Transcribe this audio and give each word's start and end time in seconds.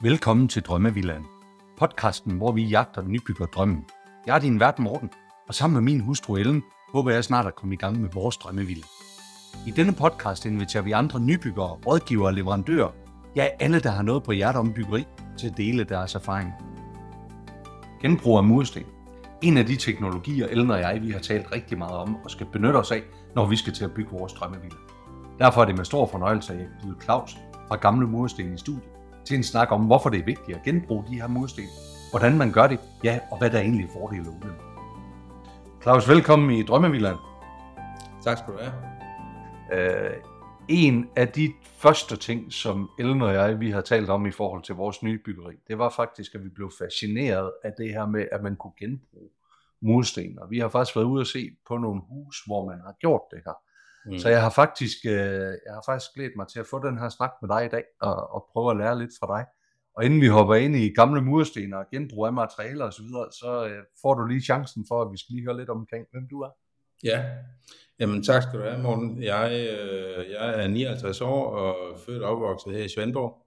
Velkommen 0.00 0.48
til 0.48 0.62
Drømmevillaen. 0.62 1.26
Podcasten, 1.78 2.32
hvor 2.32 2.52
vi 2.52 2.64
jagter 2.64 3.02
nybygger 3.02 3.46
drømmen. 3.46 3.84
Jeg 4.26 4.34
er 4.34 4.38
din 4.38 4.60
vært 4.60 4.78
Morten, 4.78 5.10
og 5.48 5.54
sammen 5.54 5.74
med 5.74 5.92
min 5.92 6.00
hustru 6.00 6.36
Ellen, 6.36 6.62
håber 6.92 7.10
jeg 7.10 7.24
snart 7.24 7.46
at 7.46 7.54
komme 7.54 7.74
i 7.74 7.78
gang 7.78 8.00
med 8.00 8.10
vores 8.12 8.36
drømmevilla. 8.36 8.82
I 9.66 9.70
denne 9.70 9.92
podcast 9.92 10.46
inviterer 10.46 10.82
vi 10.82 10.92
andre 10.92 11.20
nybyggere, 11.20 11.78
rådgivere 11.86 12.28
og 12.28 12.34
leverandører, 12.34 12.90
ja 13.36 13.46
alle, 13.60 13.80
der 13.80 13.90
har 13.90 14.02
noget 14.02 14.22
på 14.22 14.32
hjertet 14.32 14.60
om 14.60 14.72
byggeri, 14.72 15.04
til 15.38 15.48
at 15.48 15.56
dele 15.56 15.84
deres 15.84 16.14
erfaring. 16.14 16.52
Genbrug 18.02 18.36
af 18.36 18.44
mursten. 18.44 18.82
En 19.42 19.56
af 19.56 19.66
de 19.66 19.76
teknologier, 19.76 20.46
Ellen 20.46 20.70
og 20.70 20.80
jeg 20.80 21.02
vi 21.02 21.10
har 21.10 21.20
talt 21.20 21.52
rigtig 21.52 21.78
meget 21.78 21.96
om 21.96 22.16
og 22.24 22.30
skal 22.30 22.46
benytte 22.52 22.76
os 22.76 22.90
af, 22.90 23.02
når 23.34 23.46
vi 23.46 23.56
skal 23.56 23.72
til 23.72 23.84
at 23.84 23.94
bygge 23.94 24.10
vores 24.10 24.32
drømmevilla. 24.32 24.76
Derfor 25.38 25.60
er 25.60 25.64
det 25.64 25.76
med 25.76 25.84
stor 25.84 26.06
fornøjelse, 26.06 26.52
at 26.52 26.58
jeg 26.58 26.68
byder 26.82 27.00
Claus 27.02 27.36
fra 27.68 27.76
Gamle 27.76 28.06
Mursten 28.06 28.54
i 28.54 28.58
studiet 28.58 28.95
til 29.26 29.36
en 29.36 29.44
snak 29.44 29.72
om, 29.72 29.86
hvorfor 29.86 30.10
det 30.10 30.20
er 30.20 30.24
vigtigt 30.24 30.58
at 30.58 30.64
genbruge 30.64 31.04
de 31.08 31.14
her 31.20 31.26
mursten, 31.26 31.64
hvordan 32.10 32.38
man 32.38 32.52
gør 32.52 32.66
det, 32.66 32.80
ja, 33.04 33.20
og 33.30 33.38
hvad 33.38 33.50
der 33.50 33.58
er 33.58 33.62
egentlig 33.62 33.86
er 33.86 33.92
fordele 33.92 34.28
og 34.28 34.34
ulemper. 34.34 34.62
Claus, 35.82 36.08
velkommen 36.08 36.50
i 36.50 36.62
Drømmevillaen. 36.62 37.18
Tak 38.24 38.38
skal 38.38 38.52
du 38.54 38.58
have. 38.58 38.72
Uh, 39.72 40.36
en 40.68 41.08
af 41.16 41.28
de 41.28 41.52
første 41.62 42.16
ting, 42.16 42.52
som 42.52 42.90
Ellen 42.98 43.22
og 43.22 43.34
jeg 43.34 43.60
vi 43.60 43.70
har 43.70 43.80
talt 43.80 44.10
om 44.10 44.26
i 44.26 44.30
forhold 44.30 44.62
til 44.62 44.74
vores 44.74 45.02
nye 45.02 45.18
byggeri, 45.24 45.54
det 45.68 45.78
var 45.78 45.90
faktisk, 45.90 46.34
at 46.34 46.44
vi 46.44 46.48
blev 46.48 46.70
fascineret 46.78 47.52
af 47.64 47.72
det 47.78 47.88
her 47.88 48.06
med, 48.06 48.28
at 48.32 48.42
man 48.42 48.56
kunne 48.56 48.72
genbruge 48.78 49.30
mursten. 49.80 50.38
Og 50.38 50.50
vi 50.50 50.58
har 50.58 50.68
faktisk 50.68 50.96
været 50.96 51.06
ude 51.06 51.20
og 51.20 51.26
se 51.26 51.50
på 51.68 51.76
nogle 51.76 52.00
hus, 52.08 52.42
hvor 52.46 52.66
man 52.66 52.80
har 52.80 52.94
gjort 53.00 53.22
det 53.30 53.40
her. 53.44 53.52
Mm. 54.06 54.18
Så 54.18 54.28
jeg 54.28 54.42
har 54.42 54.50
faktisk 54.50 54.96
øh, 55.04 55.52
jeg 55.66 55.72
har 55.74 55.82
faktisk 55.86 56.14
glædet 56.14 56.32
mig 56.36 56.48
til 56.48 56.60
at 56.60 56.66
få 56.66 56.86
den 56.86 56.98
her 56.98 57.08
snak 57.08 57.30
med 57.42 57.48
dig 57.48 57.64
i 57.64 57.68
dag 57.68 57.84
og, 58.00 58.34
og 58.34 58.48
prøve 58.52 58.70
at 58.70 58.76
lære 58.76 58.98
lidt 58.98 59.10
fra 59.20 59.38
dig. 59.38 59.44
Og 59.96 60.04
inden 60.04 60.20
vi 60.20 60.26
hopper 60.26 60.54
ind 60.54 60.76
i 60.76 60.92
gamle 60.94 61.22
mursten 61.22 61.72
og 61.72 61.84
genbrug 61.90 62.26
af 62.26 62.32
materialer 62.32 62.84
osv., 62.84 62.92
så, 62.92 63.02
videre, 63.02 63.28
så 63.32 63.66
øh, 63.66 63.82
får 64.02 64.14
du 64.14 64.26
lige 64.26 64.40
chancen 64.40 64.84
for, 64.88 65.02
at 65.02 65.12
vi 65.12 65.18
skal 65.18 65.32
lige 65.34 65.44
høre 65.44 65.56
lidt 65.56 65.70
omkring, 65.70 66.06
hvem 66.12 66.28
du 66.30 66.40
er. 66.40 66.50
Ja, 67.04 67.24
jamen 68.00 68.22
tak 68.22 68.42
skal 68.42 68.58
du 68.58 68.64
have, 68.64 68.82
Morten. 68.82 69.22
Jeg, 69.22 69.50
øh, 69.52 70.30
jeg 70.30 70.62
er 70.64 70.68
59 70.68 71.20
år 71.20 71.50
og 71.50 71.98
født 72.06 72.22
og 72.22 72.30
opvokset 72.30 72.72
her 72.72 72.84
i 72.84 72.88
Svendborg. 72.88 73.46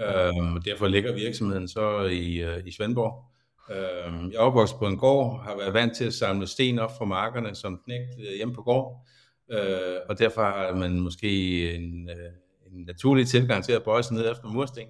Øhm, 0.00 0.62
derfor 0.62 0.88
ligger 0.88 1.14
virksomheden 1.14 1.68
så 1.68 2.00
i, 2.00 2.42
øh, 2.42 2.66
i 2.66 2.72
Svendborg. 2.72 3.24
Øhm, 3.70 4.30
jeg 4.30 4.36
er 4.36 4.40
opvokset 4.40 4.78
på 4.78 4.86
en 4.86 4.98
gård, 4.98 5.44
har 5.44 5.56
været 5.56 5.74
vant 5.74 5.96
til 5.96 6.04
at 6.04 6.14
samle 6.14 6.46
sten 6.46 6.78
op 6.78 6.90
fra 6.98 7.04
markerne 7.04 7.54
som 7.54 7.80
knægt 7.84 8.10
øh, 8.18 8.36
hjemme 8.36 8.54
på 8.54 8.62
gård. 8.62 9.06
Øh, 9.50 9.96
og 10.08 10.18
derfor 10.18 10.42
har 10.42 10.74
man 10.74 11.00
måske 11.00 11.74
en, 11.74 12.10
øh, 12.10 12.32
en 12.72 12.84
naturlig 12.84 13.26
tilgang 13.26 13.64
til 13.64 13.72
at 13.72 13.82
bøje 13.82 14.02
sig 14.02 14.14
ned 14.14 14.30
efter 14.30 14.48
mursten. 14.48 14.88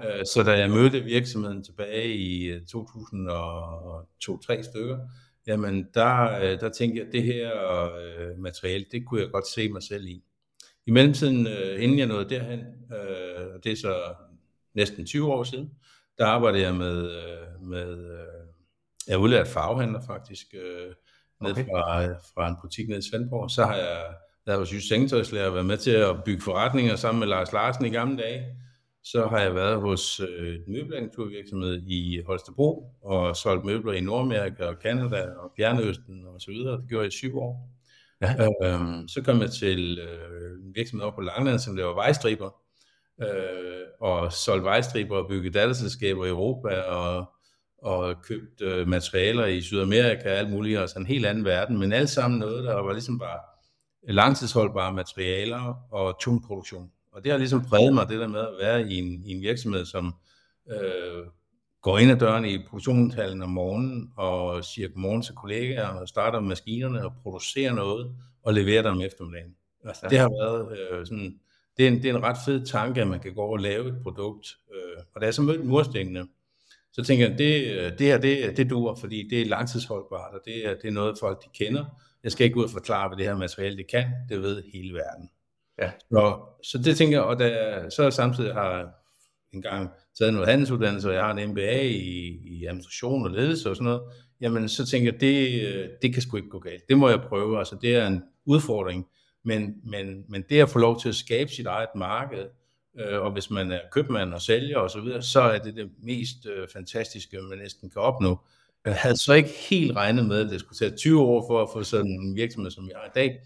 Øh, 0.00 0.26
så 0.26 0.42
da 0.42 0.50
jeg 0.50 0.70
mødte 0.70 1.00
virksomheden 1.00 1.64
tilbage 1.64 2.14
i 2.14 2.44
øh, 2.44 2.60
2002-3 2.76 4.62
stykker, 4.62 4.98
jamen 5.46 5.86
der, 5.94 6.40
øh, 6.40 6.60
der 6.60 6.68
tænkte 6.68 6.98
jeg, 6.98 7.06
at 7.06 7.12
det 7.12 7.22
her 7.22 7.52
øh, 7.84 8.38
materiale, 8.38 8.84
det 8.92 9.06
kunne 9.06 9.20
jeg 9.20 9.30
godt 9.30 9.46
se 9.46 9.68
mig 9.68 9.82
selv 9.82 10.06
i. 10.06 10.24
I 10.86 10.90
mellemtiden, 10.90 11.46
øh, 11.46 11.82
inden 11.82 11.98
jeg 11.98 12.06
nåede 12.06 12.28
derhen, 12.28 12.60
øh, 12.92 13.54
og 13.54 13.64
det 13.64 13.72
er 13.72 13.76
så 13.76 14.14
næsten 14.74 15.06
20 15.06 15.32
år 15.32 15.44
siden, 15.44 15.70
der 16.18 16.26
arbejdede 16.26 16.62
jeg 16.62 16.74
med, 16.74 17.10
øh, 17.10 17.62
med 17.62 17.98
øh, 17.98 18.48
jeg 19.08 19.14
er 19.14 19.18
udlært 19.18 19.48
farvehandler 19.48 20.00
faktisk, 20.06 20.54
øh, 20.54 20.94
ned 21.42 21.50
okay. 21.50 21.64
fra, 21.64 22.06
fra 22.34 22.48
en 22.48 22.56
butik 22.62 22.88
ned 22.88 22.98
i 22.98 23.10
Svendborg. 23.10 23.50
Så 23.50 23.64
har 23.64 23.74
jeg 23.74 23.98
været 24.46 24.58
hos 24.58 24.72
Jysk 24.72 24.88
Sengetøjslærer, 24.88 25.50
været 25.50 25.66
med 25.66 25.76
til 25.76 25.90
at 25.90 26.24
bygge 26.24 26.42
forretninger 26.42 26.96
sammen 26.96 27.20
med 27.20 27.28
Lars 27.28 27.52
Larsen 27.52 27.84
i 27.84 27.90
gamle 27.90 28.16
dage. 28.16 28.44
Så 29.04 29.26
har 29.26 29.40
jeg 29.40 29.54
været 29.54 29.80
hos 29.80 30.20
øh, 30.20 30.54
en 30.54 30.72
møbelagenturvirksomhed 30.72 31.82
i 31.86 32.22
Holstebro 32.26 32.92
og 33.02 33.36
solgt 33.36 33.64
møbler 33.64 33.92
i 33.92 34.00
Nordamerika 34.00 34.64
og 34.64 34.78
Kanada 34.78 35.26
og 35.36 35.52
Fjernøsten 35.56 36.26
og 36.26 36.40
så 36.40 36.50
videre. 36.50 36.80
Det 36.80 36.88
gjorde 36.88 37.04
jeg 37.04 37.12
i 37.12 37.16
syv 37.16 37.38
år. 37.38 37.70
Ja. 38.22 38.48
Øhm, 38.62 39.08
så 39.08 39.22
kom 39.22 39.40
jeg 39.40 39.50
til 39.50 39.98
øh, 39.98 40.64
en 40.64 40.74
virksomhed 40.74 41.06
op 41.06 41.14
på 41.14 41.20
Langland, 41.20 41.58
som 41.58 41.76
laver 41.76 41.94
vejstriber, 41.94 42.50
øh, 43.22 43.86
og 44.00 44.32
solgte 44.32 44.64
vejstriber 44.64 45.16
og 45.16 45.28
byggede 45.28 45.58
datterselskaber 45.58 46.24
i 46.24 46.28
Europa 46.28 46.80
og 46.80 47.32
og 47.82 48.22
købt 48.22 48.60
øh, 48.60 48.88
materialer 48.88 49.46
i 49.46 49.60
Sydamerika 49.60 50.30
og 50.32 50.38
alt 50.38 50.50
muligt, 50.50 50.78
altså 50.78 50.98
en 50.98 51.06
helt 51.06 51.26
anden 51.26 51.44
verden, 51.44 51.78
men 51.78 51.92
alt 51.92 52.10
sammen 52.10 52.40
noget, 52.40 52.64
der 52.64 52.74
var 52.74 52.92
ligesom 52.92 53.18
bare 53.18 53.38
langtidsholdbare 54.08 54.92
materialer 54.92 55.88
og 55.90 56.20
tung 56.20 56.44
produktion. 56.44 56.90
Og 57.12 57.24
det 57.24 57.32
har 57.32 57.38
ligesom 57.38 57.64
præget 57.64 57.94
mig, 57.94 58.08
det 58.08 58.20
der 58.20 58.28
med 58.28 58.40
at 58.40 58.54
være 58.60 58.82
i 58.82 58.98
en, 58.98 59.24
i 59.24 59.30
en 59.32 59.40
virksomhed, 59.40 59.84
som 59.84 60.14
øh, 60.70 61.26
går 61.82 61.98
ind 61.98 62.10
ad 62.10 62.16
døren 62.16 62.44
i 62.44 62.58
produktionshallen 62.68 63.42
om 63.42 63.50
morgenen 63.50 64.12
og 64.16 64.64
siger 64.64 64.88
godmorgen 64.88 65.22
til 65.22 65.34
kollegaer 65.34 65.88
og 65.88 66.08
starter 66.08 66.40
maskinerne 66.40 67.04
og 67.04 67.12
producerer 67.22 67.74
noget 67.74 68.14
og 68.42 68.54
leverer 68.54 68.82
dem 68.82 68.92
om 68.92 69.02
eftermiddagen. 69.02 69.54
Altså, 69.84 70.06
det 70.10 70.18
har 70.18 70.28
været 70.28 70.78
øh, 70.78 71.06
sådan, 71.06 71.38
det 71.76 71.86
er, 71.86 71.90
en, 71.90 72.02
det 72.02 72.10
er 72.10 72.16
en 72.16 72.22
ret 72.22 72.36
fed 72.46 72.66
tanke, 72.66 73.00
at 73.00 73.08
man 73.08 73.20
kan 73.20 73.34
gå 73.34 73.42
og 73.42 73.58
lave 73.58 73.88
et 73.88 74.02
produkt. 74.02 74.56
Øh, 74.74 75.02
og 75.14 75.20
da 75.20 75.24
jeg 75.26 75.34
så 75.34 75.42
mødte 75.42 75.64
murstenene, 75.64 76.26
så 76.98 77.04
tænker 77.04 77.28
jeg, 77.28 77.38
det, 77.38 77.98
det 77.98 78.06
her, 78.06 78.18
det, 78.18 78.56
det 78.56 78.70
duer, 78.70 78.94
fordi 78.94 79.28
det 79.30 79.40
er 79.40 79.46
langtidsholdbart, 79.46 80.34
og 80.34 80.40
det 80.44 80.66
er, 80.66 80.74
det 80.74 80.88
er 80.88 80.92
noget, 80.92 81.18
folk 81.20 81.44
de 81.44 81.64
kender. 81.64 81.84
Jeg 82.24 82.32
skal 82.32 82.44
ikke 82.44 82.56
ud 82.56 82.64
og 82.64 82.70
forklare, 82.70 83.08
hvad 83.08 83.16
det 83.18 83.26
her 83.26 83.36
materiale 83.36 83.76
det 83.76 83.86
kan. 83.90 84.06
Det 84.28 84.42
ved 84.42 84.62
hele 84.72 84.94
verden. 84.94 85.30
Ja. 85.82 85.90
Så, 86.10 86.40
så 86.62 86.78
det 86.78 86.96
tænker 86.96 87.16
jeg, 87.16 87.24
og 87.24 87.38
da, 87.38 87.90
så 87.90 88.10
samtidig 88.10 88.54
har 88.54 88.88
en 89.52 89.62
gang 89.62 89.90
taget 90.18 90.34
noget 90.34 90.48
handelsuddannelse, 90.48 91.08
og 91.08 91.14
jeg 91.14 91.24
har 91.24 91.34
en 91.34 91.50
MBA 91.50 91.80
i, 91.82 92.38
i 92.44 92.66
administration 92.66 93.24
og 93.24 93.30
ledelse 93.30 93.70
og 93.70 93.76
sådan 93.76 93.84
noget, 93.84 94.02
jamen 94.40 94.68
så 94.68 94.86
tænker 94.86 95.12
jeg, 95.12 95.20
det, 95.20 95.90
det 96.02 96.12
kan 96.12 96.22
sgu 96.22 96.36
ikke 96.36 96.48
gå 96.48 96.58
galt. 96.58 96.88
Det 96.88 96.98
må 96.98 97.08
jeg 97.08 97.20
prøve. 97.28 97.58
Altså 97.58 97.76
det 97.82 97.96
er 97.96 98.06
en 98.06 98.22
udfordring. 98.46 99.06
Men, 99.44 99.74
men, 99.84 100.24
men 100.28 100.44
det 100.50 100.60
at 100.60 100.68
få 100.68 100.78
lov 100.78 101.00
til 101.00 101.08
at 101.08 101.14
skabe 101.14 101.50
sit 101.50 101.66
eget 101.66 101.88
marked, 101.96 102.46
øh, 102.98 103.20
og 103.20 103.32
hvis 103.32 103.50
man 103.50 103.72
er 103.72 103.80
købmand 103.92 104.34
og 104.34 104.42
sælger 104.42 104.78
osv., 104.78 104.88
så, 104.88 105.00
videre, 105.00 105.22
så 105.22 105.40
er 105.40 105.58
det 105.58 105.76
det 105.76 105.90
mest 106.02 106.46
øh, 106.46 106.68
fantastiske, 106.72 107.38
man 107.40 107.58
næsten 107.58 107.90
kan 107.90 108.02
opnå. 108.02 108.38
Jeg 108.84 108.94
havde 108.94 109.16
så 109.16 109.32
ikke 109.32 109.50
helt 109.70 109.96
regnet 109.96 110.26
med, 110.26 110.44
at 110.44 110.50
det 110.50 110.60
skulle 110.60 110.78
tage 110.78 110.96
20 110.96 111.20
år 111.20 111.46
for 111.48 111.62
at 111.62 111.68
få 111.72 111.82
sådan 111.82 112.10
en 112.10 112.36
virksomhed, 112.36 112.70
som 112.70 112.88
jeg 112.88 112.96
har 112.96 113.06
i 113.06 113.10
dag, 113.14 113.40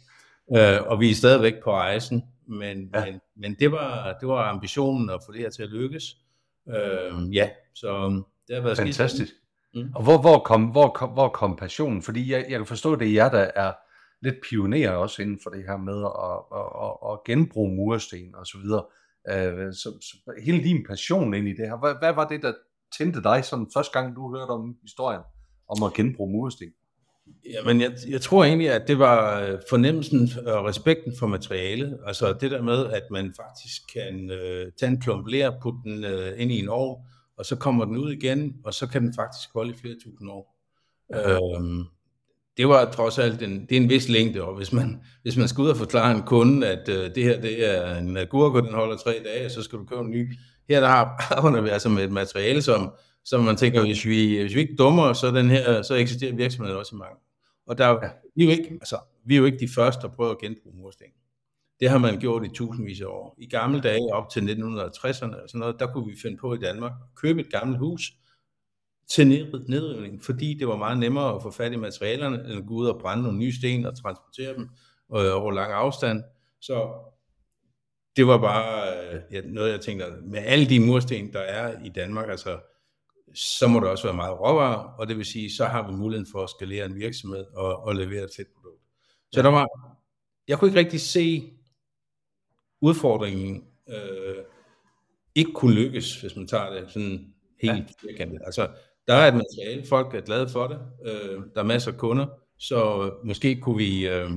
øh, 0.57 0.87
og 0.87 1.01
vi 1.01 1.11
er 1.11 1.15
stadigvæk 1.15 1.55
på 1.65 1.73
rejsen, 1.73 2.23
men, 2.49 2.91
ja. 2.95 3.05
men, 3.05 3.21
men 3.37 3.57
det, 3.59 3.73
var, 3.73 4.17
det 4.21 4.29
var 4.29 4.51
ambitionen 4.51 5.11
at 5.11 5.21
få 5.27 5.33
det 5.33 5.41
her 5.41 5.51
til 5.51 5.63
at 5.63 5.69
lykkes. 5.69 6.17
Øh, 6.69 7.35
ja, 7.35 7.51
så 7.75 8.23
det 8.49 8.57
har 8.57 8.63
været 8.63 8.77
Fantastisk. 8.77 9.33
Mm. 9.75 9.93
Og 9.95 10.03
hvor, 10.03 10.21
hvor, 10.21 10.39
kom, 10.39 10.65
hvor, 10.65 10.89
kom, 10.89 11.11
hvor 11.11 11.29
kom 11.29 11.57
passionen? 11.57 12.03
Fordi 12.03 12.33
jeg, 12.33 12.47
jeg 12.49 12.59
kan 12.59 12.67
forstå, 12.67 12.93
at 12.93 13.01
det 13.01 13.09
er 13.09 13.13
jer, 13.13 13.31
der 13.31 13.51
er 13.55 13.73
lidt 14.23 14.37
pionerer 14.51 14.91
også 14.91 15.23
inden 15.23 15.39
for 15.43 15.51
det 15.51 15.65
her 15.67 15.77
med 15.77 15.99
at, 16.05 16.39
at, 16.59 16.69
at, 16.85 17.13
at 17.13 17.25
genbruge 17.25 17.77
mursten 17.77 18.35
og 18.35 18.47
så 18.47 18.59
videre. 18.59 18.85
Øh, 19.29 19.73
så, 19.73 19.99
så 20.01 20.33
hele 20.45 20.65
din 20.65 20.87
passion 20.89 21.35
ind 21.35 21.49
i 21.49 21.53
det 21.53 21.69
her, 21.69 21.79
hvad, 21.79 21.95
hvad 22.01 22.13
var 22.15 22.29
det, 22.29 22.43
der 22.43 22.53
tændte 22.99 23.23
dig 23.23 23.45
sådan 23.45 23.67
første 23.75 23.99
gang, 23.99 24.17
du 24.17 24.37
hørte 24.37 24.51
om 24.51 24.77
historien 24.83 25.21
om 25.69 25.83
at 25.83 25.93
genbruge 25.93 26.33
mursten? 26.33 26.69
Jamen, 27.55 27.81
jeg, 27.81 27.93
jeg 28.09 28.21
tror 28.21 28.45
egentlig, 28.45 28.71
at 28.71 28.89
det 28.89 28.99
var 28.99 29.41
øh, 29.41 29.59
fornemmelsen 29.71 30.31
og 30.47 30.65
respekten 30.65 31.13
for 31.19 31.27
materialet. 31.27 31.99
Altså 32.07 32.33
det 32.33 32.51
der 32.51 32.63
med, 32.63 32.87
at 32.87 33.03
man 33.11 33.35
faktisk 33.37 33.83
kan 33.93 34.31
øh, 34.31 34.73
tage 34.81 34.93
en 34.93 35.01
klump 35.01 35.27
ler, 35.27 35.61
putte 35.63 35.79
den 35.85 36.05
øh, 36.05 36.41
ind 36.41 36.53
i 36.53 36.59
en 36.59 36.69
ovn, 36.69 37.05
og 37.39 37.47
så 37.47 37.57
kommer 37.57 37.85
den 37.85 37.97
ud 37.97 38.13
igen, 38.13 38.57
og 38.65 38.75
så 38.75 38.87
kan 38.87 39.03
den 39.03 39.15
faktisk 39.15 39.53
holde 39.55 39.71
i 39.71 39.77
flere 39.77 39.95
tusind 40.05 40.31
år. 40.31 40.59
Ja. 41.11 41.33
Øhm, 41.35 41.85
det 42.57 42.69
var 42.69 42.91
trods 42.91 43.19
alt 43.19 43.43
en, 43.43 43.61
det 43.61 43.73
er 43.73 43.81
en 43.81 43.89
vis 43.89 44.09
længde, 44.09 44.43
og 44.43 44.57
hvis 44.57 44.73
man, 44.73 45.01
hvis 45.23 45.37
man 45.37 45.49
skal 45.49 45.63
ud 45.63 45.69
og 45.69 45.77
forklare 45.77 46.17
en 46.17 46.23
kunde, 46.23 46.69
at 46.69 46.89
uh, 46.89 46.95
det 46.95 47.25
her 47.25 47.41
det 47.41 47.71
er 47.75 47.97
en 47.97 48.17
agurk, 48.17 48.55
og 48.55 48.63
den 48.63 48.75
holder 48.75 48.97
tre 48.97 49.23
dage, 49.25 49.51
så 49.51 49.63
skal 49.63 49.79
du 49.79 49.85
købe 49.85 50.01
en 50.01 50.11
ny. 50.11 50.33
Her 50.69 50.81
der 50.81 50.89
arbejder 50.89 51.61
vi 51.61 51.69
altså 51.69 51.89
med 51.89 52.05
et 52.05 52.13
materiale, 52.13 52.63
som, 52.63 52.93
som 53.25 53.45
man 53.45 53.57
tænker, 53.57 53.81
hvis 53.81 54.07
vi, 54.07 54.41
hvis 54.41 54.55
vi 54.55 54.61
ikke 54.61 54.77
dummer, 54.79 55.13
så, 55.13 55.31
den 55.31 55.51
her, 55.51 55.83
så 55.83 55.95
eksisterer 55.95 56.35
virksomheden 56.35 56.79
også 56.79 56.97
i 56.97 56.99
mange. 56.99 57.17
Og 57.67 57.79
der, 57.79 57.89
ja. 57.89 58.09
vi, 58.37 58.43
er 58.43 58.47
jo 58.47 58.51
ikke, 58.51 58.69
altså, 58.73 58.97
vi 59.27 59.35
er 59.35 59.39
jo 59.39 59.45
ikke 59.45 59.59
de 59.59 59.69
første, 59.75 60.03
der 60.03 60.09
prøver 60.09 60.31
at 60.31 60.39
genbruge 60.39 60.77
mursten. 60.77 61.07
Det 61.81 61.91
har 61.91 61.99
man 61.99 62.19
gjort 62.19 62.45
i 62.45 62.49
tusindvis 62.49 63.01
af 63.01 63.07
år. 63.07 63.37
I 63.39 63.47
gamle 63.47 63.81
dage, 63.81 64.13
op 64.13 64.29
til 64.29 64.41
1960'erne, 64.41 65.43
og 65.43 65.49
sådan 65.49 65.59
noget, 65.59 65.77
der 65.79 65.87
kunne 65.87 66.07
vi 66.07 66.17
finde 66.23 66.37
på 66.37 66.55
i 66.55 66.59
Danmark, 66.59 66.93
købe 67.17 67.41
et 67.41 67.51
gammelt 67.51 67.79
hus, 67.79 68.13
til 69.15 69.27
nedrivning, 69.69 70.25
fordi 70.25 70.55
det 70.55 70.69
var 70.69 70.77
meget 70.77 70.99
nemmere 70.99 71.35
at 71.35 71.43
få 71.43 71.51
fat 71.51 71.73
i 71.73 71.77
materialerne, 71.77 72.37
end 72.37 72.59
at 72.59 72.67
gå 72.67 72.75
ud 72.75 72.87
og 72.87 73.01
brænde 73.01 73.23
nogle 73.23 73.39
nye 73.39 73.53
sten 73.53 73.87
og 73.87 73.99
transportere 74.03 74.55
dem 74.55 74.69
øh, 75.15 75.43
over 75.43 75.53
lang 75.53 75.73
afstand. 75.73 76.23
Så 76.61 76.93
det 78.17 78.27
var 78.27 78.39
bare 78.39 78.95
øh, 79.13 79.21
ja, 79.33 79.41
noget, 79.41 79.73
jeg 79.73 79.81
tænkte, 79.81 80.07
med 80.23 80.39
alle 80.45 80.69
de 80.69 80.81
mursten, 80.81 81.33
der 81.33 81.41
er 81.41 81.85
i 81.85 81.89
Danmark, 81.89 82.31
altså, 82.31 82.61
så 83.35 83.69
må 83.69 83.81
der 83.81 83.89
også 83.89 84.05
være 84.05 84.17
meget 84.17 84.41
råvarer, 84.41 84.95
og 84.99 85.09
det 85.09 85.17
vil 85.17 85.25
sige, 85.25 85.53
så 85.53 85.65
har 85.65 85.91
vi 85.91 85.97
muligheden 85.97 86.33
for 86.33 86.43
at 86.43 86.51
skalere 86.51 86.87
en 86.87 86.95
virksomhed 86.95 87.45
og, 87.55 87.83
og 87.83 87.95
levere 87.95 88.25
et 88.25 88.31
fedt 88.37 88.49
produkt. 88.55 88.83
Så 89.33 89.41
ja. 89.41 89.43
der 89.43 89.51
var, 89.51 89.69
jeg 90.49 90.59
kunne 90.59 90.69
ikke 90.69 90.81
rigtig 90.81 91.01
se 91.01 91.53
udfordringen 92.81 93.65
øh, 93.89 94.45
ikke 95.35 95.53
kunne 95.53 95.75
lykkes, 95.75 96.21
hvis 96.21 96.37
man 96.37 96.47
tager 96.47 96.71
det 96.71 96.93
sådan 96.93 97.35
helt 97.63 97.91
firkantet. 98.01 98.41
Altså, 98.45 98.69
der 99.07 99.15
er 99.15 99.29
et 99.29 99.35
materiale, 99.35 99.87
folk 99.89 100.15
er 100.15 100.21
glade 100.21 100.49
for 100.49 100.67
det, 100.67 100.79
øh, 101.07 101.41
der 101.55 101.61
er 101.61 101.65
masser 101.65 101.93
af 101.93 101.99
kunder, 101.99 102.27
så 102.59 103.11
måske 103.25 103.61
kunne 103.61 103.77
vi, 103.77 104.09
øh, 104.09 104.31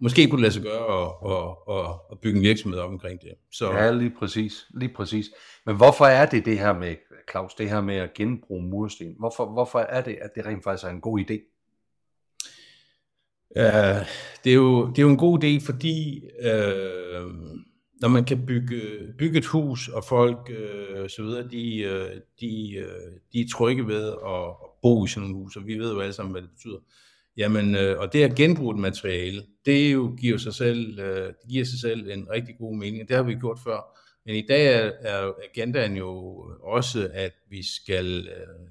måske 0.00 0.28
kunne 0.28 0.36
det 0.36 0.42
lade 0.42 0.52
sig 0.52 0.62
gøre 0.62 1.02
at, 1.02 1.32
at, 1.32 1.78
at, 1.78 1.90
at 2.12 2.20
bygge 2.20 2.36
en 2.36 2.42
virksomhed 2.42 2.80
op 2.80 2.90
omkring 2.90 3.20
det. 3.20 3.32
Så... 3.52 3.72
Ja, 3.72 3.90
lige 3.90 4.12
præcis, 4.18 4.66
lige 4.74 4.94
præcis. 4.94 5.26
Men 5.66 5.76
hvorfor 5.76 6.04
er 6.04 6.26
det 6.26 6.44
det 6.44 6.58
her 6.58 6.72
med, 6.72 6.96
Claus, 7.30 7.54
det 7.54 7.70
her 7.70 7.80
med 7.80 7.96
at 7.96 8.14
genbruge 8.14 8.62
mursten? 8.62 9.14
Hvorfor, 9.18 9.52
hvorfor 9.52 9.78
er 9.78 10.00
det, 10.02 10.16
at 10.20 10.30
det 10.34 10.46
rent 10.46 10.64
faktisk 10.64 10.86
er 10.86 10.90
en 10.90 11.00
god 11.00 11.20
idé? 11.20 11.50
Ja, 13.56 14.04
det, 14.44 14.50
er 14.50 14.54
jo, 14.54 14.86
det 14.90 14.98
er 14.98 15.02
jo 15.02 15.08
en 15.08 15.16
god 15.16 15.44
idé, 15.44 15.66
fordi 15.66 16.24
øh, 16.40 17.30
når 18.00 18.08
man 18.08 18.24
kan 18.24 18.46
bygge, 18.46 18.80
bygge 19.18 19.38
et 19.38 19.46
hus, 19.46 19.88
og 19.88 20.04
folk 20.04 20.50
øh, 20.50 21.08
så 21.08 21.22
videre, 21.22 21.48
de, 21.48 21.78
øh, 21.78 22.10
de, 22.40 22.74
øh, 22.76 22.86
de 23.32 23.40
er 23.40 23.48
trygge 23.52 23.86
ved 23.86 24.08
at, 24.08 24.48
at 24.64 24.70
bo 24.82 25.04
i 25.04 25.08
sådan 25.08 25.28
et 25.28 25.34
hus, 25.34 25.56
og 25.56 25.66
vi 25.66 25.78
ved 25.78 25.92
jo 25.92 26.00
alle 26.00 26.12
sammen, 26.12 26.32
hvad 26.32 26.42
det 26.42 26.50
betyder. 26.50 26.78
Jamen, 27.36 27.74
øh, 27.74 27.98
og 27.98 28.12
det 28.12 28.22
at 28.22 28.34
genbruge 28.34 28.74
et 28.74 28.80
materiale, 28.80 29.42
det 29.66 29.92
jo 29.92 30.16
giver 30.20 30.38
sig 30.38 30.54
selv, 30.54 30.98
øh, 30.98 31.26
det 31.26 31.48
giver 31.48 31.64
sig 31.64 31.80
selv 31.80 32.10
en 32.10 32.30
rigtig 32.30 32.54
god 32.58 32.76
mening. 32.76 33.08
Det 33.08 33.16
har 33.16 33.22
vi 33.22 33.34
gjort 33.34 33.58
før. 33.64 33.98
Men 34.26 34.34
i 34.34 34.46
dag 34.48 34.66
er, 34.66 34.92
er 35.00 35.32
agendaen 35.50 35.96
jo 35.96 36.36
også, 36.62 37.10
at 37.12 37.32
vi 37.50 37.62
skal 37.62 38.28
øh, 38.28 38.68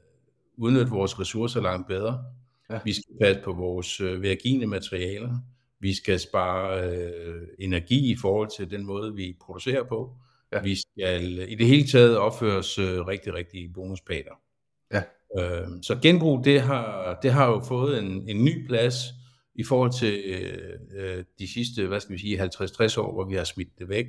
udnytte 0.58 0.92
vores 0.92 1.20
ressourcer 1.20 1.62
langt 1.62 1.88
bedre. 1.88 2.24
Ja. 2.70 2.80
Vi 2.86 2.94
skal 2.94 3.16
passe 3.22 3.42
på 3.42 3.54
vores 3.54 4.02
øh, 4.02 4.22
vergine 4.22 4.66
materialer. 4.66 5.38
Vi 5.84 5.94
skal 5.94 6.20
spare 6.20 6.90
øh, 6.90 7.42
energi 7.60 8.12
i 8.12 8.16
forhold 8.16 8.50
til 8.58 8.72
den 8.72 8.86
måde, 8.86 9.16
vi 9.16 9.38
producerer 9.42 9.84
på. 9.84 10.16
Ja. 10.54 10.62
Vi 10.62 10.76
skal 10.76 11.50
i 11.50 11.56
det 11.56 11.68
hele 11.68 11.88
taget 11.88 12.18
opføre 12.18 12.58
os 12.58 12.80
øh, 12.80 13.08
rigtig, 13.08 13.34
rigtig 13.34 13.74
bonuspater. 13.74 14.32
Ja. 14.94 15.04
Øh, 15.40 15.68
så 15.82 16.00
genbrug, 16.02 16.46
det 16.46 16.62
har, 16.62 17.20
det 17.22 17.32
har 17.32 17.48
jo 17.48 17.60
fået 17.60 18.00
en, 18.00 18.30
en 18.30 18.44
ny 18.44 18.68
plads 18.68 18.96
i 19.56 19.64
forhold 19.64 19.92
til 19.92 20.24
øh, 20.96 21.24
de 21.40 21.54
sidste, 21.54 21.88
hvad 21.88 22.00
skal 22.00 22.14
vi 22.14 22.20
sige, 22.20 22.44
50-60 22.44 23.00
år, 23.00 23.14
hvor 23.14 23.26
vi 23.26 23.36
har 23.36 23.44
smidt 23.44 23.80
det 23.80 23.90
væk, 23.90 24.06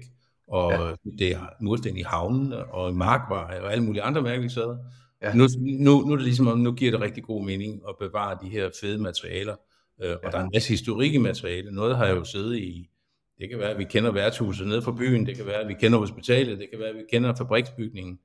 og 0.49 0.73
ja. 0.73 0.95
det 1.19 1.33
er 1.33 1.47
mursten 1.61 1.97
i 1.97 2.03
havnen, 2.03 2.53
og 2.53 2.91
i 2.91 2.93
markveje, 2.93 3.61
og 3.61 3.73
alle 3.73 3.85
mulige 3.85 4.03
andre 4.03 4.23
mærkelige. 4.23 4.77
Ja. 5.23 5.35
Nu, 5.35 5.47
nu, 5.59 6.01
nu 6.01 6.13
er 6.13 6.17
det 6.17 6.25
ligesom, 6.25 6.59
nu 6.59 6.73
giver 6.73 6.91
det 6.91 7.01
rigtig 7.01 7.25
god 7.25 7.45
mening 7.45 7.83
at 7.89 7.95
bevare 7.99 8.39
de 8.43 8.49
her 8.49 8.71
fede 8.81 8.99
materialer, 8.99 9.57
øh, 10.03 10.11
og 10.11 10.21
ja. 10.23 10.31
der 10.31 10.39
er 10.39 10.43
en 10.45 10.51
masse 10.55 10.69
historik 10.69 11.15
i 11.15 11.19
materiale. 11.19 11.73
Noget 11.73 11.97
har 11.97 12.07
jeg 12.07 12.17
jo 12.17 12.25
siddet 12.25 12.59
i, 12.59 12.91
det 13.39 13.49
kan 13.51 13.59
være, 13.59 13.71
at 13.71 13.79
vi 13.79 13.85
kender 13.85 14.13
værtshuset 14.13 14.67
nede 14.67 14.83
fra 14.83 14.93
byen, 14.93 15.27
det 15.27 15.37
kan 15.37 15.47
være, 15.47 15.61
at 15.61 15.69
vi 15.69 15.75
kender 15.75 15.99
hospitalet, 15.99 16.59
det 16.59 16.71
kan 16.71 16.79
være, 16.79 16.89
at 16.89 16.97
vi 16.97 17.03
kender 17.11 17.35
fabriksbygningen, 17.35 18.19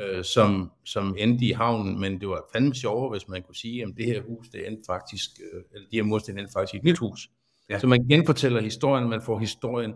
øh, 0.00 0.24
som, 0.24 0.72
som 0.84 1.16
endte 1.18 1.44
i 1.44 1.52
havnen, 1.52 2.00
men 2.00 2.20
det 2.20 2.28
var 2.28 2.44
fandme 2.52 2.74
sjovere, 2.74 3.10
hvis 3.10 3.28
man 3.28 3.42
kunne 3.42 3.56
sige, 3.56 3.82
at 3.82 3.88
det 3.96 4.06
her 4.06 4.22
hus, 4.22 4.48
det 4.48 4.66
endte 4.66 4.82
faktisk, 4.86 5.30
øh, 5.52 5.62
eller 5.74 5.88
de 5.90 5.96
her 5.96 6.02
mursten 6.02 6.38
endte 6.38 6.52
faktisk 6.52 6.74
i 6.74 6.76
et 6.76 6.84
nyt 6.84 6.98
hus. 6.98 7.28
Ja. 7.70 7.78
Så 7.78 7.86
man 7.86 8.08
genfortæller 8.08 8.60
historien, 8.60 9.08
man 9.08 9.22
får 9.22 9.38
historien 9.38 9.94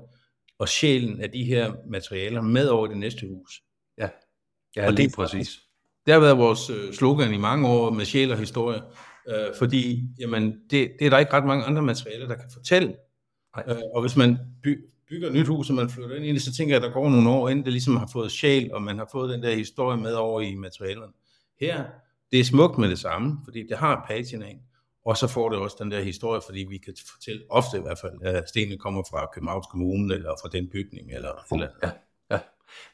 og 0.59 0.69
sjælen 0.69 1.21
af 1.21 1.31
de 1.31 1.45
her 1.45 1.73
materialer 1.91 2.41
med 2.41 2.69
over 2.69 2.87
det 2.87 2.97
næste 2.97 3.29
hus. 3.29 3.63
Ja, 3.99 4.09
ja 4.77 4.87
og 4.87 4.97
det, 4.97 5.13
præcis. 5.15 5.61
Det 6.07 6.15
har 6.15 6.21
været 6.21 6.39
vores 6.39 6.71
øh, 6.71 6.93
slogan 6.93 7.35
i 7.35 7.37
mange 7.37 7.69
år 7.69 7.91
med 7.91 8.05
sjæl 8.05 8.33
og 8.33 8.39
historie, 8.39 8.83
øh, 9.29 9.55
fordi 9.59 10.03
jamen, 10.19 10.53
det, 10.71 10.91
det 10.99 11.07
er 11.07 11.11
der 11.11 11.19
ikke 11.19 11.33
ret 11.33 11.45
mange 11.45 11.65
andre 11.65 11.83
materialer, 11.83 12.29
der 12.29 12.35
kan 12.35 12.51
fortælle. 12.53 12.95
Øh, 13.69 13.77
og 13.95 14.01
hvis 14.01 14.17
man 14.17 14.39
by, 14.63 14.85
bygger 15.09 15.29
et 15.29 15.35
nyt 15.35 15.47
hus, 15.47 15.71
og 15.71 15.77
man 15.77 15.91
flytter 15.91 16.17
ind 16.17 16.25
i 16.25 16.33
det, 16.33 16.43
så 16.43 16.55
tænker 16.55 16.75
jeg, 16.75 16.85
at 16.85 16.89
der 16.89 16.95
går 16.95 17.11
nogle 17.11 17.31
år, 17.31 17.49
inden 17.49 17.65
det 17.65 17.73
ligesom 17.73 17.97
har 17.97 18.11
fået 18.13 18.31
sjæl, 18.31 18.73
og 18.73 18.83
man 18.83 18.99
har 18.99 19.09
fået 19.13 19.31
den 19.31 19.43
der 19.43 19.55
historie 19.55 19.97
med 19.97 20.13
over 20.13 20.41
i 20.41 20.55
materialerne. 20.55 21.13
Her, 21.61 21.85
det 22.33 22.41
er 22.41 22.45
smukt 22.45 22.79
med 22.79 22.89
det 22.89 22.99
samme, 22.99 23.39
fordi 23.45 23.67
det 23.69 23.77
har 23.79 24.05
patinaen, 24.09 24.59
og 25.05 25.17
så 25.17 25.27
får 25.27 25.49
det 25.49 25.59
også 25.59 25.77
den 25.81 25.91
der 25.91 26.01
historie, 26.01 26.41
fordi 26.47 26.67
vi 26.71 26.79
kan 26.79 26.95
fortælle 27.13 27.43
ofte 27.51 27.79
i 27.79 27.81
hvert 27.81 27.99
fald, 27.99 28.23
at 28.23 28.49
stenene 28.49 28.79
kommer 28.79 29.03
fra 29.11 29.31
Københavns 29.35 29.67
Kommune, 29.67 30.15
eller 30.15 30.31
fra 30.43 30.49
den 30.53 30.69
bygning, 30.69 31.13
eller, 31.13 31.47
eller 31.53 31.69
ja. 31.83 31.91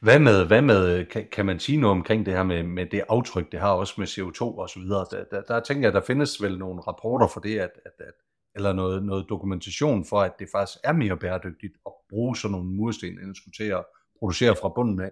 Hvad 0.01 0.19
med, 0.19 0.45
hvad 0.45 0.61
med 0.61 1.05
kan, 1.05 1.27
kan 1.31 1.45
man 1.45 1.59
sige 1.59 1.77
noget 1.77 1.91
omkring 1.91 2.25
det 2.25 2.33
her 2.33 2.43
med, 2.43 2.63
med 2.63 2.85
det 2.85 3.03
aftryk, 3.09 3.51
det 3.51 3.59
har 3.59 3.69
også 3.69 3.93
med 3.97 4.07
CO2 4.07 4.41
og 4.41 4.69
så 4.69 4.79
videre? 4.79 5.05
Der, 5.11 5.23
der, 5.31 5.41
der 5.41 5.59
tænker 5.59 5.87
jeg, 5.87 5.93
der 5.93 6.01
findes 6.01 6.41
vel 6.41 6.57
nogle 6.57 6.81
rapporter 6.81 7.27
for 7.27 7.39
det, 7.39 7.59
at, 7.59 7.71
at, 7.85 7.91
at, 7.99 8.13
eller 8.55 8.73
noget, 8.73 9.03
noget 9.03 9.25
dokumentation 9.29 10.05
for, 10.05 10.21
at 10.21 10.31
det 10.39 10.47
faktisk 10.51 10.77
er 10.83 10.93
mere 10.93 11.17
bæredygtigt 11.17 11.73
at 11.85 11.91
bruge 12.09 12.35
sådan 12.35 12.51
nogle 12.51 12.69
mursten, 12.69 13.19
end 13.19 13.29
at 13.29 13.37
skulle 13.37 13.65
til 13.65 13.71
at 13.71 13.85
producere 14.19 14.55
fra 14.61 14.69
bunden 14.75 15.01
af. 15.01 15.11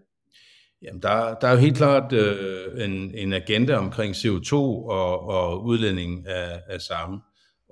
Jamen, 0.81 1.01
der, 1.01 1.35
der 1.35 1.47
er 1.47 1.51
jo 1.51 1.57
helt 1.57 1.77
klart 1.77 2.13
øh, 2.13 2.85
en, 2.85 3.15
en 3.15 3.33
agenda 3.33 3.75
omkring 3.75 4.15
CO2 4.15 4.53
og, 4.53 5.27
og 5.27 5.63
udledning 5.63 6.27
af, 6.27 6.61
af 6.67 6.81
samme. 6.81 7.21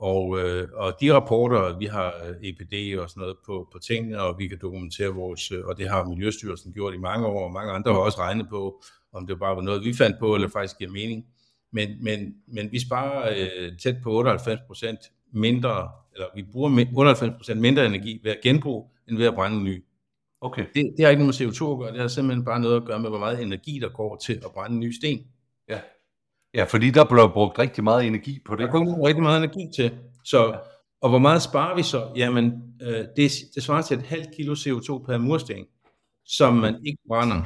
Og, 0.01 0.39
øh, 0.39 0.68
og 0.74 0.94
de 1.01 1.13
rapporter, 1.13 1.77
vi 1.77 1.86
har 1.86 2.13
EPD 2.44 3.00
og 3.00 3.09
sådan 3.09 3.21
noget 3.21 3.38
på, 3.45 3.68
på 3.71 3.80
tingene, 3.80 4.21
og 4.21 4.39
vi 4.39 4.48
kan 4.48 4.57
dokumentere 4.62 5.07
vores, 5.07 5.51
øh, 5.51 5.65
og 5.65 5.77
det 5.77 5.89
har 5.89 6.06
Miljøstyrelsen 6.06 6.74
gjort 6.74 6.94
i 6.94 6.98
mange 6.98 7.27
år, 7.27 7.44
og 7.44 7.51
mange 7.51 7.71
andre 7.71 7.94
har 7.94 8.00
også 8.00 8.19
regnet 8.19 8.50
på, 8.50 8.83
om 9.13 9.27
det 9.27 9.39
bare 9.39 9.56
var 9.56 9.62
noget, 9.62 9.86
vi 9.86 9.94
fandt 9.94 10.19
på, 10.19 10.36
eller 10.36 10.48
faktisk 10.48 10.77
giver 10.77 10.92
mening. 10.92 11.25
Men, 11.71 12.03
men, 12.03 12.36
men 12.48 12.71
vi 12.71 12.80
sparer 12.80 13.30
øh, 13.38 13.77
tæt 13.77 13.95
på 14.03 14.12
98 14.12 14.59
procent 14.68 15.00
mindre, 15.33 15.89
eller 16.13 16.25
vi 16.36 16.44
bruger 16.51 16.86
98 16.95 17.33
procent 17.38 17.62
mindre 17.62 17.86
energi 17.86 18.19
ved 18.24 18.31
at 18.31 18.39
genbruge, 18.44 18.89
end 19.07 19.18
ved 19.18 19.25
at 19.25 19.33
brænde 19.33 19.63
ny. 19.63 19.83
Okay. 20.42 20.65
Det, 20.75 20.94
det 20.98 21.06
har 21.06 21.09
ikke 21.09 21.24
noget 21.24 21.39
med 21.39 21.48
CO2 21.48 21.71
at 21.71 21.80
gøre, 21.80 21.92
det 21.92 22.01
har 22.01 22.07
simpelthen 22.07 22.45
bare 22.45 22.59
noget 22.59 22.75
at 22.75 22.86
gøre 22.86 23.00
med, 23.00 23.09
hvor 23.09 23.19
meget 23.19 23.42
energi, 23.42 23.80
der 23.80 23.89
går 23.89 24.15
til 24.15 24.33
at 24.33 24.51
brænde 24.53 24.80
ny 24.80 24.92
sten. 24.92 25.27
Ja. 25.69 25.80
Ja, 26.53 26.63
fordi 26.63 26.89
der 26.89 27.06
blev 27.06 27.30
brugt 27.33 27.59
rigtig 27.59 27.83
meget 27.83 28.07
energi 28.07 28.39
på 28.45 28.56
det. 28.56 28.65
Der 28.65 28.71
kommer 28.71 29.07
rigtig 29.07 29.24
meget 29.24 29.44
energi 29.44 29.69
til. 29.75 29.98
Så, 30.25 30.45
ja. 30.45 30.57
Og 31.01 31.09
hvor 31.09 31.19
meget 31.19 31.42
sparer 31.42 31.75
vi 31.75 31.83
så? 31.83 32.12
Jamen, 32.15 32.75
øh, 32.81 33.06
det, 33.15 33.31
det 33.56 33.63
svarer 33.63 33.81
til 33.81 33.98
et 33.98 34.03
halvt 34.03 34.36
kilo 34.36 34.53
CO2 34.53 35.06
per 35.06 35.18
mursten, 35.18 35.65
som 36.25 36.53
man 36.53 36.86
ikke 36.86 37.00
brænder 37.07 37.44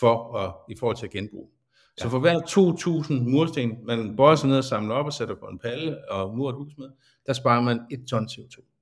for 0.00 0.36
at, 0.36 0.54
i 0.68 0.74
forhold 0.78 0.96
til 0.96 1.06
at 1.06 1.12
genbruge. 1.12 1.48
Så 1.96 2.08
for 2.08 2.18
hver 2.18 2.40
2.000 2.40 3.30
mursten, 3.30 3.86
man 3.86 4.16
bøjer 4.16 4.36
sig 4.36 4.48
ned 4.48 4.58
og 4.58 4.64
samler 4.64 4.94
op 4.94 5.06
og 5.06 5.12
sætter 5.12 5.34
på 5.34 5.46
en 5.46 5.58
palle 5.58 6.10
og 6.10 6.36
murer 6.36 6.52
et 6.52 6.56
hus 6.56 6.72
med, 6.78 6.88
der 7.26 7.32
sparer 7.32 7.60
man 7.60 7.80
et 7.90 8.04
ton 8.10 8.24
CO2. 8.24 8.72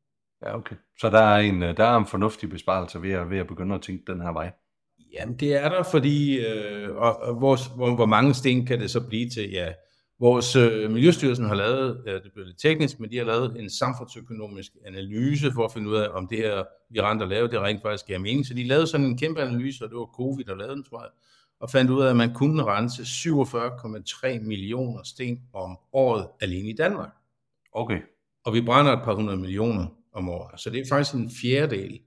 Ja, 0.46 0.56
okay. 0.56 0.76
Så 0.98 1.10
der 1.10 1.20
er 1.20 1.38
en, 1.38 1.62
der 1.62 1.84
er 1.84 1.96
en 1.96 2.06
fornuftig 2.06 2.50
besparelse 2.50 3.02
ved 3.02 3.12
at, 3.12 3.30
ved 3.30 3.38
at 3.38 3.46
begynde 3.46 3.74
at 3.74 3.82
tænke 3.82 4.12
den 4.12 4.20
her 4.20 4.32
vej. 4.32 4.52
Jamen, 5.12 5.36
det 5.36 5.54
er 5.54 5.68
der, 5.68 5.82
fordi 5.82 6.46
øh, 6.46 6.96
og, 6.96 7.20
og 7.22 7.34
hvor, 7.34 7.76
hvor, 7.76 7.94
hvor 7.94 8.06
mange 8.06 8.34
sten 8.34 8.66
kan 8.66 8.80
det 8.80 8.90
så 8.90 9.00
blive 9.00 9.30
til? 9.30 9.50
Ja, 9.50 9.72
vores 10.20 10.56
øh, 10.56 10.90
Miljøstyrelsen 10.90 11.46
har 11.46 11.54
lavet, 11.54 12.02
ja, 12.06 12.14
det 12.14 12.32
bliver 12.32 12.46
lidt 12.46 12.60
teknisk, 12.60 13.00
men 13.00 13.10
de 13.10 13.16
har 13.16 13.24
lavet 13.24 13.60
en 13.60 13.70
samfundsøkonomisk 13.70 14.72
analyse 14.86 15.52
for 15.52 15.64
at 15.64 15.72
finde 15.72 15.90
ud 15.90 15.96
af, 15.96 16.08
om 16.12 16.28
det 16.28 16.38
her, 16.38 16.64
vi 16.90 17.00
rent 17.00 17.22
at 17.22 17.28
lave, 17.28 17.48
det 17.48 17.60
rent 17.60 17.82
faktisk 17.82 18.06
giver 18.06 18.18
mening. 18.18 18.46
Så 18.46 18.54
de 18.54 18.64
lavede 18.64 18.86
sådan 18.86 19.06
en 19.06 19.18
kæmpe 19.18 19.42
analyse, 19.42 19.84
og 19.84 19.90
det 19.90 19.98
var 19.98 20.04
COVID, 20.04 20.44
der 20.44 20.54
lavede 20.54 20.74
den, 20.74 20.84
tror 20.84 21.00
jeg, 21.00 21.10
og 21.60 21.70
fandt 21.70 21.90
ud 21.90 22.02
af, 22.02 22.10
at 22.10 22.16
man 22.16 22.34
kunne 22.34 22.64
rense 22.64 23.02
47,3 23.02 24.46
millioner 24.46 25.02
sten 25.04 25.40
om 25.52 25.78
året 25.92 26.26
alene 26.40 26.68
i 26.68 26.76
Danmark. 26.76 27.10
Okay. 27.72 28.00
Og 28.44 28.54
vi 28.54 28.60
brænder 28.60 28.92
et 28.92 29.04
par 29.04 29.14
hundrede 29.14 29.38
millioner 29.38 29.86
om 30.12 30.28
året. 30.28 30.60
Så 30.60 30.70
det 30.70 30.80
er 30.80 30.84
faktisk 30.88 31.14
en 31.14 31.30
fjerdedel 31.42 32.00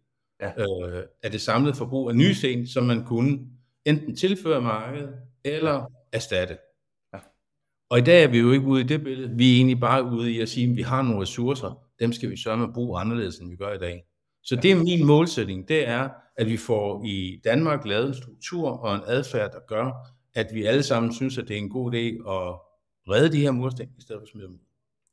ja. 0.44 0.98
øh, 0.98 1.04
af 1.24 1.32
det 1.32 1.42
samlede 1.42 1.76
forbrug 1.76 2.10
af 2.10 2.16
nye 2.16 2.36
sten, 2.36 2.68
som 2.68 2.84
man 2.84 3.06
kunne 3.06 3.40
enten 3.86 4.16
tilføre 4.16 4.62
markedet 4.62 5.16
eller 5.44 5.86
erstatte. 6.12 6.58
Ja. 7.14 7.20
Og 7.90 8.00
i 8.00 8.02
dag 8.02 8.24
er 8.24 8.28
vi 8.28 8.40
jo 8.40 8.52
ikke 8.52 8.66
ude 8.66 8.82
i 8.82 8.88
det 8.88 9.04
billede. 9.04 9.38
Vi 9.38 9.52
er 9.52 9.56
egentlig 9.56 9.80
bare 9.80 10.04
ude 10.04 10.32
i 10.32 10.40
at 10.40 10.50
sige, 10.50 10.70
at 10.70 10.76
vi 10.76 10.82
har 10.82 11.02
nogle 11.02 11.22
ressourcer. 11.22 11.80
Dem 12.00 12.14
skal 12.14 12.30
vi 12.30 12.38
sørge 12.38 12.58
med 12.58 12.68
at 12.68 12.74
bruge 12.74 13.00
anderledes, 13.00 13.38
end 13.38 13.50
vi 13.50 13.56
gør 13.56 13.74
i 13.74 13.78
dag. 13.78 14.04
Så 14.44 14.56
det 14.56 14.72
er 14.72 14.76
min 14.76 15.06
målsætning. 15.06 15.68
Det 15.68 15.88
er, 15.88 16.10
at 16.38 16.48
vi 16.48 16.58
får 16.58 17.04
i 17.06 17.42
Danmark 17.44 17.86
lavet 17.86 18.08
en 18.08 18.14
struktur 18.14 18.70
og 18.70 18.96
en 18.96 19.02
adfærd, 19.08 19.52
der 19.52 19.60
gør, 19.68 19.92
at 20.36 20.48
vi 20.54 20.64
alle 20.64 20.84
sammen 20.84 21.14
synes, 21.14 21.38
at 21.38 21.48
det 21.48 21.54
er 21.54 21.58
en 21.58 21.70
god 21.70 21.94
idé 21.94 22.32
at 22.32 22.60
redde 23.10 23.32
de 23.32 23.42
her 23.42 23.52
mursten, 23.52 23.90
i 23.98 24.02
stedet 24.02 24.20
for 24.20 24.24
at 24.24 24.30
smide 24.30 24.48
dem 24.48 24.60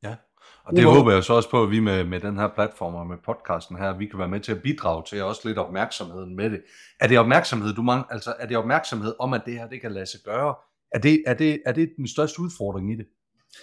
Ja, 0.03 0.17
og 0.65 0.77
det 0.77 0.85
håber 0.85 1.13
jeg 1.13 1.25
så 1.25 1.33
også 1.33 1.51
på, 1.51 1.63
at 1.63 1.71
vi 1.71 1.81
med, 1.81 2.05
med 2.05 2.21
den 2.21 2.37
her 2.37 2.49
platform 2.55 2.95
og 2.95 3.07
med 3.07 3.17
podcasten 3.25 3.77
her, 3.77 3.99
vi 3.99 4.07
kan 4.07 4.19
være 4.19 4.29
med 4.29 4.41
til 4.41 4.53
at 4.53 4.63
bidrage 4.63 5.03
til 5.09 5.23
også 5.23 5.41
lidt 5.45 5.59
opmærksomheden 5.59 6.37
med 6.37 6.51
det. 6.51 6.61
Er 7.01 7.07
det 7.07 7.19
opmærksomhed, 7.19 7.75
du 7.75 7.83
mang, 7.83 8.07
altså 8.11 8.35
er 8.39 8.47
det 8.47 8.57
opmærksomhed 8.57 9.15
om, 9.19 9.35
at 9.35 9.43
det 9.47 9.55
her 9.55 9.69
det 9.69 9.81
kan 9.81 9.93
lade 9.93 10.07
sig 10.07 10.21
gøre? 10.25 10.55
Er 10.93 10.99
det, 10.99 11.23
er 11.27 11.35
det, 11.35 11.63
er 11.67 11.73
det 11.73 11.91
den 11.97 12.09
største 12.09 12.41
udfordring 12.41 12.93
i 12.93 12.97
det? 12.97 13.07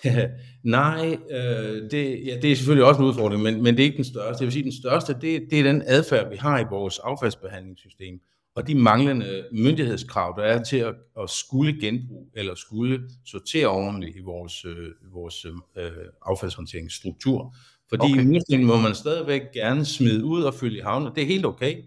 Nej, 0.64 1.18
øh, 1.32 1.92
det, 1.92 2.26
ja, 2.26 2.40
det 2.42 2.52
er 2.52 2.56
selvfølgelig 2.56 2.86
også 2.86 3.02
en 3.02 3.08
udfordring, 3.08 3.44
men, 3.44 3.64
men 3.64 3.78
det 3.78 3.80
er 3.80 3.86
ikke 3.86 3.98
den 3.98 4.06
største. 4.06 4.42
Jeg 4.42 4.46
vil 4.46 4.52
sige, 4.54 4.64
den 4.64 4.82
største, 4.82 5.14
det, 5.14 5.48
det 5.52 5.60
er 5.60 5.64
den 5.64 5.84
adfærd, 5.86 6.30
vi 6.30 6.36
har 6.36 6.60
i 6.60 6.66
vores 6.70 7.00
affaldsbehandlingssystem, 7.00 8.20
og 8.58 8.68
de 8.68 8.76
manglende 8.76 9.46
myndighedskrav, 9.52 10.34
der 10.38 10.44
er 10.44 10.64
til 10.64 10.78
at, 10.78 10.96
at 11.20 11.30
skulle 11.30 11.82
genbruge 11.82 12.28
eller 12.34 12.56
skulle 12.56 13.10
sortere 13.26 13.68
ordentligt 13.68 14.16
i 14.16 14.20
vores, 14.20 14.66
øh, 14.66 14.90
vores 15.14 15.46
øh, 15.76 15.92
affaldshåndteringsstruktur. 16.26 17.56
Fordi 17.90 18.12
okay. 18.14 18.44
i 18.50 18.64
må 18.64 18.78
man 18.78 18.96
stadigvæk 18.96 19.42
gerne 19.54 19.86
smide 19.86 20.26
ud 20.26 20.44
og 20.44 20.54
fylde 20.54 20.78
i 20.78 20.82
havnen, 20.82 21.16
det 21.16 21.24
er 21.24 21.28
helt 21.28 21.46
okay. 21.46 21.84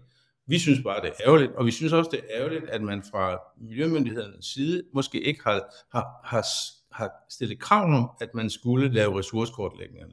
Vi 0.47 0.59
synes 0.59 0.79
bare, 0.83 1.01
det 1.01 1.07
er 1.07 1.27
ærgerligt, 1.27 1.51
og 1.51 1.65
vi 1.65 1.71
synes 1.71 1.93
også, 1.93 2.09
det 2.11 2.19
er 2.19 2.39
ærgerligt, 2.39 2.69
at 2.69 2.81
man 2.81 3.03
fra 3.11 3.37
Miljømyndighedernes 3.61 4.45
side 4.45 4.83
måske 4.93 5.21
ikke 5.21 5.43
har, 5.43 5.61
har, 5.91 6.05
har, 6.23 6.45
har 6.91 7.09
stillet 7.29 7.59
krav 7.59 7.83
om, 7.83 8.09
at 8.21 8.29
man 8.33 8.49
skulle 8.49 8.93
lave 8.93 9.19
ressourcekortlægninger. 9.19 10.07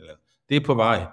Det 0.49 0.57
er 0.57 0.61
på 0.61 0.75
vej, 0.75 1.07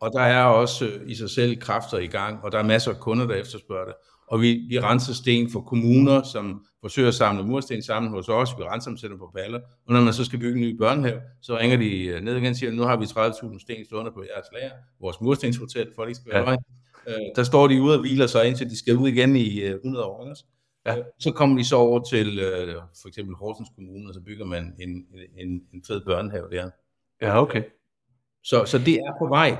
og 0.00 0.12
der 0.12 0.20
er 0.20 0.44
også 0.44 0.86
øh, 0.86 1.10
i 1.10 1.14
sig 1.14 1.30
selv 1.30 1.60
kræfter 1.60 1.98
i 1.98 2.06
gang, 2.06 2.44
og 2.44 2.52
der 2.52 2.58
er 2.58 2.62
masser 2.62 2.90
af 2.90 3.00
kunder, 3.00 3.26
der 3.26 3.34
efterspørger 3.34 3.84
det. 3.84 3.94
Og 4.32 4.40
vi, 4.40 4.66
vi 4.68 4.80
renser 4.80 5.14
sten 5.14 5.50
for 5.50 5.60
kommuner, 5.60 6.22
som 6.22 6.66
forsøger 6.80 7.08
at 7.08 7.14
samle 7.14 7.44
mursten 7.44 7.82
sammen 7.82 8.10
hos 8.10 8.28
os. 8.28 8.50
Vi 8.58 8.62
renser 8.62 8.90
dem, 8.90 8.96
sætter 8.96 9.16
dem 9.16 9.18
på 9.18 9.30
baller. 9.34 9.60
Og 9.86 9.92
når 9.92 10.00
man 10.00 10.12
så 10.12 10.24
skal 10.24 10.38
bygge 10.38 10.60
en 10.60 10.60
ny 10.60 10.78
børnehave, 10.78 11.20
så 11.42 11.58
ringer 11.58 11.76
de 11.76 12.06
øh, 12.06 12.20
ned 12.20 12.36
igen 12.36 12.50
og 12.50 12.56
siger, 12.56 12.72
nu 12.72 12.82
har 12.82 12.96
vi 12.96 13.04
30.000 13.04 13.60
sten 13.60 13.84
stående 13.84 14.12
på 14.12 14.22
jeres 14.22 14.46
lager, 14.52 14.70
vores 15.00 15.20
murstenshotel, 15.20 15.88
for 15.94 16.04
ikke 16.04 16.14
skal 16.14 16.32
være 16.32 16.50
ja. 16.50 16.56
Øh, 17.06 17.14
der 17.36 17.42
står 17.42 17.68
de 17.68 17.82
ude 17.82 17.94
og 17.94 18.00
hviler 18.00 18.26
sig, 18.26 18.48
indtil 18.48 18.70
de 18.70 18.78
skal 18.78 18.96
ud 18.96 19.08
igen 19.08 19.36
i 19.36 19.62
100 19.62 20.04
år. 20.04 20.34
Ja. 20.86 20.96
Så 21.18 21.32
kommer 21.32 21.58
de 21.58 21.64
så 21.64 21.76
over 21.76 22.00
til 22.00 22.40
for 23.02 23.08
eksempel 23.08 23.34
Horsens 23.34 23.68
Kommune, 23.74 24.10
og 24.10 24.14
så 24.14 24.20
bygger 24.20 24.44
man 24.44 24.74
en, 24.80 25.06
en, 25.38 25.48
en 25.72 25.82
fed 25.86 26.00
børnehave 26.04 26.50
der. 26.50 26.70
Ja, 27.22 27.42
okay. 27.42 27.62
Så, 28.44 28.64
så 28.64 28.78
det 28.78 28.94
er 28.94 29.12
på 29.18 29.26
vej. 29.28 29.56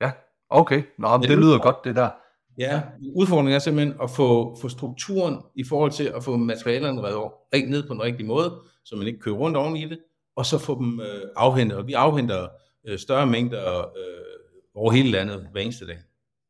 Ja, 0.00 0.10
okay. 0.50 0.82
Nå, 0.98 1.16
men 1.16 1.28
det 1.28 1.38
lyder 1.38 1.58
godt, 1.58 1.76
det 1.84 1.96
der. 1.96 2.10
Ja, 2.58 2.82
udfordringen 3.14 3.54
er 3.54 3.58
simpelthen 3.58 3.94
at 4.02 4.10
få, 4.10 4.58
få 4.60 4.68
strukturen 4.68 5.38
i 5.54 5.64
forhold 5.64 5.90
til 5.90 6.04
at 6.04 6.24
få 6.24 6.36
materialerne 6.36 7.02
reddet 7.02 7.70
ned 7.70 7.88
på 7.88 7.94
den 7.94 8.02
rigtige 8.02 8.26
måde, 8.26 8.54
så 8.84 8.96
man 8.96 9.06
ikke 9.06 9.20
kører 9.20 9.34
rundt 9.34 9.56
oven 9.56 9.76
i 9.76 9.88
det, 9.88 9.98
og 10.36 10.46
så 10.46 10.58
få 10.58 10.78
dem 10.78 11.00
øh, 11.00 11.22
afhentet. 11.36 11.78
Og 11.78 11.86
vi 11.86 11.92
afhenter 11.92 12.48
øh, 12.88 12.98
større 12.98 13.26
mængder 13.26 13.78
øh, 13.78 13.94
over 14.74 14.92
hele 14.92 15.10
landet 15.10 15.48
hver 15.52 15.60
eneste 15.60 15.86
dag. 15.86 15.98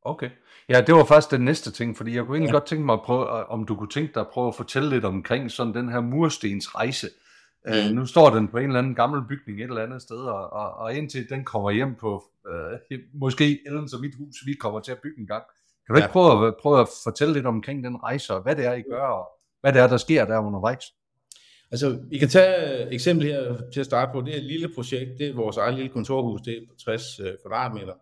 Okay. 0.04 0.30
Ja, 0.68 0.80
det 0.80 0.94
var 0.94 1.04
faktisk 1.04 1.30
den 1.30 1.40
næste 1.40 1.70
ting, 1.70 1.96
fordi 1.96 2.14
jeg 2.14 2.24
kunne 2.24 2.36
egentlig 2.36 2.52
ja. 2.52 2.56
godt 2.58 2.66
tænke 2.66 2.84
mig 2.86 2.92
at 2.92 3.02
prøve, 3.02 3.26
om 3.28 3.66
du 3.66 3.76
kunne 3.76 3.88
tænke 3.88 4.14
dig 4.14 4.20
at 4.20 4.28
prøve 4.32 4.48
at 4.48 4.54
fortælle 4.54 4.90
lidt 4.90 5.04
omkring 5.04 5.50
sådan 5.50 5.74
den 5.74 5.88
her 5.88 6.00
murstens 6.00 6.74
rejse. 6.74 7.08
Mm. 7.66 7.72
Uh, 7.72 7.96
nu 7.96 8.06
står 8.06 8.30
den 8.30 8.48
på 8.48 8.58
en 8.58 8.66
eller 8.66 8.78
anden 8.78 8.94
gammel 8.94 9.22
bygning 9.28 9.60
et 9.60 9.64
eller 9.64 9.82
andet 9.82 10.02
sted, 10.02 10.16
og, 10.16 10.52
og, 10.52 10.74
og 10.74 10.94
indtil 10.94 11.28
den 11.28 11.44
kommer 11.44 11.70
hjem 11.70 11.94
på, 11.94 12.24
uh, 12.46 12.98
måske 13.14 13.60
Ellen 13.66 13.88
som 13.88 14.00
mit 14.00 14.14
hus, 14.18 14.36
vi 14.46 14.54
kommer 14.54 14.80
til 14.80 14.92
at 14.92 14.98
bygge 15.02 15.20
en 15.20 15.26
gang, 15.26 15.44
kan 15.86 15.94
du 15.94 15.98
ja. 15.98 16.04
ikke 16.04 16.12
prøve 16.12 16.46
at, 16.46 16.54
prøve 16.62 16.80
at 16.80 16.88
fortælle 17.04 17.34
lidt 17.34 17.46
omkring 17.46 17.84
den 17.84 18.02
rejse, 18.02 18.34
og 18.34 18.42
hvad 18.42 18.56
det 18.56 18.66
er, 18.66 18.72
I 18.72 18.82
gør, 18.82 19.06
og 19.06 19.26
hvad 19.60 19.72
det 19.72 19.80
er, 19.80 19.86
der 19.86 19.96
sker 19.96 20.24
der 20.24 20.38
undervejs? 20.38 20.84
Altså, 21.70 21.98
vi 22.10 22.18
kan 22.18 22.28
tage 22.28 22.82
et 22.86 22.94
eksempel 22.94 23.26
her 23.26 23.56
til 23.72 23.80
at 23.80 23.86
starte 23.86 24.12
på. 24.12 24.20
Det 24.20 24.34
er 24.34 24.38
et 24.38 24.44
lille 24.44 24.68
projekt, 24.74 25.10
det 25.18 25.28
er 25.28 25.34
vores 25.34 25.56
eget 25.56 25.74
lille 25.74 25.88
kontorhus, 25.88 26.40
det 26.40 26.54
er 26.54 26.60
på 26.68 26.74
60 26.84 27.20
uh, 27.20 27.26
kvadratmeter. 27.42 27.92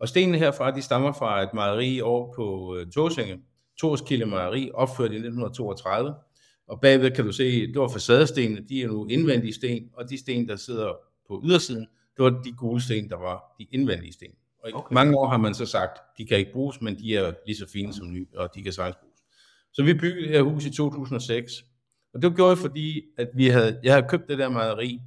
Og 0.00 0.08
stenene 0.08 0.38
herfra, 0.38 0.70
de 0.70 0.82
stammer 0.82 1.12
fra 1.12 1.42
et 1.42 1.54
mejeri 1.54 2.00
over 2.00 2.34
på 2.34 2.76
uh, 2.76 2.90
Torsinge, 2.94 3.40
Torskilde 3.80 4.26
Mejeri, 4.26 4.70
opført 4.74 5.12
i 5.12 5.14
1932. 5.14 6.14
Og 6.68 6.80
bagved 6.80 7.10
kan 7.10 7.24
du 7.24 7.32
se, 7.32 7.66
det 7.66 7.80
var 7.80 7.88
facadestenene, 7.88 8.64
de 8.68 8.82
er 8.82 8.86
nu 8.86 9.06
indvendige 9.06 9.54
sten, 9.54 9.90
og 9.92 10.10
de 10.10 10.18
sten, 10.18 10.48
der 10.48 10.56
sidder 10.56 10.92
på 11.28 11.42
ydersiden, 11.44 11.86
det 12.16 12.24
var 12.24 12.42
de 12.44 12.52
gule 12.52 12.82
sten, 12.82 13.08
der 13.08 13.16
var 13.16 13.54
de 13.58 13.66
indvendige 13.70 14.12
sten. 14.12 14.34
Og 14.62 14.70
i 14.70 14.72
okay. 14.72 14.94
mange 14.94 15.18
år 15.18 15.28
har 15.28 15.36
man 15.36 15.54
så 15.54 15.66
sagt, 15.66 15.98
de 16.18 16.26
kan 16.26 16.38
ikke 16.38 16.52
bruges, 16.52 16.80
men 16.80 16.98
de 16.98 17.16
er 17.16 17.32
lige 17.46 17.56
så 17.56 17.66
fine 17.72 17.92
som 17.92 18.12
nye, 18.12 18.26
og 18.36 18.48
de 18.54 18.62
kan 18.62 18.72
sagtens 18.72 18.96
bruges. 18.96 19.18
Så 19.72 19.82
vi 19.82 19.94
byggede 19.94 20.22
det 20.22 20.28
her 20.28 20.42
hus 20.42 20.64
i 20.64 20.70
2006, 20.70 21.52
og 22.14 22.22
det 22.22 22.36
gjorde 22.36 22.50
jeg, 22.50 22.58
fordi 22.58 23.02
at 23.18 23.28
vi 23.34 23.46
havde, 23.46 23.80
jeg 23.82 23.92
havde 23.92 24.06
købt 24.08 24.28
det 24.28 24.38
der 24.38 24.48
mejeri, 24.48 25.00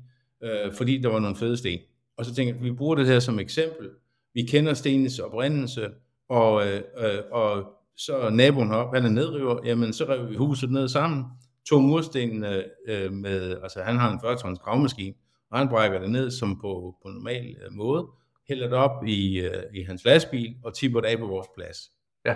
øh, 0.44 0.74
fordi 0.74 0.98
der 0.98 1.10
var 1.10 1.20
nogle 1.20 1.36
fede 1.36 1.58
sten. 1.58 1.80
Og 2.18 2.26
så 2.26 2.36
tænkte 2.36 2.50
jeg, 2.50 2.60
at 2.60 2.64
vi 2.64 2.72
bruger 2.72 2.96
det 2.96 3.08
her 3.08 3.20
som 3.20 3.40
eksempel. 3.40 3.90
Vi 4.34 4.42
kender 4.42 4.74
stenens 4.74 5.20
oprindelse, 5.20 5.90
og, 6.30 6.68
øh, 6.68 6.82
øh, 6.98 7.20
og 7.32 7.72
så 7.98 8.30
naboen 8.30 8.68
heroppe, 8.68 8.98
han 8.98 9.06
er 9.06 9.14
nedriver, 9.14 9.60
jamen 9.66 9.94
så 9.94 10.06
rev 10.06 10.30
vi 10.30 10.36
huset 10.36 10.72
ned 10.72 10.88
sammen, 10.88 11.24
tog 11.70 11.84
murstenene 11.84 12.64
øh, 12.88 13.12
med, 13.12 13.58
altså 13.64 13.82
han 13.84 13.98
har 13.98 14.12
en 14.12 14.20
40 14.22 14.38
tons 14.38 14.60
gravmaskine, 14.60 15.16
og 15.52 15.58
han 15.60 15.70
brækker 15.70 16.00
det 16.00 16.12
ned 16.12 16.32
som 16.32 16.56
på, 16.62 16.96
på 17.04 17.10
normal 17.10 17.56
øh, 17.66 17.72
måde, 17.72 18.08
hælder 18.50 18.68
det 18.68 18.78
op 18.78 19.06
i, 19.08 19.40
øh, 19.40 19.64
i 19.74 19.82
hans 19.84 20.06
lastbil 20.06 20.56
og 20.64 20.74
tipper 20.74 21.02
det 21.02 21.08
af 21.08 21.18
på 21.18 21.28
vores 21.28 21.48
plads. 21.58 21.78
Ja. 22.26 22.36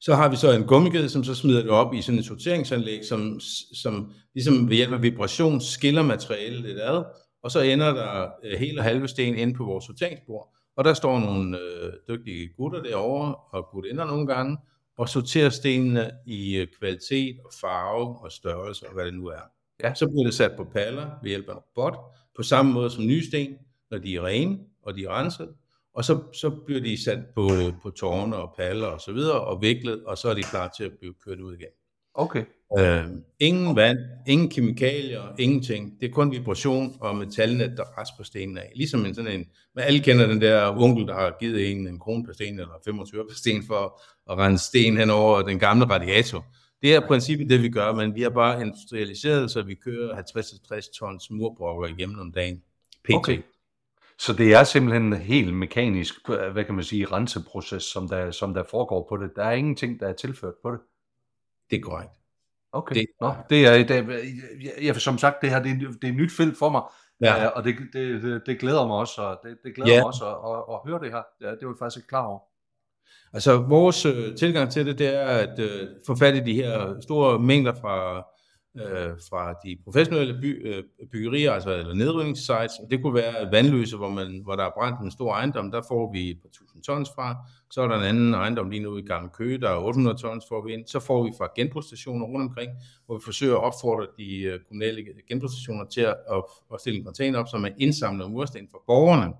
Så 0.00 0.14
har 0.14 0.28
vi 0.28 0.36
så 0.36 0.52
en 0.52 0.64
gummiged, 0.64 1.08
som 1.08 1.24
så 1.24 1.34
smider 1.34 1.62
det 1.62 1.70
op 1.70 1.94
i 1.94 2.02
sådan 2.02 2.18
et 2.18 2.24
sorteringsanlæg, 2.24 3.04
som, 3.04 3.40
som 3.74 4.12
ligesom 4.34 4.68
ved 4.70 4.76
hjælp 4.76 4.92
af 4.92 5.02
vibration 5.02 5.60
skiller 5.60 6.02
materialet 6.02 6.60
lidt 6.60 6.80
ad, 6.80 7.04
og 7.42 7.50
så 7.50 7.60
ender 7.60 7.94
der 7.94 8.30
øh, 8.44 8.58
hele 8.58 8.80
og 8.80 8.84
halve 8.84 9.08
sten 9.08 9.34
inde 9.34 9.54
på 9.54 9.64
vores 9.64 9.84
sorteringsbord. 9.84 10.54
Og 10.76 10.84
der 10.84 10.94
står 10.94 11.20
nogle 11.20 11.58
øh, 11.58 11.92
dygtige 12.08 12.48
gutter 12.56 12.82
derovre, 12.82 13.34
og 13.34 13.68
gutinder 13.72 14.04
nogle 14.04 14.26
gange, 14.26 14.58
og 14.98 15.08
sorterer 15.08 15.48
stenene 15.48 16.10
i 16.26 16.56
øh, 16.56 16.66
kvalitet 16.78 17.38
og 17.44 17.50
farve 17.60 18.18
og 18.18 18.32
størrelse 18.32 18.86
og 18.86 18.94
hvad 18.94 19.04
det 19.04 19.14
nu 19.14 19.26
er. 19.26 19.40
Ja. 19.82 19.94
Så 19.94 20.06
bliver 20.06 20.24
det 20.24 20.34
sat 20.34 20.52
på 20.56 20.64
paller 20.64 21.10
ved 21.22 21.28
hjælp 21.30 21.48
af 21.48 21.52
en 21.52 21.58
robot, 21.58 21.98
på 22.36 22.42
samme 22.42 22.72
måde 22.72 22.90
som 22.90 23.06
nye 23.06 23.24
sten, 23.24 23.56
når 23.90 23.98
de 23.98 24.16
er 24.16 24.26
rene, 24.26 24.58
og 24.86 24.94
de 24.94 25.04
er 25.04 25.20
renset, 25.20 25.48
og 25.94 26.04
så, 26.04 26.22
så 26.32 26.50
bliver 26.50 26.80
de 26.80 27.04
sat 27.04 27.18
på, 27.34 27.48
på 27.82 27.90
tårne 27.90 28.36
og 28.36 28.54
paller 28.56 28.86
og 28.86 29.00
så 29.00 29.12
videre, 29.12 29.40
og 29.40 29.62
viklet, 29.62 30.04
og 30.04 30.18
så 30.18 30.28
er 30.28 30.34
de 30.34 30.42
klar 30.42 30.74
til 30.76 30.84
at 30.84 30.92
blive 30.98 31.14
kørt 31.24 31.40
ud 31.40 31.54
igen. 31.54 31.68
Okay. 32.14 32.44
Øh, 32.78 33.04
ingen 33.40 33.76
vand, 33.76 33.98
ingen 34.26 34.50
kemikalier, 34.50 35.22
ingenting. 35.38 36.00
Det 36.00 36.08
er 36.08 36.12
kun 36.12 36.32
vibration 36.32 36.96
og 37.00 37.16
metalnet, 37.16 37.76
der 37.76 37.84
på 38.18 38.24
stenen 38.24 38.58
af. 38.58 38.72
Ligesom 38.74 39.06
en 39.06 39.14
sådan 39.14 39.32
en, 39.32 39.46
men 39.74 39.84
alle 39.84 40.00
kender 40.00 40.26
den 40.26 40.40
der 40.40 40.76
onkel, 40.76 41.06
der 41.06 41.14
har 41.14 41.36
givet 41.40 41.70
en 41.70 41.86
en 41.86 41.98
krone 41.98 42.24
per 42.24 42.32
sten, 42.32 42.58
eller 42.58 42.74
25 42.84 43.24
per 43.28 43.34
sten, 43.34 43.62
for 43.66 44.02
at 44.30 44.38
rense 44.38 44.64
sten 44.64 44.96
hen 44.96 45.10
over 45.10 45.42
den 45.42 45.58
gamle 45.58 45.84
radiator. 45.84 46.44
Det 46.82 46.94
er 46.94 47.06
princippet 47.06 47.50
det, 47.50 47.62
vi 47.62 47.68
gør, 47.68 47.92
men 47.92 48.14
vi 48.14 48.22
har 48.22 48.30
bare 48.30 48.60
industrialiseret, 48.60 49.50
så 49.50 49.62
vi 49.62 49.74
kører 49.74 50.16
50-60 50.16 50.98
tons 50.98 51.30
murbrokker 51.30 51.88
igennem 51.88 52.18
om 52.18 52.32
dagen. 52.32 52.62
PT. 53.04 53.14
Okay. 53.14 53.38
Så 54.18 54.32
det 54.32 54.54
er 54.54 54.64
simpelthen 54.64 55.02
en 55.02 55.20
helt 55.20 55.54
mekanisk, 55.54 56.14
hvad 56.28 56.64
kan 56.64 56.74
man 56.74 56.84
sige, 56.84 57.06
renseproces, 57.06 57.82
som 57.82 58.08
der, 58.08 58.30
som 58.30 58.54
der 58.54 58.62
foregår 58.70 59.06
på 59.08 59.16
det. 59.16 59.30
Der 59.36 59.44
er 59.44 59.52
ingenting, 59.52 60.00
der 60.00 60.08
er 60.08 60.12
tilført 60.12 60.54
på 60.62 60.70
det. 60.70 60.80
Det 61.70 61.76
er 61.76 61.80
korrekt. 61.80 62.12
Okay. 62.72 62.94
Det, 62.94 63.06
Nå, 63.20 63.34
det 63.50 63.66
er, 63.66 63.86
det, 63.86 64.20
ja, 64.82 64.92
som 64.92 65.18
sagt, 65.18 65.42
det 65.42 65.50
her 65.50 65.62
det 65.62 65.70
er, 65.70 65.74
det 65.74 66.04
er 66.04 66.08
et 66.08 66.14
nyt 66.14 66.32
felt 66.32 66.58
for 66.58 66.68
mig, 66.68 66.82
ja. 67.20 67.46
og 67.46 67.64
det, 67.64 67.76
det, 67.92 68.22
det, 68.22 68.42
det 68.46 68.58
glæder 68.58 68.86
mig 68.86 68.96
også, 68.96 69.22
og 69.22 69.40
det, 69.42 69.58
det 69.64 69.74
glæder 69.74 69.92
ja. 69.92 69.98
mig 69.98 70.06
også 70.06 70.24
at, 70.26 70.50
at, 70.50 70.74
at 70.74 70.90
høre 70.90 71.00
det 71.04 71.12
her. 71.12 71.22
Ja, 71.40 71.50
det 71.50 71.58
var 71.62 71.72
jeg 71.72 71.78
faktisk 71.78 71.96
ikke 71.96 72.08
klar 72.08 72.26
over. 72.26 72.40
Altså 73.32 73.56
vores 73.56 74.06
øh, 74.06 74.36
tilgang 74.36 74.70
til 74.70 74.86
det, 74.86 74.98
det 74.98 75.14
er 75.14 75.26
at 75.26 75.58
øh, 75.58 75.88
få 76.06 76.16
fat 76.16 76.36
i 76.36 76.40
de 76.40 76.54
her 76.54 77.00
store 77.00 77.38
mængder 77.38 77.74
fra 77.80 78.26
øh, 78.76 79.10
fra 79.30 79.54
de 79.64 79.76
professionelle 79.84 80.40
by, 80.40 80.68
øh, 80.68 80.84
byggerier, 81.12 81.52
altså 81.52 81.70
eller 81.70 81.94
nedrivningssites. 81.94 82.72
Det 82.90 83.02
kunne 83.02 83.14
være 83.14 83.52
vandløse, 83.52 83.96
hvor, 83.96 84.08
man, 84.08 84.40
hvor 84.44 84.56
der 84.56 84.64
er 84.64 84.70
brændt 84.78 85.00
en 85.00 85.10
stor 85.10 85.32
ejendom, 85.32 85.70
der 85.70 85.82
får 85.88 86.12
vi 86.12 86.30
et 86.30 86.38
par 86.42 86.48
tusind 86.48 86.82
tons 86.82 87.10
fra. 87.14 87.36
Så 87.70 87.82
er 87.82 87.88
der 87.88 87.96
en 87.96 88.02
anden 88.02 88.34
ejendom 88.34 88.70
lige 88.70 88.82
nu 88.82 88.96
i 88.96 89.02
Gamle 89.02 89.30
Køge, 89.30 89.58
der 89.58 89.70
er 89.70 89.76
800 89.76 90.16
tons 90.16 90.44
får 90.48 90.66
vi 90.66 90.72
ind. 90.72 90.86
Så 90.86 91.00
får 91.00 91.24
vi 91.24 91.32
fra 91.38 91.48
genbrugsstationer 91.56 92.26
rundt 92.26 92.48
omkring, 92.48 92.70
hvor 93.06 93.16
vi 93.16 93.22
forsøger 93.24 93.54
at 93.54 93.62
opfordre 93.62 94.06
de 94.18 94.42
øh, 94.42 94.60
kommunale 94.68 95.04
genbrugsstationer 95.28 95.84
til 95.84 96.00
at, 96.00 96.16
at, 96.30 96.42
at 96.74 96.80
stille 96.80 96.98
en 96.98 97.04
container 97.04 97.38
op, 97.38 97.48
så 97.48 97.58
man 97.58 97.74
indsamler 97.78 98.28
mursten 98.28 98.68
fra 98.72 98.78
borgerne. 98.86 99.32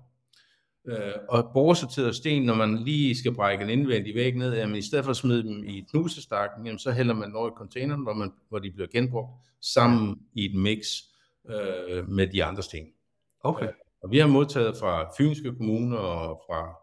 Øh, 0.87 1.13
og 1.29 1.49
borgersorteret 1.53 2.15
sten, 2.15 2.43
når 2.43 2.55
man 2.55 2.77
lige 2.77 3.17
skal 3.17 3.33
brække 3.33 3.63
en 3.63 3.69
indvendig 3.69 4.15
væg 4.15 4.35
ned, 4.35 4.55
jamen 4.55 4.75
i 4.75 4.81
stedet 4.81 5.05
for 5.05 5.11
at 5.11 5.17
smide 5.17 5.43
dem 5.43 5.63
i 5.63 5.85
knusestakken, 5.91 6.65
jamen 6.65 6.79
så 6.79 6.91
hælder 6.91 7.13
man 7.13 7.35
over 7.35 7.49
i 7.49 7.53
containeren, 7.57 8.03
hvor, 8.03 8.13
man, 8.13 8.31
hvor 8.49 8.59
de 8.59 8.71
bliver 8.71 8.87
genbrugt, 8.87 9.29
sammen 9.61 10.19
i 10.33 10.45
et 10.45 10.55
mix 10.55 10.85
øh, 11.49 12.09
med 12.09 12.27
de 12.27 12.43
andre 12.43 12.63
sten. 12.63 12.87
Okay. 13.43 13.65
Øh, 13.65 13.73
og 14.03 14.11
vi 14.11 14.17
har 14.17 14.27
modtaget 14.27 14.77
fra 14.77 15.09
Fynske 15.17 15.55
Kommune 15.55 15.97
og 15.97 16.41
fra 16.47 16.75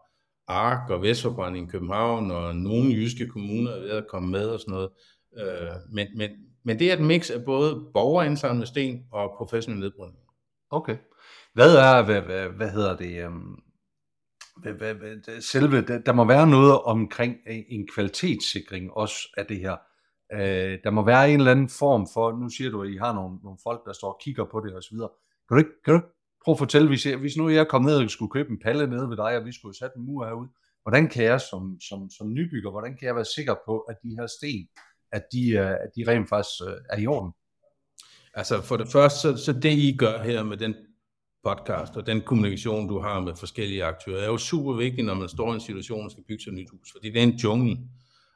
ARK 0.47 0.89
og 0.89 1.01
Vestforbrænding 1.01 1.67
i 1.67 1.71
København, 1.71 2.31
og 2.31 2.55
nogle 2.55 2.93
jyske 2.93 3.27
kommuner 3.27 3.71
er 3.71 3.79
ved 3.79 3.89
at 3.89 4.07
komme 4.07 4.29
med 4.29 4.47
og 4.47 4.59
sådan 4.59 4.71
noget. 4.71 4.89
Øh, 5.37 5.69
men, 5.91 6.07
men, 6.15 6.29
men 6.63 6.79
det 6.79 6.89
er 6.89 6.93
et 6.93 7.03
mix 7.03 7.29
af 7.29 7.45
både 7.45 7.85
borgerindsamlede 7.93 8.67
sten 8.67 9.05
og 9.11 9.33
professionel 9.37 9.79
nedbrydning. 9.79 10.19
Okay. 10.69 10.97
Hvad 11.53 11.75
er, 11.75 12.05
hvad, 12.05 12.21
hvad, 12.21 12.49
hvad 12.49 12.69
hedder 12.69 12.97
det, 12.97 13.25
um, 13.25 13.63
selve, 15.39 15.81
der, 15.81 15.97
der 15.99 16.13
må 16.13 16.25
være 16.25 16.47
noget 16.47 16.81
omkring 16.81 17.37
øh, 17.47 17.57
en 17.69 17.87
kvalitetssikring 17.87 18.91
også 18.91 19.15
af 19.37 19.45
det 19.45 19.59
her. 19.59 19.77
Øh, 20.33 20.79
der 20.83 20.91
må 20.91 21.05
være 21.05 21.31
en 21.31 21.39
eller 21.39 21.51
anden 21.51 21.69
form 21.69 22.07
for, 22.13 22.31
nu 22.31 22.49
siger 22.49 22.71
du, 22.71 22.81
at 22.81 22.89
I 22.89 22.97
har 22.97 23.13
nogle, 23.13 23.37
nogle 23.43 23.57
folk, 23.63 23.85
der 23.85 23.93
står 23.93 24.11
og 24.13 24.19
kigger 24.23 24.45
på 24.45 24.59
det 24.59 24.75
osv. 24.75 24.97
Kan 24.97 25.09
du 25.49 25.57
ikke, 25.57 25.71
kan 25.85 25.93
du 25.93 25.99
ikke 25.99 26.07
prøve 26.43 26.53
at 26.53 26.59
fortælle, 26.59 26.87
hvis, 26.87 27.05
jeg, 27.05 27.17
hvis 27.17 27.37
nu 27.37 27.49
jeg 27.49 27.67
kom 27.67 27.81
ned 27.81 27.95
og 27.95 28.09
skulle 28.09 28.31
købe 28.31 28.49
en 28.49 28.59
palle 28.59 28.87
nede 28.87 29.09
ved 29.09 29.17
dig, 29.17 29.37
og 29.37 29.45
vi 29.45 29.51
skulle 29.51 29.77
sætte 29.77 29.97
en 29.97 30.05
mur 30.05 30.25
herude, 30.25 30.49
hvordan 30.83 31.09
kan 31.09 31.23
jeg 31.23 31.41
som, 31.41 31.77
som, 31.89 32.09
som 32.09 32.33
nybygger, 32.33 32.71
hvordan 32.71 32.97
kan 32.97 33.07
jeg 33.07 33.15
være 33.15 33.25
sikker 33.25 33.55
på, 33.65 33.79
at 33.79 33.95
de 34.03 34.15
her 34.19 34.27
sten, 34.27 34.67
at 35.11 35.23
de, 35.31 35.49
øh, 35.49 35.71
at 35.71 35.89
de 35.95 36.03
rent 36.07 36.29
faktisk 36.29 36.61
øh, 36.67 36.77
er 36.89 36.97
i 36.97 37.07
orden? 37.07 37.31
Altså 38.33 38.61
for 38.61 38.77
det 38.77 38.87
første, 38.87 39.19
så, 39.19 39.37
så 39.45 39.53
det 39.53 39.71
I 39.71 39.95
gør 39.99 40.23
her 40.23 40.43
med 40.43 40.57
den 40.57 40.75
podcast, 41.43 41.97
og 41.97 42.05
den 42.05 42.21
kommunikation, 42.21 42.87
du 42.87 42.99
har 42.99 43.19
med 43.19 43.35
forskellige 43.35 43.83
aktører, 43.83 44.21
er 44.21 44.25
jo 44.25 44.37
super 44.37 44.73
vigtig, 44.73 45.03
når 45.03 45.13
man 45.13 45.29
står 45.29 45.51
i 45.51 45.53
en 45.53 45.61
situation 45.61 46.05
og 46.05 46.11
skal 46.11 46.23
bygge 46.27 46.43
sig 46.43 46.49
et 46.51 46.55
nyt 46.55 46.69
hus, 46.69 46.91
fordi 46.91 47.09
det 47.09 47.19
er 47.19 47.23
en 47.23 47.35
jungle. 47.35 47.77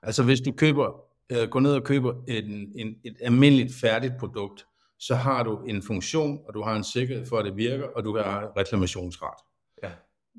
Altså 0.03 0.23
hvis 0.23 0.41
du 0.41 0.51
køber, 0.51 1.01
øh, 1.29 1.49
går 1.49 1.59
ned 1.59 1.73
og 1.73 1.83
køber 1.83 2.13
en, 2.27 2.71
en, 2.75 2.95
et 3.05 3.15
almindeligt 3.21 3.73
færdigt 3.81 4.13
produkt, 4.19 4.65
så 4.99 5.15
har 5.15 5.43
du 5.43 5.63
en 5.67 5.83
funktion, 5.83 6.39
og 6.47 6.53
du 6.53 6.61
har 6.61 6.75
en 6.75 6.83
sikkerhed 6.83 7.25
for, 7.25 7.37
at 7.37 7.45
det 7.45 7.57
virker, 7.57 7.85
og 7.95 8.03
du 8.03 8.17
har 8.17 8.51
reklamationsret. 8.57 9.39
Ja. 9.83 9.89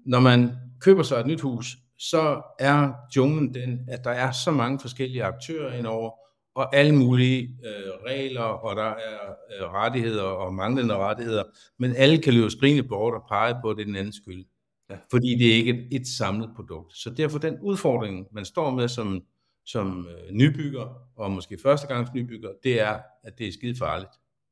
Når 0.06 0.20
man 0.20 0.50
køber 0.80 1.02
sig 1.02 1.20
et 1.20 1.26
nyt 1.26 1.40
hus, 1.40 1.76
så 1.98 2.42
er 2.58 2.92
junglen 3.16 3.54
den, 3.54 3.80
at 3.88 4.04
der 4.04 4.10
er 4.10 4.30
så 4.30 4.50
mange 4.50 4.80
forskellige 4.80 5.24
aktører 5.24 5.78
indover, 5.78 6.10
og 6.58 6.76
alle 6.76 6.94
mulige 6.94 7.42
øh, 7.64 8.10
regler, 8.10 8.40
og 8.40 8.76
der 8.76 8.82
er 8.82 9.20
øh, 9.60 9.72
rettigheder 9.72 10.22
og 10.22 10.54
manglende 10.54 10.96
rettigheder, 10.96 11.42
men 11.78 11.96
alle 11.96 12.18
kan 12.22 12.34
løbe 12.34 12.50
skrigende 12.50 12.82
bort 12.82 13.14
og 13.14 13.24
pege 13.28 13.56
på, 13.62 13.70
at 13.70 13.76
det 13.76 13.82
er 13.82 13.86
den 13.86 13.96
anden 13.96 14.12
skyld. 14.12 14.44
Ja. 14.90 14.96
Fordi 15.10 15.34
det 15.38 15.50
er 15.50 15.54
ikke 15.54 15.70
et, 15.70 16.00
et 16.00 16.06
samlet 16.06 16.50
produkt. 16.56 16.96
Så 16.96 17.10
derfor 17.10 17.38
den 17.38 17.58
udfordring, 17.60 18.26
man 18.32 18.44
står 18.44 18.70
med 18.70 18.88
som, 18.88 19.22
som 19.66 20.08
øh, 20.08 20.32
nybygger, 20.32 21.02
og 21.16 21.30
måske 21.30 21.58
førstegangs 21.62 22.10
nybygger, 22.14 22.50
det 22.62 22.80
er, 22.80 22.98
at 23.24 23.38
det 23.38 23.48
er 23.48 23.52
skide 23.52 23.78
farligt. 23.78 24.10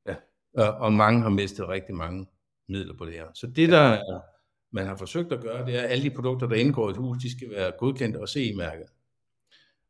Ja. 0.09 0.15
Og, 0.55 0.75
og 0.75 0.93
mange 0.93 1.23
har 1.23 1.31
mistet 1.31 1.69
rigtig 1.69 1.95
mange 1.95 2.27
midler 2.69 2.95
på 2.99 3.05
det 3.05 3.13
her. 3.13 3.27
Så 3.35 3.47
det, 3.47 3.69
der 3.69 3.79
er, 3.79 4.21
man 4.73 4.87
har 4.87 4.97
forsøgt 4.97 5.33
at 5.33 5.41
gøre, 5.41 5.67
det 5.67 5.75
er, 5.79 5.83
at 5.83 5.91
alle 5.91 6.05
de 6.05 6.11
produkter, 6.11 6.47
der 6.47 6.57
indgår 6.57 6.89
i 6.89 6.91
et 6.91 6.97
hus, 6.97 7.19
de 7.19 7.31
skal 7.31 7.51
være 7.51 7.73
godkendt 7.79 8.17
og 8.17 8.29
CE-mærket. 8.29 8.87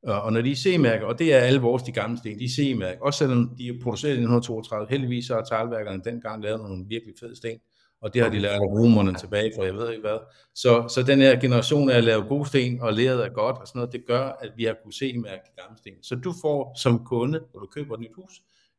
Øh, 0.08 0.24
og 0.24 0.32
når 0.32 0.40
de 0.40 0.50
er 0.50 0.56
C-mærker, 0.56 1.06
og 1.06 1.18
det 1.18 1.34
er 1.34 1.38
alle 1.38 1.60
vores 1.60 1.82
de 1.82 1.92
gamle 1.92 2.18
sten, 2.18 2.38
de 2.38 2.44
er 2.44 2.48
C-mærker, 2.48 3.00
også 3.00 3.18
selvom 3.18 3.54
de 3.58 3.68
er 3.68 3.72
produceret 3.82 4.10
i 4.10 4.20
1932, 4.20 4.86
heldigvis 4.90 5.26
så 5.26 5.34
har 5.34 5.42
teglværkerne 5.42 6.02
dengang 6.04 6.42
lavet 6.42 6.60
nogle 6.60 6.84
virkelig 6.88 7.14
fede 7.20 7.36
sten, 7.36 7.58
og 8.02 8.14
det 8.14 8.22
har 8.22 8.30
de 8.30 8.38
lært 8.38 8.52
af 8.52 8.66
romerne 8.66 9.14
tilbage 9.14 9.52
for 9.56 9.64
jeg 9.64 9.74
ved 9.74 9.90
ikke 9.90 10.00
hvad. 10.00 10.18
Så, 10.54 10.88
så 10.88 11.02
den 11.02 11.20
her 11.20 11.40
generation 11.40 11.90
af 11.90 11.96
at 11.96 12.04
lave 12.04 12.22
gode 12.22 12.46
sten 12.46 12.80
og 12.80 12.92
læret 12.92 13.24
er 13.24 13.28
godt 13.28 13.58
og 13.58 13.66
sådan 13.66 13.78
noget, 13.78 13.92
det 13.92 14.06
gør, 14.06 14.24
at 14.40 14.52
vi 14.56 14.64
har 14.64 14.74
kunnet 14.82 14.94
C-mærke 14.94 15.42
de 15.46 15.62
gamle 15.62 15.78
sten. 15.78 16.02
Så 16.02 16.14
du 16.14 16.34
får 16.42 16.78
som 16.78 17.04
kunde, 17.04 17.40
når 17.54 17.60
du 17.60 17.66
køber 17.66 17.94
et 17.94 18.00
nyt 18.00 18.14
hus, 18.16 18.32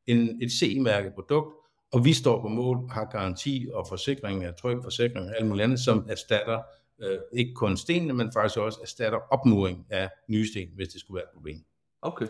en, 0.07 0.41
et 0.41 0.51
C-mærket 0.51 1.13
produkt, 1.13 1.53
og 1.93 2.05
vi 2.05 2.13
står 2.13 2.41
på 2.41 2.47
mål, 2.47 2.77
har 2.91 3.05
garanti 3.05 3.67
og 3.74 3.86
forsikring, 3.89 4.45
er 4.45 4.51
tryg 4.51 4.77
forsikring 4.83 5.25
og 5.29 5.36
alt 5.38 5.47
muligt 5.47 5.63
andet, 5.63 5.79
som 5.79 6.05
erstatter 6.09 6.59
øh, 7.03 7.17
ikke 7.33 7.53
kun 7.53 7.77
stenene, 7.77 8.13
men 8.13 8.31
faktisk 8.33 8.57
også 8.57 8.79
erstatter 8.81 9.19
opmuring 9.29 9.85
af 9.89 10.09
nye 10.27 10.47
sten, 10.47 10.69
hvis 10.75 10.87
det 10.87 11.01
skulle 11.01 11.15
være 11.15 11.23
et 11.23 11.33
problem. 11.33 11.63
Okay. 12.01 12.27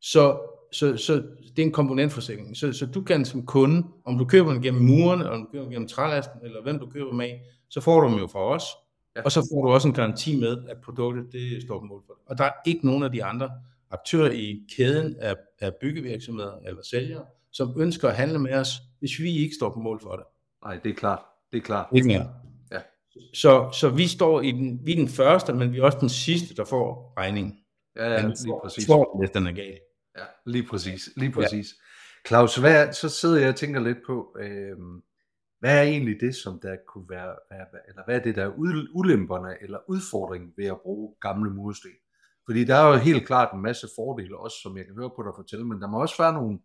Så, 0.00 0.40
så, 0.72 0.96
så 0.96 1.14
det 1.56 1.58
er 1.58 1.66
en 1.66 1.72
komponentforsikring. 1.72 2.56
Så, 2.56 2.72
så 2.72 2.86
du 2.86 3.02
kan 3.02 3.24
som 3.24 3.46
kunde, 3.46 3.86
om 4.04 4.18
du 4.18 4.24
køber 4.24 4.52
den 4.52 4.62
gennem 4.62 4.82
murene, 4.82 5.30
om 5.30 5.40
du 5.40 5.46
køber 5.52 5.64
den 5.64 5.72
gennem 5.72 5.88
trælasten, 5.88 6.40
eller 6.42 6.62
hvem 6.62 6.78
du 6.78 6.86
køber 6.86 7.12
med, 7.12 7.30
så 7.68 7.80
får 7.80 8.00
du 8.00 8.08
dem 8.08 8.18
jo 8.18 8.26
fra 8.26 8.40
os. 8.40 8.62
Ja. 9.16 9.22
Og 9.22 9.32
så 9.32 9.40
får 9.52 9.62
du 9.62 9.72
også 9.72 9.88
en 9.88 9.94
garanti 9.94 10.40
med, 10.40 10.68
at 10.68 10.76
produktet 10.84 11.32
det 11.32 11.62
står 11.62 11.78
på 11.78 11.84
mål 11.84 12.02
for. 12.06 12.18
Og 12.26 12.38
der 12.38 12.44
er 12.44 12.52
ikke 12.66 12.86
nogen 12.86 13.02
af 13.02 13.12
de 13.12 13.24
andre 13.24 13.50
aktører 13.90 14.30
i 14.30 14.62
kæden 14.76 15.16
af, 15.16 15.34
af 15.60 15.74
byggevirksomheder 15.74 16.58
eller 16.66 16.82
sælgere, 16.82 17.24
som 17.50 17.80
ønsker 17.80 18.08
at 18.08 18.16
handle 18.16 18.38
med 18.38 18.54
os, 18.54 18.68
hvis 18.98 19.20
vi 19.20 19.38
ikke 19.38 19.54
står 19.54 19.70
på 19.70 19.80
mål 19.80 20.00
for 20.02 20.12
det. 20.12 20.24
Nej, 20.64 20.80
det 20.84 20.90
er 20.90 20.94
klart. 20.94 21.20
Det 21.52 21.58
er 21.58 21.62
klart. 21.62 21.86
Ikke 21.92 22.06
mere. 22.08 22.28
Så, 23.34 23.70
så 23.72 23.88
vi 23.88 24.06
står 24.06 24.40
i 24.40 24.50
den, 24.50 24.80
vi 24.86 24.92
er 24.92 24.96
den 24.96 25.08
første, 25.08 25.52
men 25.52 25.72
vi 25.72 25.78
er 25.78 25.82
også 25.82 25.98
den 26.00 26.08
sidste, 26.08 26.54
der 26.54 26.64
får 26.64 27.14
regningen. 27.18 27.58
Ja, 27.96 28.12
ja 28.12 28.26
lige 28.26 28.60
præcis. 28.62 28.86
Får, 28.86 29.18
hvis 29.18 29.30
den 29.30 29.46
er 29.46 29.52
gal. 29.52 29.78
Ja, 30.18 30.24
lige 30.46 30.66
præcis. 30.66 31.08
Lige 31.16 31.32
præcis. 31.32 31.66
Ja. 31.72 32.28
Claus, 32.28 32.56
hvad, 32.56 32.92
så 32.92 33.08
sidder 33.08 33.40
jeg 33.40 33.48
og 33.48 33.56
tænker 33.56 33.80
lidt 33.80 33.98
på, 34.06 34.36
øh, 34.40 34.76
hvad 35.58 35.78
er 35.78 35.82
egentlig 35.82 36.20
det, 36.20 36.34
som 36.34 36.60
der 36.60 36.76
kunne 36.88 37.08
være, 37.08 37.36
eller 37.88 38.04
hvad 38.04 38.16
er 38.16 38.22
det, 38.22 38.36
der 38.36 38.44
er 38.44 38.52
ulemperne 38.94 39.62
eller 39.62 39.78
udfordringen 39.88 40.52
ved 40.56 40.66
at 40.66 40.80
bruge 40.80 41.14
gamle 41.20 41.50
mursten? 41.50 41.90
Fordi 42.46 42.64
der 42.64 42.74
er 42.74 42.88
jo 42.88 42.94
helt 42.94 43.26
klart 43.26 43.54
en 43.54 43.62
masse 43.62 43.88
fordele, 43.96 44.38
også 44.38 44.56
som 44.62 44.76
jeg 44.76 44.86
kan 44.86 44.94
høre 44.94 45.10
på 45.16 45.22
dig 45.22 45.32
fortælle, 45.36 45.64
men 45.66 45.80
der 45.80 45.88
må 45.88 46.00
også 46.00 46.14
være 46.18 46.32
nogle 46.32 46.58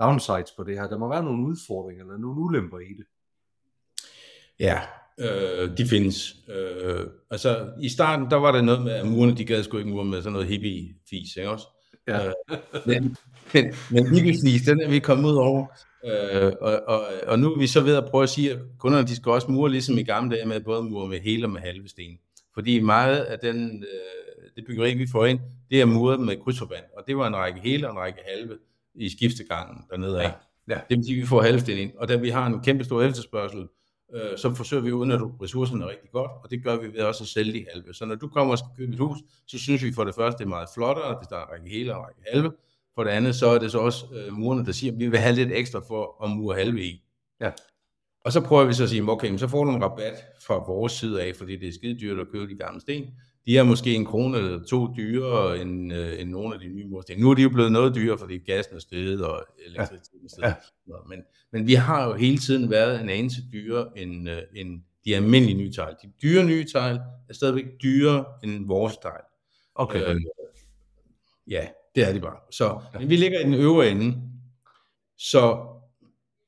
downsides 0.00 0.52
på 0.56 0.64
det 0.64 0.74
her. 0.78 0.88
Der 0.88 0.98
må 0.98 1.08
være 1.08 1.24
nogle 1.24 1.46
udfordringer 1.46 2.04
eller 2.04 2.18
nogle 2.18 2.40
ulemper 2.40 2.78
i 2.78 2.92
det. 2.98 3.06
Ja, 4.58 4.80
øh, 5.20 5.78
de 5.78 5.86
findes. 5.86 6.36
Øh, 6.48 7.06
altså, 7.30 7.68
i 7.80 7.88
starten, 7.88 8.30
der 8.30 8.36
var 8.36 8.52
der 8.52 8.62
noget 8.62 8.82
med, 8.82 8.92
at 8.92 9.06
murene, 9.06 9.36
de 9.36 9.44
gad 9.44 9.62
sgu 9.62 9.78
ikke 9.78 9.90
mure 9.90 10.04
med 10.04 10.22
sådan 10.22 10.32
noget 10.32 10.48
hippie-fis, 10.48 11.36
ikke 11.36 11.50
også? 11.50 11.66
Ja. 12.08 12.26
Øh, 12.26 12.32
men, 12.86 13.16
men, 13.54 13.74
men 13.90 14.14
hippie-fis, 14.14 14.62
den 14.62 14.80
er 14.80 14.88
vi 14.88 14.98
kommet 14.98 15.30
ud 15.30 15.36
over. 15.36 15.66
Øh, 16.06 16.52
og, 16.60 16.82
og, 16.86 17.04
og 17.26 17.38
nu 17.38 17.52
er 17.52 17.58
vi 17.58 17.66
så 17.66 17.80
ved 17.80 17.96
at 17.96 18.04
prøve 18.10 18.22
at 18.22 18.28
sige, 18.28 18.52
at 18.52 18.58
kunderne, 18.78 19.06
de 19.06 19.16
skal 19.16 19.32
også 19.32 19.50
mure, 19.50 19.70
ligesom 19.70 19.98
i 19.98 20.02
gamle 20.02 20.36
dage, 20.36 20.46
med 20.46 20.60
både 20.60 20.82
mure 20.82 21.08
med 21.08 21.20
hele 21.20 21.46
og 21.46 21.50
med 21.50 21.60
halve 21.60 21.88
sten. 21.88 22.18
Fordi 22.54 22.80
meget 22.80 23.16
af 23.16 23.38
den, 23.38 23.82
øh, 23.82 24.50
det 24.56 24.64
byggeri, 24.66 24.94
vi 24.94 25.06
får 25.12 25.26
ind, 25.26 25.40
det 25.70 25.80
er 25.80 25.84
muret 25.84 26.20
med 26.20 26.36
krydsforband. 26.36 26.84
Og 26.96 27.04
det 27.06 27.16
var 27.16 27.26
en 27.26 27.36
række 27.36 27.60
hele 27.60 27.88
og 27.88 27.92
en 27.92 27.98
række 27.98 28.18
halve 28.28 28.58
i 28.94 29.08
skiftegangen 29.08 29.84
dernede 29.90 30.22
af. 30.22 30.32
Ja, 30.68 30.74
ja. 30.74 30.80
Det 30.88 30.96
vil 30.96 31.04
sige, 31.04 31.16
at 31.16 31.22
vi 31.22 31.26
får 31.26 31.44
ind. 31.68 31.92
Og 31.98 32.08
da 32.08 32.16
vi 32.16 32.30
har 32.30 32.46
en 32.46 32.60
kæmpe 32.60 32.84
stor 32.84 33.02
efterspørgsel, 33.02 33.66
øh, 34.14 34.38
så 34.38 34.54
forsøger 34.54 34.82
vi 34.82 34.88
at 34.88 34.92
udnytte 34.92 35.24
ressourcerne 35.42 35.86
rigtig 35.86 36.10
godt, 36.10 36.30
og 36.44 36.50
det 36.50 36.64
gør 36.64 36.76
vi 36.76 36.92
ved 36.92 37.00
også 37.00 37.24
at 37.24 37.28
sælge 37.28 37.52
de 37.52 37.66
halve. 37.72 37.94
Så 37.94 38.04
når 38.04 38.14
du 38.14 38.28
kommer 38.28 38.52
og 38.52 38.58
skal 38.58 38.70
købe 38.76 38.92
et 38.92 38.98
hus, 38.98 39.18
så 39.46 39.58
synes 39.58 39.84
vi 39.84 39.92
for 39.92 40.04
det 40.04 40.14
første, 40.14 40.38
det 40.38 40.44
er 40.44 40.48
meget 40.48 40.68
flottere, 40.74 41.18
hvis 41.18 41.28
der 41.28 41.36
er 41.36 41.44
en 41.44 41.50
række 41.52 41.68
hele 41.68 41.94
og 41.94 42.00
en 42.00 42.06
række 42.06 42.20
halve. 42.32 42.52
For 42.94 43.04
det 43.04 43.10
andet, 43.10 43.34
så 43.34 43.46
er 43.46 43.58
det 43.58 43.72
så 43.72 43.78
også 43.78 44.06
øh, 44.14 44.32
murene, 44.32 44.66
der 44.66 44.72
siger, 44.72 44.92
at 44.92 44.98
vi 44.98 45.08
vil 45.08 45.18
have 45.18 45.34
lidt 45.34 45.52
ekstra 45.52 45.80
for 45.88 46.24
at 46.24 46.30
mure 46.30 46.56
halve 46.56 46.84
i. 46.84 47.04
Ja. 47.40 47.50
Og 48.20 48.32
så 48.32 48.40
prøver 48.40 48.64
vi 48.64 48.72
så 48.72 48.82
at 48.82 48.88
sige, 48.88 49.10
okay, 49.10 49.36
så 49.36 49.48
får 49.48 49.64
du 49.64 49.70
en 49.70 49.82
rabat 49.82 50.24
fra 50.42 50.54
vores 50.54 50.92
side 50.92 51.22
af, 51.22 51.36
fordi 51.36 51.56
det 51.56 51.68
er 51.68 51.72
skide 51.72 52.00
dyrt 52.00 52.18
at 52.18 52.28
købe 52.32 52.52
de 52.52 52.58
gamle 52.58 52.80
sten. 52.80 53.14
De 53.46 53.58
er 53.58 53.62
måske 53.62 53.94
en 53.94 54.04
krone 54.04 54.38
eller 54.38 54.64
to 54.64 54.94
dyrere 54.96 55.60
end, 55.60 55.92
øh, 55.92 56.20
end 56.20 56.30
nogle 56.30 56.54
af 56.54 56.60
de 56.60 56.68
nye 56.68 56.86
mursten. 56.86 57.20
Nu 57.20 57.30
er 57.30 57.34
de 57.34 57.42
jo 57.42 57.48
blevet 57.48 57.72
noget 57.72 57.94
dyrere, 57.94 58.18
fordi 58.18 58.38
gassen 58.38 58.76
er 58.76 58.80
steget 58.80 59.24
og 59.24 59.46
elektriciteten 59.66 60.24
er 60.24 60.28
steget. 60.28 60.54
Ja. 60.88 60.94
Men, 61.08 61.18
men 61.52 61.66
vi 61.66 61.74
har 61.74 62.06
jo 62.06 62.14
hele 62.14 62.38
tiden 62.38 62.70
været 62.70 63.00
en 63.00 63.08
anelse 63.08 63.40
dyrere 63.52 63.98
end, 63.98 64.30
øh, 64.30 64.42
end 64.54 64.80
de 65.04 65.16
almindelige 65.16 65.58
nye 65.58 65.72
tegl. 65.72 65.96
De 66.02 66.12
dyre 66.22 66.44
nye 66.44 66.66
tegl 66.72 67.00
er 67.28 67.34
stadigvæk 67.34 67.64
dyrere 67.82 68.24
end 68.44 68.66
vores 68.66 68.96
tegl. 68.96 69.22
Okay. 69.74 70.14
Øh, 70.14 70.20
ja, 71.50 71.66
det 71.94 72.08
er 72.08 72.12
de 72.12 72.20
bare. 72.20 72.36
Så 72.50 72.80
men 72.98 73.10
vi 73.10 73.16
ligger 73.16 73.40
i 73.40 73.44
den 73.44 73.54
øvre 73.54 73.90
ende. 73.90 74.22
Så, 75.18 75.66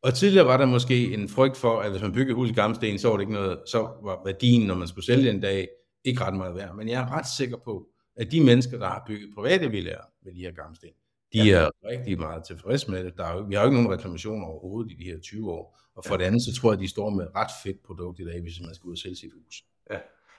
og 0.02 0.14
tidligere 0.14 0.46
var 0.46 0.56
der 0.56 0.66
måske 0.66 1.14
en 1.14 1.28
frygt 1.28 1.56
for, 1.56 1.80
at 1.80 1.90
hvis 1.90 2.02
man 2.02 2.12
byggede 2.12 2.34
hus 2.34 2.50
i 2.50 2.52
gamle 2.52 2.76
sten, 2.76 2.98
så 2.98 3.08
var 3.08 3.16
det 3.16 3.22
ikke 3.22 3.32
noget, 3.32 3.58
så 3.66 3.78
var 3.78 4.22
værdien, 4.24 4.66
når 4.66 4.74
man 4.74 4.88
skulle 4.88 5.06
sælge 5.06 5.30
en 5.30 5.40
dag, 5.40 5.68
ikke 6.08 6.24
ret 6.24 6.34
meget 6.36 6.54
værd. 6.54 6.74
Men 6.76 6.88
jeg 6.88 7.02
er 7.02 7.12
ret 7.12 7.26
sikker 7.26 7.56
på, 7.56 7.86
at 8.16 8.30
de 8.32 8.44
mennesker, 8.44 8.78
der 8.78 8.86
har 8.86 9.04
bygget 9.06 9.34
private 9.34 9.70
villager 9.70 10.02
med 10.24 10.32
de 10.34 10.40
her 10.40 10.50
gamle 10.52 10.76
sten, 10.76 10.90
de 11.32 11.38
Ja. 11.38 11.54
er 11.56 11.70
rigtig 11.88 12.18
meget 12.18 12.44
tilfredse 12.44 12.90
med 12.90 13.04
det. 13.04 13.16
Der 13.16 13.24
er 13.24 13.36
jo, 13.36 13.44
vi 13.48 13.54
har 13.54 13.62
jo 13.62 13.66
ikke 13.68 13.82
nogen 13.82 13.98
reklamation 13.98 14.42
overhovedet 14.44 14.92
i 14.92 14.94
de 14.94 15.04
her 15.04 15.18
20 15.20 15.50
år. 15.52 15.78
Og 15.96 16.04
for 16.06 16.16
det 16.16 16.24
andet, 16.24 16.42
så 16.42 16.60
tror 16.60 16.70
jeg, 16.72 16.78
at 16.78 16.82
de 16.82 16.88
står 16.88 17.10
med 17.10 17.24
et 17.24 17.30
ret 17.34 17.50
fedt 17.64 17.82
produkt 17.86 18.20
i 18.20 18.24
dag, 18.24 18.40
hvis 18.42 18.60
man 18.60 18.74
skal 18.74 18.86
ud 18.88 18.92
og 18.92 18.98
sælge 18.98 19.16
sit 19.16 19.30
hus. 19.44 19.64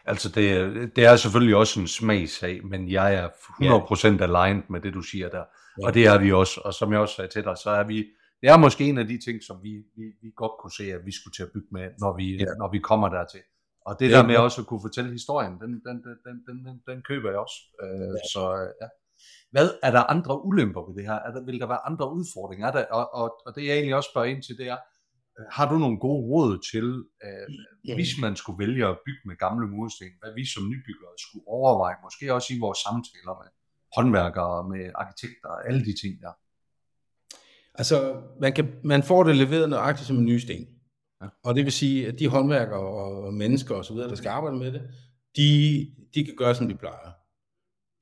Altså, 0.05 0.29
det, 0.29 0.51
er- 0.51 0.86
det 0.95 1.05
er 1.05 1.15
selvfølgelig 1.15 1.55
også 1.55 1.79
en 1.79 1.88
smagssag, 1.88 2.65
men 2.65 2.91
jeg 2.91 3.13
er 3.15 3.29
100% 3.29 4.21
aligned 4.23 4.63
med 4.69 4.82
det, 4.82 4.93
du 4.93 5.01
siger 5.01 5.29
der. 5.29 5.43
Ja. 5.82 5.86
Og 5.88 5.93
det 5.93 6.05
er 6.08 6.17
vi 6.19 6.32
også. 6.32 6.62
Og 6.65 6.73
som 6.73 6.91
jeg 6.91 6.99
også 6.99 7.15
sagde 7.15 7.32
til 7.32 7.43
dig, 7.43 7.58
så 7.63 7.69
er 7.69 7.84
vi, 7.84 7.97
det 8.41 8.49
er 8.49 8.58
måske 8.58 8.84
en 8.89 8.97
af 8.97 9.08
de 9.08 9.19
ting, 9.25 9.43
som 9.43 9.58
vi, 9.63 9.69
vi, 9.97 10.03
vi 10.21 10.32
godt 10.36 10.51
kunne 10.62 10.71
se, 10.71 10.84
at 10.93 11.05
vi 11.05 11.12
skulle 11.12 11.34
til 11.34 11.43
at 11.43 11.49
bygge 11.53 11.67
med, 11.71 11.89
når 11.99 12.15
vi, 12.17 12.36
Ja. 12.36 12.39
ja. 12.39 12.45
når 12.60 12.71
vi 12.71 12.79
kommer 12.79 13.10
dertil. 13.10 13.39
Og 13.85 13.99
det 13.99 14.09
Ja, 14.09 14.17
der 14.17 14.23
med 14.27 14.35
ja. 14.35 14.41
også 14.41 14.61
at 14.61 14.67
kunne 14.67 14.83
fortælle 14.87 15.11
historien, 15.11 15.53
den, 15.63 15.71
den, 15.85 15.97
den, 16.05 16.15
den, 16.25 16.35
den, 16.47 16.57
den, 16.65 16.75
den 16.89 17.01
køber 17.09 17.29
jeg 17.29 17.39
også. 17.39 17.59
Øh, 17.83 18.17
Så 18.33 18.43
øh, 18.61 18.69
ja. 18.81 18.87
Hvad 19.51 19.69
er 19.83 19.91
der 19.91 20.03
andre 20.03 20.45
ulemper 20.45 20.81
ved 20.87 20.95
det 20.97 21.05
her? 21.09 21.17
Er 21.27 21.31
der, 21.35 21.41
vil 21.45 21.59
der 21.59 21.67
være 21.67 21.85
andre 21.89 22.13
udfordringer? 22.17 22.67
Er 22.67 22.71
der, 22.71 22.85
og, 22.85 23.05
og, 23.13 23.27
og 23.45 23.55
det 23.55 23.65
jeg 23.65 23.73
egentlig 23.75 23.95
også 23.95 24.09
spørger 24.11 24.27
ind 24.33 24.41
til, 24.43 24.57
det 24.57 24.67
er, 24.67 24.79
øh, 25.37 25.45
har 25.57 25.65
du 25.71 25.75
nogle 25.77 25.99
gode 25.99 26.21
råd 26.31 26.51
til, 26.71 26.87
øh, 27.25 27.95
hvis 27.97 28.11
man 28.23 28.35
skulle 28.35 28.59
vælge 28.65 28.83
at 28.87 28.97
bygge 29.05 29.23
med 29.25 29.35
gamle 29.45 29.67
mursten, 29.67 30.07
hvad 30.21 30.33
vi 30.39 30.45
som 30.53 30.63
nybyggere 30.73 31.15
skulle 31.25 31.47
overveje, 31.57 31.95
måske 32.05 32.33
også 32.33 32.49
i 32.53 32.59
vores 32.65 32.79
samtaler 32.87 33.33
med 33.41 33.49
håndværkere, 33.95 34.69
med 34.73 34.83
arkitekter, 34.95 35.49
alle 35.67 35.81
de 35.87 35.93
ting 36.01 36.13
der. 36.23 36.33
Altså, 37.79 37.97
man, 38.41 38.53
kan, 38.53 38.65
man 38.83 39.03
får 39.03 39.23
det 39.23 39.35
leveret 39.35 39.69
nøjagtigt 39.69 40.07
som 40.07 40.17
en 40.17 40.25
ny 40.25 40.37
sten. 40.37 40.67
Ja. 41.21 41.27
Og 41.43 41.55
det 41.55 41.65
vil 41.65 41.71
sige, 41.71 42.08
at 42.08 42.19
de 42.19 42.27
håndværkere 42.27 42.79
og 42.79 43.34
mennesker 43.34 43.75
og 43.75 43.86
så 43.86 43.93
videre, 43.93 44.10
der 44.10 44.15
skal 44.15 44.29
arbejde 44.29 44.58
med 44.58 44.71
det, 44.71 44.82
de, 45.36 45.88
de 46.15 46.25
kan 46.25 46.36
gøre, 46.38 46.55
som 46.55 46.67
de 46.67 46.75
plejer. 46.75 47.12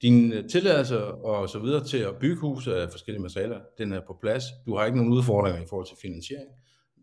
Dine 0.01 0.47
tilladelser 0.49 0.97
og 0.99 1.49
så 1.49 1.59
videre 1.59 1.83
til 1.83 1.97
at 1.97 2.15
bygge 2.19 2.35
huse 2.35 2.75
af 2.75 2.91
forskellige 2.91 3.21
materialer, 3.21 3.59
den 3.77 3.91
er 3.91 4.01
på 4.07 4.17
plads. 4.21 4.43
Du 4.65 4.75
har 4.75 4.85
ikke 4.85 4.97
nogen 4.97 5.13
udfordringer 5.13 5.61
i 5.61 5.65
forhold 5.69 5.87
til 5.87 5.97
finansiering. 6.01 6.49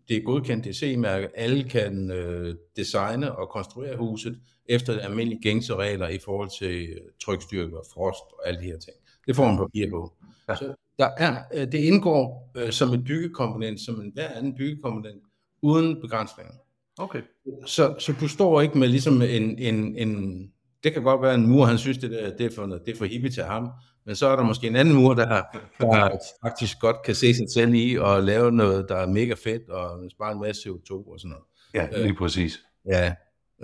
Det 0.09 0.16
er 0.16 0.22
godkendt, 0.22 0.64
det 0.64 0.70
er 0.70 0.74
C-mærke. 0.74 1.29
Alle 1.35 1.64
kan 1.64 2.11
øh, 2.11 2.55
designe 2.77 3.38
og 3.38 3.48
konstruere 3.48 3.96
huset 3.96 4.40
efter 4.66 4.98
almindelige 4.98 5.42
gængse 5.42 5.74
regler 5.74 6.09
i 6.09 6.18
forhold 6.18 6.59
til 6.59 6.88
øh, 6.88 7.00
trykstyrke 7.24 7.79
og 7.79 7.85
frost 7.94 8.24
og 8.38 8.48
alle 8.48 8.61
de 8.61 8.66
her 8.66 8.79
ting. 8.79 8.96
Det 9.27 9.37
får 9.37 9.46
man 9.46 9.57
papir 9.57 9.90
på. 9.90 10.12
Ja. 10.48 10.55
Så 10.55 10.74
der 10.98 11.09
er, 11.16 11.37
øh, 11.55 11.72
det 11.72 11.79
indgår 11.79 12.53
øh, 12.57 12.72
som 12.72 12.92
et 12.92 13.05
byggekomponent, 13.05 13.81
som 13.81 14.00
en 14.00 14.11
hver 14.14 14.29
anden 14.29 14.55
byggekomponent, 14.55 15.22
uden 15.64 16.00
begrænsninger. 16.00 16.53
Okay. 16.98 17.22
Så, 17.66 17.94
så 17.98 18.14
du 18.20 18.29
står 18.29 18.61
ikke 18.61 18.79
med 18.79 18.88
ligesom 18.88 19.22
en, 19.22 19.59
en, 19.59 19.96
en, 19.96 20.40
det 20.85 20.92
kan 20.92 21.03
godt 21.03 21.22
være 21.22 21.35
en 21.35 21.46
mur, 21.46 21.64
han 21.64 21.79
synes, 21.79 21.98
det, 21.98 22.11
der, 22.11 22.37
det, 22.37 22.46
er 22.46 22.55
for, 22.55 22.66
det 22.66 22.88
er 22.88 22.96
for 22.98 23.05
hippie 23.05 23.31
til 23.31 23.42
ham, 23.42 23.70
men 24.07 24.16
så 24.16 24.27
er 24.27 24.37
der 24.37 24.42
måske 24.42 24.66
en 24.66 24.77
anden 24.77 24.94
mur, 24.94 25.14
der, 25.14 25.42
der 25.81 26.18
faktisk 26.46 26.81
godt 26.81 27.03
kan 27.05 27.14
se 27.14 27.35
sig 27.35 27.46
selv 27.55 27.74
i 27.74 27.98
og 27.98 28.22
lave 28.22 28.53
noget, 28.53 28.87
der 28.88 28.96
er 28.96 29.07
mega 29.07 29.35
fedt 29.44 29.68
og 29.68 30.11
spare 30.11 30.33
en 30.33 30.40
masse 30.40 30.68
CO2 30.68 30.92
og 30.92 31.20
sådan 31.20 31.31
noget. 31.31 31.44
Ja, 31.74 32.03
lige 32.03 32.14
præcis. 32.14 32.59
Ja. 32.87 33.14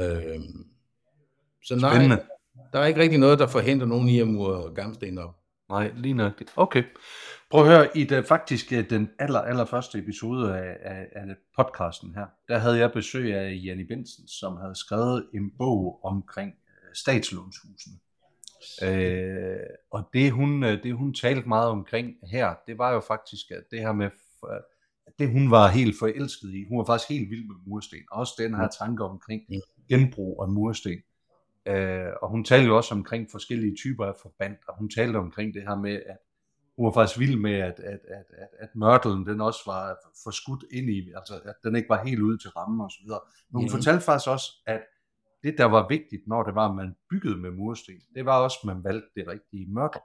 Øh, 0.01 0.41
så 1.65 1.77
nej, 1.77 1.95
Spændende. 1.95 2.23
der 2.73 2.79
er 2.79 2.87
ikke 2.87 3.01
rigtig 3.01 3.19
noget, 3.19 3.39
der 3.39 3.47
forhindrer 3.47 3.87
nogen 3.87 4.09
i 4.09 4.21
at 4.21 4.29
mure 4.29 4.75
gammelsten 4.75 5.19
op. 5.19 5.35
Nej, 5.69 5.93
lige 5.97 6.15
nøjagtigt. 6.15 6.53
Okay. 6.57 6.83
Prøv 7.51 7.61
at 7.61 7.69
høre, 7.69 7.97
i 7.97 8.05
det, 8.05 8.27
faktisk 8.27 8.73
øh, 8.73 8.91
den 8.91 9.11
aller, 9.19 9.41
aller 9.41 9.65
første 9.65 9.99
episode 9.99 10.59
af, 10.59 10.77
af, 10.81 11.07
af 11.13 11.37
podcasten 11.57 12.15
her, 12.15 12.27
der 12.49 12.59
havde 12.59 12.79
jeg 12.79 12.93
besøg 12.93 13.35
af 13.35 13.61
Janni 13.65 13.85
Bensen, 13.85 14.29
som 14.29 14.57
havde 14.57 14.75
skrevet 14.75 15.27
en 15.35 15.51
bog 15.59 16.01
omkring 16.05 16.51
øh, 16.51 16.95
statslånshusene. 16.95 17.97
Øh, 18.83 19.57
og 19.91 20.09
det 20.13 20.31
hun, 20.31 20.65
øh, 20.65 20.83
det 20.83 20.95
hun 20.95 21.15
talte 21.15 21.49
meget 21.49 21.69
omkring 21.69 22.15
her, 22.23 22.55
det 22.67 22.79
var 22.79 22.93
jo 22.93 23.01
faktisk 23.01 23.51
at 23.51 23.63
det 23.71 23.81
her 23.81 23.93
med, 23.93 24.11
at 25.07 25.13
det 25.19 25.31
hun 25.31 25.51
var 25.51 25.69
helt 25.69 25.97
forelsket 25.99 26.55
i, 26.55 26.65
hun 26.69 26.79
var 26.79 26.85
faktisk 26.85 27.11
helt 27.11 27.31
vild 27.31 27.47
med 27.47 27.57
mursten, 27.67 27.99
også 28.11 28.35
den 28.39 28.55
her 28.55 28.69
tanke 28.69 29.05
omkring 29.05 29.43
genbrug 29.89 30.43
af 30.43 30.49
mursten. 30.49 31.03
Øh, 31.67 32.13
og 32.23 32.31
hun 32.31 32.45
talte 32.45 32.67
jo 32.67 32.77
også 32.77 32.95
omkring 32.95 33.29
forskellige 33.31 33.77
typer 33.77 34.05
af 34.05 34.15
forband, 34.23 34.57
og 34.69 34.79
hun 34.79 34.89
talte 34.89 35.17
omkring 35.17 35.55
det 35.55 35.63
her 35.63 35.77
med, 35.77 36.03
at 36.07 36.17
hun 36.81 36.87
var 36.87 36.93
faktisk 36.93 37.19
vild 37.19 37.37
med, 37.37 37.55
at, 37.55 37.79
at, 37.81 38.03
at, 38.19 38.29
at, 38.43 38.49
at 38.59 38.69
mørtelen 38.75 39.27
den 39.27 39.41
også 39.41 39.61
var 39.67 39.97
forskudt 40.25 40.65
ind 40.71 40.91
i, 40.91 41.13
altså 41.17 41.35
at 41.45 41.55
den 41.65 41.77
ikke 41.77 41.89
var 41.89 42.05
helt 42.05 42.21
ude 42.21 42.39
til 42.39 42.51
rammen 42.51 42.81
og 42.81 42.91
så 42.91 42.99
videre. 43.05 43.21
Men 43.51 43.57
hun 43.61 43.69
mm. 43.69 43.75
fortalte 43.77 44.05
faktisk 44.05 44.31
også, 44.31 44.49
at 44.67 44.83
det, 45.43 45.55
der 45.59 45.65
var 45.65 45.89
vigtigt, 45.89 46.23
når 46.27 46.43
det 46.43 46.55
var, 46.55 46.69
at 46.69 46.77
man 46.77 46.95
byggede 47.11 47.37
med 47.37 47.51
mursten, 47.51 47.95
det 48.15 48.25
var 48.25 48.39
også, 48.39 48.59
at 48.63 48.67
man 48.67 48.85
valgte 48.85 49.11
det 49.17 49.25
rigtige 49.29 49.67
mørtel. 49.75 50.01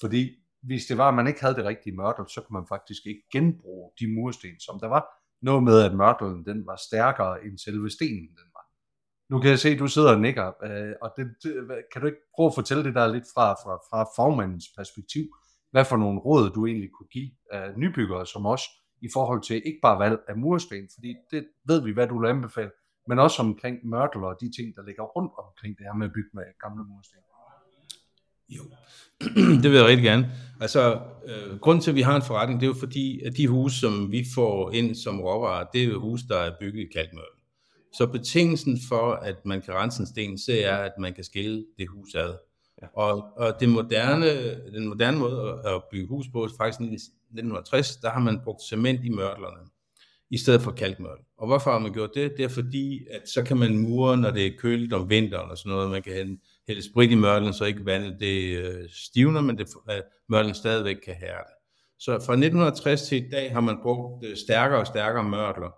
Fordi 0.00 0.22
hvis 0.62 0.86
det 0.86 0.98
var, 0.98 1.08
at 1.08 1.14
man 1.14 1.26
ikke 1.26 1.40
havde 1.40 1.54
det 1.54 1.64
rigtige 1.64 1.96
mørtel, 1.96 2.24
så 2.28 2.40
kunne 2.40 2.58
man 2.60 2.66
faktisk 2.68 3.02
ikke 3.06 3.22
genbruge 3.32 3.90
de 4.00 4.06
mursten, 4.14 4.60
som 4.60 4.80
der 4.80 4.88
var. 4.88 5.04
Noget 5.42 5.62
med, 5.62 5.82
at 5.82 5.94
mørtelen 5.94 6.44
den 6.44 6.66
var 6.66 6.76
stærkere 6.88 7.44
end 7.44 7.58
selve 7.58 7.90
stenen, 7.90 8.28
den 8.40 8.48
var. 8.56 8.64
Nu 9.30 9.40
kan 9.40 9.50
jeg 9.50 9.58
se, 9.58 9.68
at 9.68 9.78
du 9.78 9.86
sidder 9.86 10.12
og 10.14 10.20
nikker, 10.20 10.46
øh, 10.64 10.94
og 11.02 11.12
det, 11.16 11.24
det, 11.42 11.52
kan 11.92 12.00
du 12.00 12.06
ikke 12.06 12.24
prøve 12.34 12.46
at 12.46 12.54
fortælle 12.54 12.84
det 12.84 12.94
der 12.94 13.06
lidt 13.06 13.28
fra, 13.34 13.46
fra, 13.62 13.74
fra 13.88 14.00
fagmandens 14.16 14.68
perspektiv? 14.78 15.24
Hvad 15.70 15.84
for 15.84 15.96
nogle 15.96 16.20
råd 16.20 16.50
du 16.50 16.66
egentlig 16.66 16.90
kunne 16.90 17.12
give 17.12 17.30
af 17.52 17.72
nybyggere 17.76 18.26
som 18.26 18.46
os, 18.46 18.62
i 19.02 19.08
forhold 19.12 19.42
til 19.42 19.62
ikke 19.66 19.78
bare 19.82 19.98
valg 19.98 20.18
af 20.28 20.36
mursten, 20.36 20.88
fordi 20.94 21.14
det 21.30 21.46
ved 21.64 21.82
vi, 21.82 21.92
hvad 21.92 22.08
du 22.08 22.20
vil 22.20 22.28
anbefale, 22.28 22.70
men 23.08 23.18
også 23.18 23.42
omkring 23.42 23.76
mørtel 23.84 24.24
og 24.24 24.36
de 24.40 24.50
ting, 24.56 24.76
der 24.76 24.82
ligger 24.86 25.02
rundt 25.02 25.32
omkring 25.38 25.78
det 25.78 25.86
her 25.86 25.94
med 25.94 26.06
at 26.06 26.12
bygge 26.12 26.30
med 26.34 26.44
gamle 26.64 26.84
mursten. 26.84 27.18
Jo, 28.56 28.62
det 29.62 29.70
vil 29.70 29.78
jeg 29.78 29.86
rigtig 29.86 30.04
gerne. 30.04 30.30
Altså, 30.60 31.00
øh, 31.26 31.58
grunden 31.58 31.82
til, 31.82 31.90
at 31.90 31.94
vi 31.94 32.02
har 32.02 32.16
en 32.16 32.22
forretning, 32.22 32.60
det 32.60 32.66
er 32.66 32.70
jo 32.74 32.78
fordi, 32.78 33.20
at 33.20 33.36
de 33.36 33.48
huse, 33.48 33.80
som 33.80 34.12
vi 34.12 34.24
får 34.34 34.70
ind 34.70 34.94
som 34.94 35.20
råvarer, 35.20 35.66
det 35.72 35.82
er 35.82 35.86
jo 35.86 36.00
huse, 36.00 36.28
der 36.28 36.38
er 36.38 36.52
bygget 36.60 36.80
i 36.80 36.92
kalkmørtel. 36.94 37.40
Så 37.92 38.06
betingelsen 38.06 38.78
for, 38.88 39.12
at 39.12 39.46
man 39.46 39.62
kan 39.62 39.74
rense 39.74 40.00
en 40.00 40.06
sten, 40.06 40.38
så 40.38 40.52
er, 40.64 40.76
at 40.76 40.92
man 40.98 41.14
kan 41.14 41.24
skille 41.24 41.66
det 41.78 41.88
hus 41.88 42.14
ad. 42.14 42.34
Ja. 42.82 42.86
Og, 42.94 43.36
og 43.36 43.60
det 43.60 43.68
moderne, 43.68 44.26
den 44.72 44.88
moderne 44.88 45.18
måde 45.18 45.62
at 45.66 45.82
bygge 45.90 46.08
hus 46.08 46.26
på, 46.32 46.48
faktisk 46.58 46.80
i 46.80 46.94
1960, 46.94 47.96
der 47.96 48.10
har 48.10 48.20
man 48.20 48.40
brugt 48.44 48.62
cement 48.62 49.04
i 49.04 49.08
mørtlerne 49.08 49.70
i 50.30 50.38
stedet 50.38 50.62
for 50.62 50.70
kalkmørtel. 50.70 51.24
Og 51.38 51.46
hvorfor 51.46 51.70
har 51.70 51.78
man 51.78 51.92
gjort 51.92 52.10
det? 52.14 52.32
Det 52.36 52.44
er 52.44 52.48
fordi, 52.48 53.06
at 53.10 53.28
så 53.28 53.42
kan 53.42 53.56
man 53.56 53.78
mure, 53.78 54.16
når 54.16 54.30
det 54.30 54.46
er 54.46 54.50
køligt 54.58 54.92
om 54.92 55.10
vinteren 55.10 55.50
og 55.50 55.58
sådan 55.58 55.70
noget. 55.70 55.90
Man 55.90 56.02
kan 56.02 56.38
hælde 56.68 56.82
sprit 56.82 57.10
i 57.10 57.14
mørtlen, 57.14 57.52
så 57.52 57.64
ikke 57.64 57.86
vandet 57.86 58.20
det 58.20 58.56
øh, 58.56 58.88
stivner, 58.92 59.40
men 59.40 59.58
det, 59.58 59.68
at 59.88 60.02
mørtlen 60.28 60.54
stadigvæk 60.54 60.96
kan 60.96 61.14
hærde. 61.14 61.48
Så 61.98 62.10
fra 62.10 62.32
1960 62.32 63.02
til 63.02 63.26
i 63.26 63.30
dag 63.30 63.52
har 63.52 63.60
man 63.60 63.78
brugt 63.82 64.24
øh, 64.24 64.36
stærkere 64.36 64.80
og 64.80 64.86
stærkere 64.86 65.24
mørtler, 65.24 65.70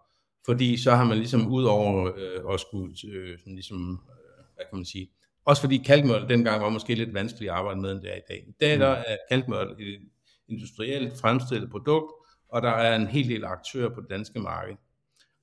fordi 0.46 0.76
så 0.76 0.94
har 0.94 1.04
man 1.04 1.18
ligesom 1.18 1.52
ud 1.52 1.64
over 1.64 2.12
øh, 2.16 2.54
at 2.54 2.60
skulle 2.60 2.94
øh, 3.12 3.38
sådan 3.38 3.54
ligesom, 3.54 4.00
øh, 4.10 4.44
hvad 4.54 4.64
kan 4.70 4.78
man 4.78 4.84
sige, 4.84 5.10
også 5.44 5.62
fordi 5.62 5.76
kalkmørtel 5.76 6.28
dengang 6.28 6.62
var 6.62 6.68
måske 6.68 6.94
lidt 6.94 7.14
vanskeligt 7.14 7.50
at 7.50 7.56
arbejde 7.56 7.80
med, 7.80 7.92
end 7.92 8.00
det 8.00 8.12
er 8.12 8.16
i 8.16 8.26
dag. 8.28 8.44
I 8.48 8.52
dag 8.60 8.78
der 8.78 8.88
er 8.88 9.16
kalkmørtel 9.30 9.88
et 9.88 10.00
industrielt 10.48 11.20
fremstillet 11.20 11.70
produkt, 11.70 12.12
og 12.48 12.62
der 12.62 12.70
er 12.70 12.96
en 12.96 13.06
hel 13.06 13.28
del 13.28 13.44
aktører 13.44 13.94
på 13.94 14.00
det 14.00 14.10
danske 14.10 14.40
marked. 14.40 14.76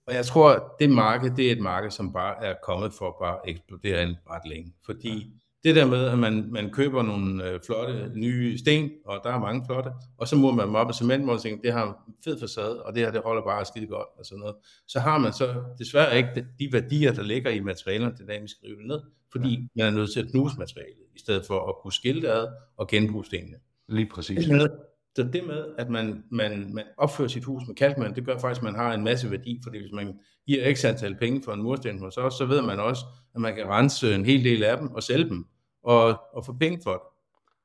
Og 0.07 0.13
jeg 0.15 0.25
tror, 0.25 0.49
at 0.49 0.61
det 0.79 0.89
marked, 0.89 1.31
det 1.35 1.47
er 1.47 1.51
et 1.51 1.61
marked, 1.61 1.91
som 1.91 2.13
bare 2.13 2.45
er 2.45 2.55
kommet 2.63 2.93
for 2.93 3.07
at 3.07 3.15
bare 3.19 3.49
eksplodere 3.49 4.03
en 4.03 4.15
ret 4.29 4.49
længe. 4.49 4.73
Fordi 4.85 5.33
det 5.63 5.75
der 5.75 5.85
med, 5.85 6.05
at 6.05 6.19
man, 6.19 6.51
man 6.51 6.71
køber 6.71 7.03
nogle 7.03 7.49
øh, 7.49 7.59
flotte 7.65 8.11
nye 8.15 8.57
sten, 8.57 8.91
og 9.05 9.21
der 9.23 9.29
er 9.29 9.39
mange 9.39 9.65
flotte, 9.65 9.91
og 10.17 10.27
så 10.27 10.35
må 10.35 10.51
man 10.51 10.67
dem 10.67 10.75
op 10.75 10.87
af 10.87 10.95
cementmål 10.95 11.35
og 11.35 11.41
tænke, 11.41 11.63
det 11.63 11.73
har 11.73 11.87
en 11.87 12.13
fed 12.23 12.39
facade, 12.39 12.83
og 12.83 12.95
det 12.95 13.03
her, 13.03 13.11
det 13.11 13.21
holder 13.25 13.43
bare 13.43 13.65
skide 13.65 13.87
godt, 13.87 14.07
og 14.17 14.25
sådan 14.25 14.39
noget. 14.39 14.55
Så 14.87 14.99
har 14.99 15.17
man 15.17 15.33
så 15.33 15.63
desværre 15.79 16.17
ikke 16.17 16.45
de 16.59 16.69
værdier, 16.71 17.13
der 17.13 17.23
ligger 17.23 17.51
i 17.51 17.59
materialerne, 17.59 18.15
det 18.17 18.27
der, 18.27 18.41
vi 18.41 18.47
skriver 18.47 18.77
det 18.77 18.87
ned, 18.87 19.01
fordi 19.31 19.67
man 19.75 19.85
er 19.85 19.91
nødt 19.91 20.13
til 20.13 20.19
at 20.19 20.31
knuse 20.31 20.55
materialet, 20.57 21.05
i 21.15 21.19
stedet 21.19 21.45
for 21.45 21.69
at 21.69 21.75
kunne 21.81 21.93
skille 21.93 22.21
det 22.21 22.27
ad 22.27 22.47
og 22.77 22.87
genbruge 22.87 23.25
stenene. 23.25 23.57
Lige 23.87 24.09
præcis. 24.13 24.47
Så 25.19 25.29
det 25.33 25.47
med, 25.47 25.65
at 25.77 25.89
man, 25.89 26.23
man, 26.31 26.73
man 26.73 26.83
opfører 26.97 27.27
sit 27.27 27.43
hus 27.43 27.63
med 27.67 27.75
kalkmand, 27.75 28.15
det 28.15 28.25
gør 28.25 28.37
faktisk, 28.37 28.61
at 28.61 28.63
man 28.63 28.75
har 28.75 28.93
en 28.93 29.03
masse 29.03 29.31
værdi, 29.31 29.59
fordi 29.63 29.79
hvis 29.79 29.91
man 29.91 30.19
giver 30.47 30.75
x 30.75 30.85
antal 30.85 31.15
penge 31.15 31.41
for 31.43 31.53
en 31.53 31.61
mursten 31.61 31.99
hos 31.99 32.17
os, 32.17 32.33
så 32.33 32.45
ved 32.45 32.61
man 32.61 32.79
også, 32.79 33.05
at 33.35 33.41
man 33.41 33.55
kan 33.55 33.65
rense 33.67 34.15
en 34.15 34.25
hel 34.25 34.43
del 34.43 34.63
af 34.63 34.77
dem 34.77 34.91
og 34.91 35.03
sælge 35.03 35.29
dem 35.29 35.45
og, 35.83 36.21
og 36.33 36.45
få 36.45 36.53
penge 36.53 36.79
for 36.83 36.91
det. 36.91 37.01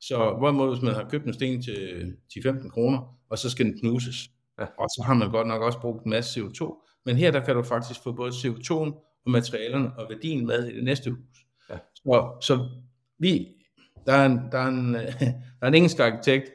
Så 0.01 0.35
hvorimod 0.39 0.71
hvis 0.71 0.83
man 0.83 0.95
har 0.95 1.09
købt 1.11 1.27
en 1.27 1.35
sten 1.35 1.63
til 1.63 2.17
10-15 2.33 2.69
kroner, 2.69 3.17
og 3.31 3.39
så 3.39 3.51
skal 3.51 3.67
den 3.67 3.79
knuses, 3.79 4.31
ja. 4.61 4.67
og 4.79 4.89
så 4.89 5.03
har 5.07 5.15
man 5.15 5.31
godt 5.31 5.47
nok 5.47 5.63
også 5.63 5.81
brugt 5.81 6.05
en 6.05 6.11
masse 6.11 6.41
CO2, 6.41 6.87
men 7.07 7.17
her 7.17 7.31
der 7.31 7.41
kan 7.41 7.55
du 7.55 7.63
faktisk 7.63 8.01
få 8.03 8.13
både 8.13 8.31
CO2'en 8.31 9.21
og 9.25 9.31
materialerne 9.31 9.99
og 9.99 10.07
værdien 10.11 10.47
med 10.47 10.69
i 10.69 10.77
det 10.77 10.85
næste 10.85 11.11
hus. 11.11 11.47
Ja. 11.71 11.79
Så, 11.95 12.37
så 12.41 12.69
vi, 13.19 13.49
der 14.07 14.13
er 14.13 14.27
en, 14.27 14.41
der 14.53 14.59
er 14.59 14.69
en, 14.69 14.95
der 15.61 15.63
er 15.63 15.67
en 15.67 15.75
engelsk 15.75 16.01
arkitekt, 16.01 16.51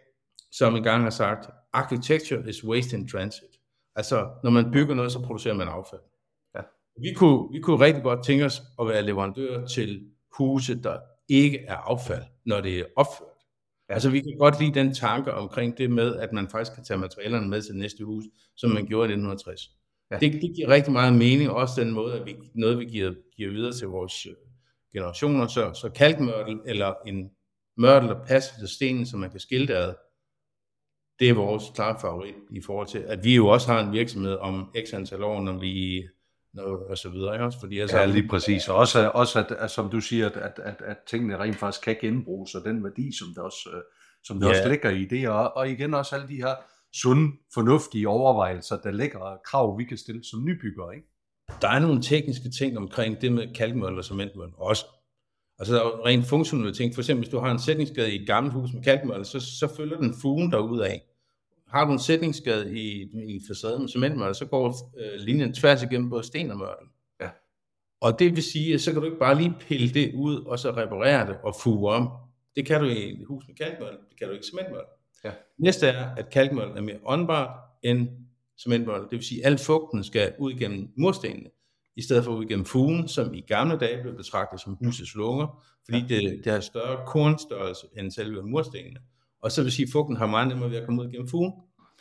som 0.51 0.75
engang 0.75 1.03
har 1.03 1.09
sagt, 1.09 1.49
architecture 1.73 2.49
is 2.49 2.63
waste 2.63 2.97
in 2.97 3.07
transit. 3.07 3.59
Altså, 3.95 4.29
når 4.43 4.51
man 4.51 4.71
bygger 4.71 4.95
noget, 4.95 5.11
så 5.11 5.21
producerer 5.21 5.53
man 5.53 5.67
affald. 5.67 6.01
Ja. 6.55 6.61
Vi, 7.01 7.13
kunne, 7.15 7.51
vi 7.51 7.59
kunne 7.59 7.85
rigtig 7.85 8.03
godt 8.03 8.25
tænke 8.25 8.45
os 8.45 8.61
at 8.81 8.87
være 8.87 9.01
leverandør 9.01 9.65
til 9.65 10.11
huse, 10.37 10.81
der 10.83 10.97
ikke 11.29 11.59
er 11.59 11.75
affald, 11.75 12.23
når 12.45 12.61
det 12.61 12.79
er 12.79 12.85
opført. 12.95 13.39
Ja. 13.89 13.93
Altså, 13.93 14.09
vi 14.09 14.19
kan 14.19 14.37
godt 14.39 14.59
lide 14.59 14.73
den 14.73 14.93
tanke 14.93 15.33
omkring 15.33 15.77
det 15.77 15.91
med, 15.91 16.15
at 16.15 16.33
man 16.33 16.49
faktisk 16.49 16.75
kan 16.75 16.83
tage 16.83 16.97
materialerne 16.97 17.49
med 17.49 17.61
til 17.61 17.71
det 17.71 17.79
næste 17.79 18.05
hus, 18.05 18.23
som 18.57 18.71
man 18.71 18.85
gjorde 18.85 19.09
i 19.09 19.13
1960. 19.13 19.61
Ja. 20.11 20.17
Det, 20.17 20.33
det 20.33 20.55
giver 20.55 20.69
rigtig 20.69 20.93
meget 20.93 21.13
mening, 21.13 21.49
også 21.49 21.81
den 21.81 21.91
måde, 21.91 22.19
at 22.19 22.25
vi, 22.25 22.35
noget 22.55 22.79
vi 22.79 22.85
giver, 22.85 23.13
giver 23.37 23.51
videre 23.51 23.73
til 23.73 23.87
vores 23.87 24.25
øh, 24.25 24.33
generationer. 24.93 25.47
Så, 25.47 25.73
så 25.73 25.89
kalkmørtel 25.89 26.59
eller 26.65 26.93
en 27.07 27.29
mørtel, 27.77 28.09
der 28.09 28.25
passer 28.25 28.53
til 28.59 28.67
stenen, 28.67 29.05
som 29.05 29.19
man 29.19 29.31
kan 29.31 29.39
skille 29.39 29.75
ad, 29.75 29.93
det 31.19 31.29
er 31.29 31.33
vores 31.33 31.63
klare 31.75 31.99
favorit 32.01 32.35
i 32.51 32.61
forhold 32.61 32.87
til, 32.87 32.97
at 32.97 33.23
vi 33.23 33.35
jo 33.35 33.47
også 33.47 33.71
har 33.71 33.83
en 33.83 33.91
virksomhed 33.91 34.33
om 34.33 34.75
x 34.87 34.93
antal 34.93 35.23
år, 35.23 35.41
når 35.41 35.59
vi 35.59 36.03
og 36.89 36.97
så 36.97 37.09
videre, 37.09 37.39
også? 37.39 37.59
Fordi 37.59 37.79
altså, 37.79 37.97
ja, 37.97 38.05
lige 38.05 38.27
præcis. 38.27 38.67
Og 38.67 38.75
også, 38.75 39.09
også 39.13 39.39
at, 39.39 39.51
at, 39.51 39.71
som 39.71 39.89
du 39.89 39.99
siger, 39.99 40.25
at, 40.25 40.37
at, 40.37 40.59
at, 40.63 40.81
at 40.85 40.97
tingene 41.07 41.37
rent 41.37 41.55
faktisk 41.55 41.83
kan 41.83 41.95
genbruges, 42.01 42.55
og 42.55 42.63
den 42.65 42.83
værdi, 42.83 43.17
som 43.17 43.27
der 43.35 43.41
også, 43.41 43.69
øh, 43.73 43.81
som 44.23 44.39
der 44.39 44.47
ja. 44.47 44.53
også 44.53 44.69
ligger 44.69 44.89
i 44.89 45.05
det, 45.05 45.29
og, 45.29 45.57
og 45.57 45.69
igen 45.69 45.93
også 45.93 46.15
alle 46.15 46.27
de 46.27 46.35
her 46.35 46.55
sunde, 46.93 47.31
fornuftige 47.53 48.09
overvejelser, 48.09 48.77
der 48.77 48.91
ligger 48.91 49.37
krav, 49.45 49.77
vi 49.77 49.83
kan 49.83 49.97
stille 49.97 50.23
som 50.23 50.45
nybyggere, 50.45 50.95
ikke? 50.95 51.07
Der 51.61 51.69
er 51.69 51.79
nogle 51.79 52.01
tekniske 52.01 52.49
ting 52.59 52.77
omkring 52.77 53.21
det 53.21 53.31
med 53.31 53.53
kalkmøl 53.55 53.97
og 53.97 54.05
cementmøl 54.05 54.49
også. 54.57 54.85
Altså 55.59 55.75
der 55.75 55.81
er 55.81 56.05
rent 56.05 56.25
funktionelle 56.25 56.73
ting. 56.73 56.93
For 56.93 57.01
eksempel, 57.01 57.23
hvis 57.23 57.31
du 57.31 57.39
har 57.39 57.51
en 57.51 57.59
sætningsskade 57.59 58.11
i 58.11 58.21
et 58.21 58.27
gammelt 58.27 58.53
hus 58.53 58.73
med 58.73 58.83
kalkmøl, 58.83 59.25
så, 59.25 59.39
så 59.39 59.67
følger 59.77 59.97
den 59.97 60.13
fugen 60.21 60.51
derud 60.51 60.79
af 60.79 61.01
har 61.71 61.85
du 61.85 61.91
en 61.91 61.99
sætningsskade 61.99 62.79
i, 62.79 63.01
i 63.35 63.41
facaden 63.47 63.81
med 63.81 63.89
cementmørtel, 63.89 64.35
så 64.35 64.45
går 64.45 64.91
øh, 64.99 65.19
linjen 65.19 65.53
tværs 65.53 65.83
igennem 65.83 66.09
både 66.09 66.23
sten 66.23 66.51
og 66.51 66.57
mørtel. 66.57 66.87
Ja. 67.21 67.29
Og 68.01 68.19
det 68.19 68.35
vil 68.35 68.43
sige, 68.43 68.73
at 68.73 68.81
så 68.81 68.91
kan 68.91 69.01
du 69.01 69.05
ikke 69.05 69.19
bare 69.19 69.37
lige 69.37 69.53
pille 69.59 69.89
det 69.89 70.13
ud, 70.15 70.43
og 70.45 70.59
så 70.59 70.71
reparere 70.71 71.27
det 71.27 71.37
og 71.43 71.55
fuge 71.63 71.91
om. 71.91 72.09
Det 72.55 72.65
kan 72.65 72.81
du 72.81 72.85
i 72.85 73.11
et 73.11 73.25
hus 73.27 73.43
med 73.47 73.55
kalkmørtel, 73.55 73.97
det 74.09 74.17
kan 74.19 74.27
du 74.27 74.33
ikke 74.33 74.45
i 74.45 74.49
cementmørtel. 74.49 74.89
Ja. 75.23 75.31
Næste 75.57 75.87
er, 75.87 76.15
at 76.15 76.29
kalkmørtel 76.29 76.77
er 76.77 76.81
mere 76.81 76.99
åndbart 77.05 77.49
end 77.83 78.07
cementmørtel. 78.63 79.03
Det 79.03 79.11
vil 79.11 79.23
sige, 79.23 79.45
at 79.45 79.51
al 79.51 79.57
fugten 79.57 80.03
skal 80.03 80.33
ud 80.39 80.51
igennem 80.51 80.89
murstenene, 80.97 81.49
i 81.95 82.01
stedet 82.01 82.23
for 82.23 82.31
ud 82.31 82.45
igennem 82.45 82.65
fugen, 82.65 83.07
som 83.07 83.33
i 83.33 83.41
gamle 83.41 83.77
dage 83.77 84.01
blev 84.01 84.15
betragtet 84.15 84.61
som 84.61 84.77
husets 84.83 85.15
lunger, 85.15 85.63
fordi 85.85 85.97
ja. 85.97 86.05
det, 86.07 86.41
det 86.43 86.51
har 86.51 86.59
større 86.59 87.05
kornstørrelse 87.07 87.87
end 87.97 88.11
selve 88.11 88.43
murstenene. 88.43 88.99
Og 89.41 89.51
så 89.51 89.63
vil 89.63 89.71
sige, 89.71 89.85
at 89.85 89.91
fugten 89.91 90.17
har 90.17 90.25
meget 90.25 90.47
nemmere 90.47 90.69
ved 90.69 90.77
at 90.77 90.85
komme 90.85 91.01
ud 91.01 91.11
gennem 91.11 91.27
fugen. 91.27 91.53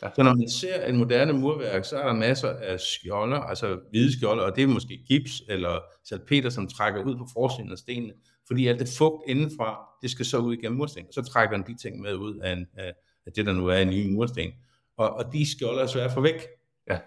Ja. 0.03 0.09
Så 0.15 0.23
når 0.23 0.33
man 0.35 0.49
ser 0.49 0.85
en 0.85 0.97
moderne 0.97 1.33
murværk, 1.33 1.85
så 1.85 1.97
er 1.97 2.07
der 2.07 2.13
masser 2.13 2.49
af 2.49 2.79
skjolder, 2.79 3.37
altså 3.37 3.79
hvide 3.89 4.17
skjolder, 4.17 4.43
og 4.43 4.55
det 4.55 4.63
er 4.63 4.67
måske 4.67 5.03
gips 5.07 5.41
eller 5.49 5.79
salpeter, 6.03 6.49
som 6.49 6.67
trækker 6.67 7.03
ud 7.03 7.15
på 7.15 7.27
forsiden 7.33 7.71
af 7.71 7.77
stenene, 7.77 8.13
fordi 8.47 8.67
alt 8.67 8.79
det 8.79 8.89
fugt 8.97 9.23
indenfra, 9.27 9.77
det 10.01 10.11
skal 10.11 10.25
så 10.25 10.37
ud 10.37 10.53
igennem 10.53 10.77
mursten. 10.77 11.05
Så 11.11 11.21
trækker 11.21 11.57
den 11.57 11.67
de 11.67 11.81
ting 11.81 12.01
med 12.01 12.15
ud 12.15 12.39
af, 12.39 12.53
en, 12.53 12.65
af, 12.77 12.93
det, 13.35 13.45
der 13.45 13.53
nu 13.53 13.67
er 13.67 13.77
en 13.77 13.89
ny 13.89 14.13
mursten. 14.13 14.51
Og, 14.97 15.09
og 15.09 15.33
de 15.33 15.51
skjolder 15.51 15.83
er 15.83 15.87
svært 15.87 16.11
for 16.11 16.21
væk. 16.21 16.47
Ja. 16.89 16.99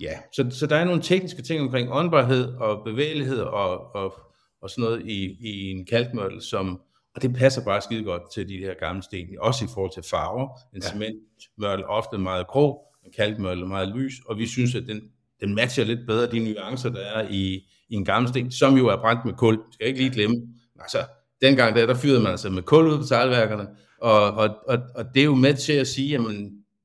Ja, 0.00 0.18
så, 0.32 0.50
så 0.50 0.66
der 0.66 0.76
er 0.76 0.84
nogle 0.84 1.02
tekniske 1.02 1.42
ting 1.42 1.60
omkring 1.60 1.92
åndbarhed 1.92 2.54
og 2.54 2.84
bevægelighed 2.84 3.40
og, 3.40 3.94
og, 3.94 4.14
og 4.62 4.70
sådan 4.70 4.82
noget 4.82 5.06
i, 5.06 5.36
i 5.40 5.70
en 5.70 5.86
kalkmørtel, 5.86 6.42
som, 6.42 6.80
og 7.14 7.22
det 7.22 7.34
passer 7.34 7.64
bare 7.64 7.80
skide 7.80 8.04
godt 8.04 8.22
til 8.34 8.48
de 8.48 8.58
her 8.58 8.74
gamle 8.74 9.02
sten, 9.02 9.28
også 9.38 9.64
i 9.64 9.68
forhold 9.74 9.92
til 9.94 10.02
farver. 10.10 10.48
En 10.74 10.82
ja. 10.82 10.88
cementmørtel 10.88 11.84
ofte 11.84 12.18
meget 12.18 12.46
grå, 12.46 12.82
en 13.06 13.12
kalkmørtel 13.16 13.66
meget 13.66 13.88
lys, 13.88 14.12
og 14.26 14.38
vi 14.38 14.46
synes, 14.46 14.74
at 14.74 14.82
den, 14.88 15.00
den 15.40 15.54
matcher 15.54 15.84
lidt 15.84 16.06
bedre 16.06 16.30
de 16.30 16.38
nuancer, 16.38 16.90
der 16.90 17.00
er 17.00 17.28
i, 17.30 17.54
i 17.88 17.94
en 17.94 18.04
gammel 18.04 18.28
sten, 18.28 18.52
som 18.52 18.76
jo 18.76 18.86
er 18.86 18.96
brændt 18.96 19.24
med 19.24 19.34
kul. 19.34 19.58
Skal 19.72 19.86
ikke 19.86 19.98
lige 19.98 20.10
glemme. 20.10 20.36
Altså, 20.80 20.98
dengang 21.42 21.76
der, 21.76 21.86
der 21.86 21.94
fyrede 21.94 22.20
man 22.20 22.30
altså 22.30 22.50
med 22.50 22.62
kul 22.62 22.86
ud 22.86 22.98
på 22.98 23.04
teglværkerne, 23.04 23.68
og, 24.00 24.32
og, 24.32 24.56
og, 24.68 24.78
og 24.94 25.04
det 25.14 25.20
er 25.20 25.24
jo 25.24 25.34
med 25.34 25.54
til 25.54 25.72
at 25.72 25.86
sige, 25.86 26.14
at 26.14 26.20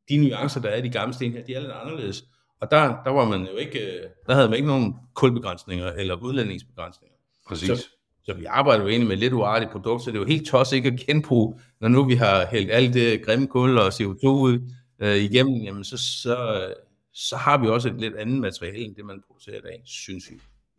de 0.10 0.18
nuancer, 0.18 0.62
der 0.62 0.70
er 0.70 0.76
i 0.76 0.82
de 0.82 0.90
gamle 0.90 1.14
sten 1.14 1.32
her, 1.32 1.44
de 1.44 1.54
er 1.54 1.60
lidt 1.60 1.72
anderledes. 1.72 2.24
Og 2.62 2.72
der, 2.72 3.04
der 3.04 3.12
var 3.12 3.26
man 3.26 3.42
jo 3.42 3.56
ikke, 3.56 4.02
der 4.28 4.34
havde 4.34 4.50
man 4.50 4.56
ikke 4.56 4.68
nogen 4.68 4.96
kulbegrænsninger 5.14 5.92
eller 5.92 6.16
udlændingsbegrænsninger. 6.16 7.16
Præcis. 7.48 7.68
Så, 7.68 7.88
så 8.26 8.34
vi 8.34 8.46
arbejder 8.46 8.84
jo 8.84 8.90
egentlig 8.90 9.08
med 9.08 9.18
lidt 9.18 9.34
uartige 9.34 9.70
produkter, 9.72 10.04
så 10.04 10.12
det 10.12 10.18
er 10.18 10.22
jo 10.22 10.28
helt 10.28 10.48
tosset 10.48 10.78
ikke 10.78 10.90
at 10.90 11.00
genbruge, 11.00 11.60
når 11.82 11.88
nu 11.88 12.04
vi 12.04 12.16
har 12.16 12.46
hældt 12.46 12.72
alt 12.72 12.94
det 12.94 13.26
grimme 13.26 13.48
kul 13.48 13.78
og 13.78 13.88
CO2 13.88 14.28
ud 14.28 14.72
øh, 15.00 15.16
igennem, 15.16 15.56
jamen 15.56 15.84
så, 15.84 15.98
så, 15.98 16.68
så 17.14 17.36
har 17.36 17.58
vi 17.58 17.68
også 17.68 17.90
et 17.90 17.96
lidt 18.00 18.16
andet 18.16 18.42
materiale, 18.42 18.78
end 18.78 18.96
det 18.96 19.06
man 19.06 19.22
producerer 19.28 19.58
i 19.58 19.62
dag, 19.62 19.82
synes 19.86 20.24
vi. 20.32 20.36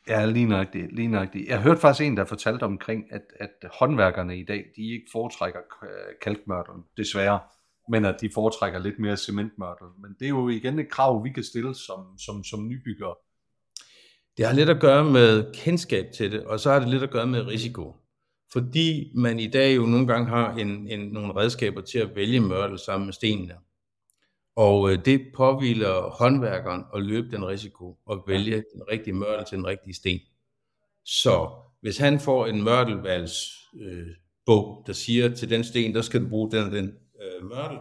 Ja, 0.09 0.27
lige 0.27 0.47
nøjagtigt, 0.47 0.93
lige 0.93 1.09
nøjagtigt. 1.09 1.49
Jeg 1.49 1.63
hørte 1.63 1.81
faktisk 1.81 2.07
en, 2.07 2.17
der 2.17 2.25
fortalte 2.25 2.63
omkring, 2.63 3.05
at, 3.11 3.23
at 3.41 3.71
håndværkerne 3.79 4.39
i 4.39 4.45
dag, 4.45 4.65
de 4.77 4.93
ikke 4.93 5.07
foretrækker 5.13 5.61
øh, 5.83 6.15
kalkmørtlen, 6.23 6.83
desværre, 6.97 7.41
men 7.91 8.05
at 8.05 8.21
de 8.21 8.31
foretrækker 8.35 8.79
lidt 8.79 8.99
mere 8.99 9.17
cementmørtel. 9.17 9.87
Men 10.03 10.11
det 10.19 10.25
er 10.25 10.29
jo 10.29 10.49
igen 10.49 10.79
et 10.79 10.91
krav, 10.91 11.25
vi 11.25 11.31
kan 11.31 11.43
stille 11.43 11.75
som, 11.75 12.19
som, 12.19 12.45
som 12.45 12.69
nybyggere. 12.69 13.15
Det 14.37 14.47
har 14.47 14.55
lidt 14.55 14.69
at 14.69 14.81
gøre 14.81 15.05
med 15.05 15.53
kendskab 15.53 16.07
til 16.15 16.33
det, 16.33 16.45
og 16.45 16.61
så 16.61 16.71
har 16.71 16.79
det 16.79 16.89
lidt 16.89 17.03
at 17.03 17.11
gøre 17.11 17.27
med 17.27 17.47
risiko. 17.47 17.97
Fordi 18.53 19.13
man 19.15 19.39
i 19.39 19.47
dag 19.47 19.77
jo 19.77 19.83
nogle 19.87 20.07
gange 20.07 20.29
har 20.29 20.55
en, 20.55 20.89
en, 20.89 21.01
nogle 21.01 21.37
redskaber 21.37 21.81
til 21.81 21.99
at 21.99 22.17
vælge 22.17 22.41
mørtel 22.41 22.79
sammen 22.79 23.07
med 23.07 23.13
stenene. 23.13 23.55
Og 24.57 24.93
øh, 24.93 25.05
det 25.05 25.21
påviler 25.37 26.11
håndværkeren 26.19 26.85
at 26.95 27.03
løbe 27.03 27.31
den 27.31 27.47
risiko 27.47 27.99
og 28.07 28.25
vælge 28.27 28.57
den 28.57 28.83
rigtige 28.91 29.15
mørtel 29.15 29.47
til 29.47 29.59
den 29.59 29.67
rigtige 29.67 29.95
sten. 29.95 30.21
Så 31.05 31.51
hvis 31.81 31.99
han 31.99 32.21
får 32.21 32.47
en 32.47 32.65
mørtelvalgs 32.65 33.51
øh, 33.81 34.07
bog, 34.47 34.85
der 34.87 34.93
siger 34.93 35.35
til 35.35 35.51
den 35.51 35.65
sten, 35.65 35.95
der 35.95 36.03
skal 36.03 36.25
du 36.25 36.29
bruge 36.29 36.51
den 36.51 36.65
og 36.65 36.71
den 36.71 36.93
øh, 37.23 37.49
mørtel, 37.49 37.79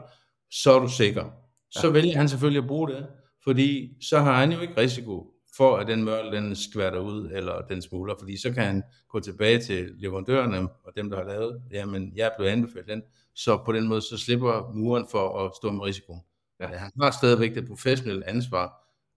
så 0.52 0.72
er 0.72 0.80
du 0.80 0.89
sikker. 0.89 1.26
Så 1.72 1.88
ja. 1.88 1.94
vælger 1.94 2.18
han 2.18 2.30
selvfølgelig 2.30 2.62
at 2.62 2.68
bruge 2.68 2.89
det, 2.91 3.08
fordi 3.44 3.98
så 4.02 4.20
har 4.20 4.39
han 4.39 4.52
jo 4.52 4.60
ikke 4.60 4.78
risiko 4.78 5.35
for, 5.58 5.78
at 5.78 5.88
den 5.88 6.04
mørtel 6.04 6.32
den 6.32 6.56
skvatter 6.56 7.00
ud, 7.00 7.30
eller 7.34 7.62
den 7.62 7.82
smuldrer, 7.82 8.15
fordi 8.20 8.38
så 8.38 8.54
kan 8.54 8.63
han 8.63 8.84
gå 9.10 9.20
tilbage 9.20 9.60
til 9.60 9.89
leverandørerne 9.98 10.70
og 10.84 10.91
dem, 10.96 11.10
der 11.10 11.18
har 11.18 11.24
lavet, 11.24 11.62
jamen 11.72 12.13
jeg 12.15 12.26
er 12.26 12.32
blevet 12.38 12.52
anbefalet 12.52 12.88
den, 12.88 13.02
så 13.36 13.58
på 13.65 13.72
den 13.72 13.88
måde 13.88 14.02
så 14.02 14.18
slipper 14.18 14.72
muren 14.74 15.06
for 15.12 15.46
at 15.46 15.52
stå 15.56 15.72
med 15.72 15.84
risikoen. 15.84 16.22
Ja. 16.60 16.68
Han 16.68 16.91
har 17.02 17.12
stadigvæk 17.12 17.56
det 17.56 17.68
professionelle 17.68 18.30
ansvar 18.30 18.74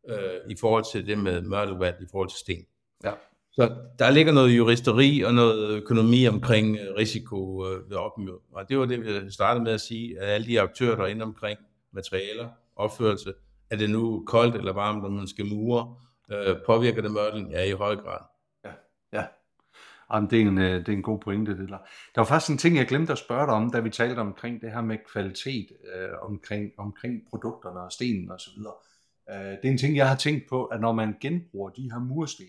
øh, 0.09 0.51
i 0.51 0.57
forhold 0.61 0.85
til 0.93 1.07
det 1.07 1.19
med 1.19 1.43
mørtelvand, 1.43 1.95
i 2.01 2.07
forhold 2.11 2.29
til 2.29 2.39
sten. 2.39 2.65
Ja. 3.05 3.13
Så 3.53 3.75
der 3.99 4.11
ligger 4.11 4.33
noget 4.33 4.57
juristeri 4.57 5.21
og 5.21 5.35
noget 5.35 5.71
økonomi 5.71 6.27
omkring 6.27 6.77
øh, 6.77 6.95
risiko 6.97 7.67
øh, 7.67 7.91
ved 7.91 7.97
opmødet. 7.97 8.41
Og 8.53 8.69
det 8.69 8.79
var 8.79 8.85
det, 8.87 9.25
vi 9.25 9.31
startede 9.31 9.65
med 9.65 9.73
at 9.73 9.81
sige, 9.81 10.21
at 10.21 10.29
alle 10.29 10.47
de 10.47 10.61
aktører, 10.61 10.97
der 10.97 11.03
er 11.03 11.07
inde 11.07 11.23
omkring 11.23 11.59
materialer, 11.93 12.49
opførelse, 12.77 13.33
er 13.71 13.77
det 13.77 13.91
nu 13.91 14.25
koldt 14.27 14.57
eller 14.57 14.73
varmt, 14.73 15.03
når 15.03 15.09
man 15.09 15.27
skal 15.27 15.47
mure, 15.47 15.97
øh, 16.33 16.57
påvirker 16.67 17.03
det 17.03 17.11
mørtlen? 17.11 17.51
Ja, 17.51 17.65
i 17.65 17.73
høj 17.73 17.97
grad. 17.97 18.21
Ja, 18.65 18.71
ja. 19.13 19.27
Jamen, 20.13 20.31
det, 20.31 20.43
er 20.43 20.47
en, 20.47 20.59
øh, 20.59 20.81
det 20.81 20.89
er 20.89 20.93
en 20.93 21.03
god 21.03 21.21
pointe, 21.21 21.59
det 21.59 21.69
der. 21.69 21.79
Der 22.15 22.21
var 22.21 22.25
faktisk 22.25 22.51
en 22.51 22.59
ting, 22.59 22.77
jeg 22.77 22.87
glemte 22.87 23.13
at 23.13 23.19
spørge 23.19 23.47
dig 23.47 23.55
om, 23.55 23.71
da 23.71 23.81
vi 23.81 23.91
talte 23.91 24.19
omkring 24.19 24.61
det 24.61 24.73
her 24.73 24.81
med 24.81 24.99
kvalitet, 25.13 25.69
øh, 25.95 26.09
omkring, 26.23 26.71
omkring 26.79 27.23
produkterne 27.31 27.81
og 27.81 27.93
stenen 27.93 28.31
og 28.31 28.41
så 28.41 28.51
videre. 28.57 28.75
Øh, 29.31 29.51
det 29.51 29.65
er 29.65 29.71
en 29.71 29.79
ting, 29.79 29.97
jeg 29.97 30.09
har 30.09 30.17
tænkt 30.17 30.49
på, 30.49 30.65
at 30.65 30.81
når 30.81 30.93
man 30.93 31.17
genbruger 31.21 31.71
de 31.71 31.91
her 31.93 31.99
mursten, 31.99 32.47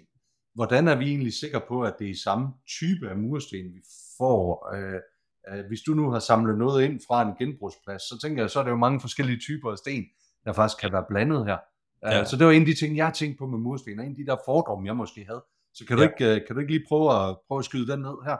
hvordan 0.55 0.87
er 0.87 0.95
vi 0.95 1.05
egentlig 1.05 1.33
sikre 1.33 1.61
på, 1.67 1.81
at 1.81 1.95
det 1.99 2.09
er 2.09 2.15
samme 2.23 2.47
type 2.67 3.09
af 3.09 3.17
mursten, 3.17 3.73
vi 3.73 3.81
får? 4.17 4.75
Øh, 4.75 5.01
øh, 5.49 5.65
hvis 5.67 5.81
du 5.81 5.93
nu 5.93 6.11
har 6.11 6.19
samlet 6.19 6.57
noget 6.57 6.85
ind 6.85 7.01
fra 7.07 7.21
en 7.21 7.35
genbrugsplads, 7.39 8.01
så 8.01 8.19
tænker 8.21 8.43
jeg, 8.43 8.49
så 8.49 8.59
er 8.59 8.63
der 8.63 8.71
jo 8.71 8.77
mange 8.77 9.01
forskellige 9.01 9.39
typer 9.39 9.71
af 9.71 9.77
sten, 9.77 10.05
der 10.45 10.53
faktisk 10.53 10.81
kan 10.81 10.91
være 10.91 11.05
blandet 11.09 11.45
her. 11.45 11.57
Øh, 12.05 12.11
ja. 12.11 12.25
Så 12.25 12.37
det 12.37 12.45
var 12.45 12.51
en 12.51 12.61
af 12.61 12.65
de 12.65 12.73
ting, 12.73 12.97
jeg 12.97 13.05
har 13.05 13.13
tænkt 13.13 13.37
på 13.37 13.47
med 13.47 13.59
mursten, 13.59 13.99
og 13.99 14.05
en 14.05 14.11
af 14.11 14.17
de 14.17 14.25
der 14.25 14.37
fordomme, 14.45 14.87
jeg 14.87 14.95
måske 14.95 15.25
havde. 15.25 15.43
Så 15.73 15.85
kan 15.85 15.97
du, 15.97 16.03
ja. 16.03 16.09
ikke, 16.09 16.35
øh, 16.35 16.47
kan 16.47 16.55
du 16.55 16.59
ikke 16.59 16.73
lige 16.73 16.85
prøve 16.87 17.07
at, 17.13 17.37
prøve 17.47 17.59
at 17.59 17.65
skyde 17.65 17.91
den 17.91 17.99
ned 17.99 18.15
her? 18.25 18.37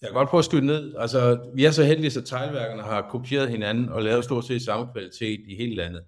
Jeg 0.00 0.08
kan 0.08 0.14
godt 0.14 0.28
prøve 0.28 0.38
at 0.38 0.44
skyde 0.44 0.66
ned. 0.66 0.94
Altså, 0.98 1.50
vi 1.54 1.64
er 1.64 1.70
så 1.70 1.84
heldige, 1.84 2.20
at 2.20 2.26
teglværkerne 2.26 2.82
har 2.82 3.08
kopieret 3.10 3.48
hinanden 3.50 3.88
og 3.88 4.02
lavet 4.02 4.24
stort 4.24 4.44
set 4.44 4.62
samme 4.62 4.92
kvalitet 4.92 5.40
i 5.48 5.56
hele 5.56 5.74
landet. 5.74 6.04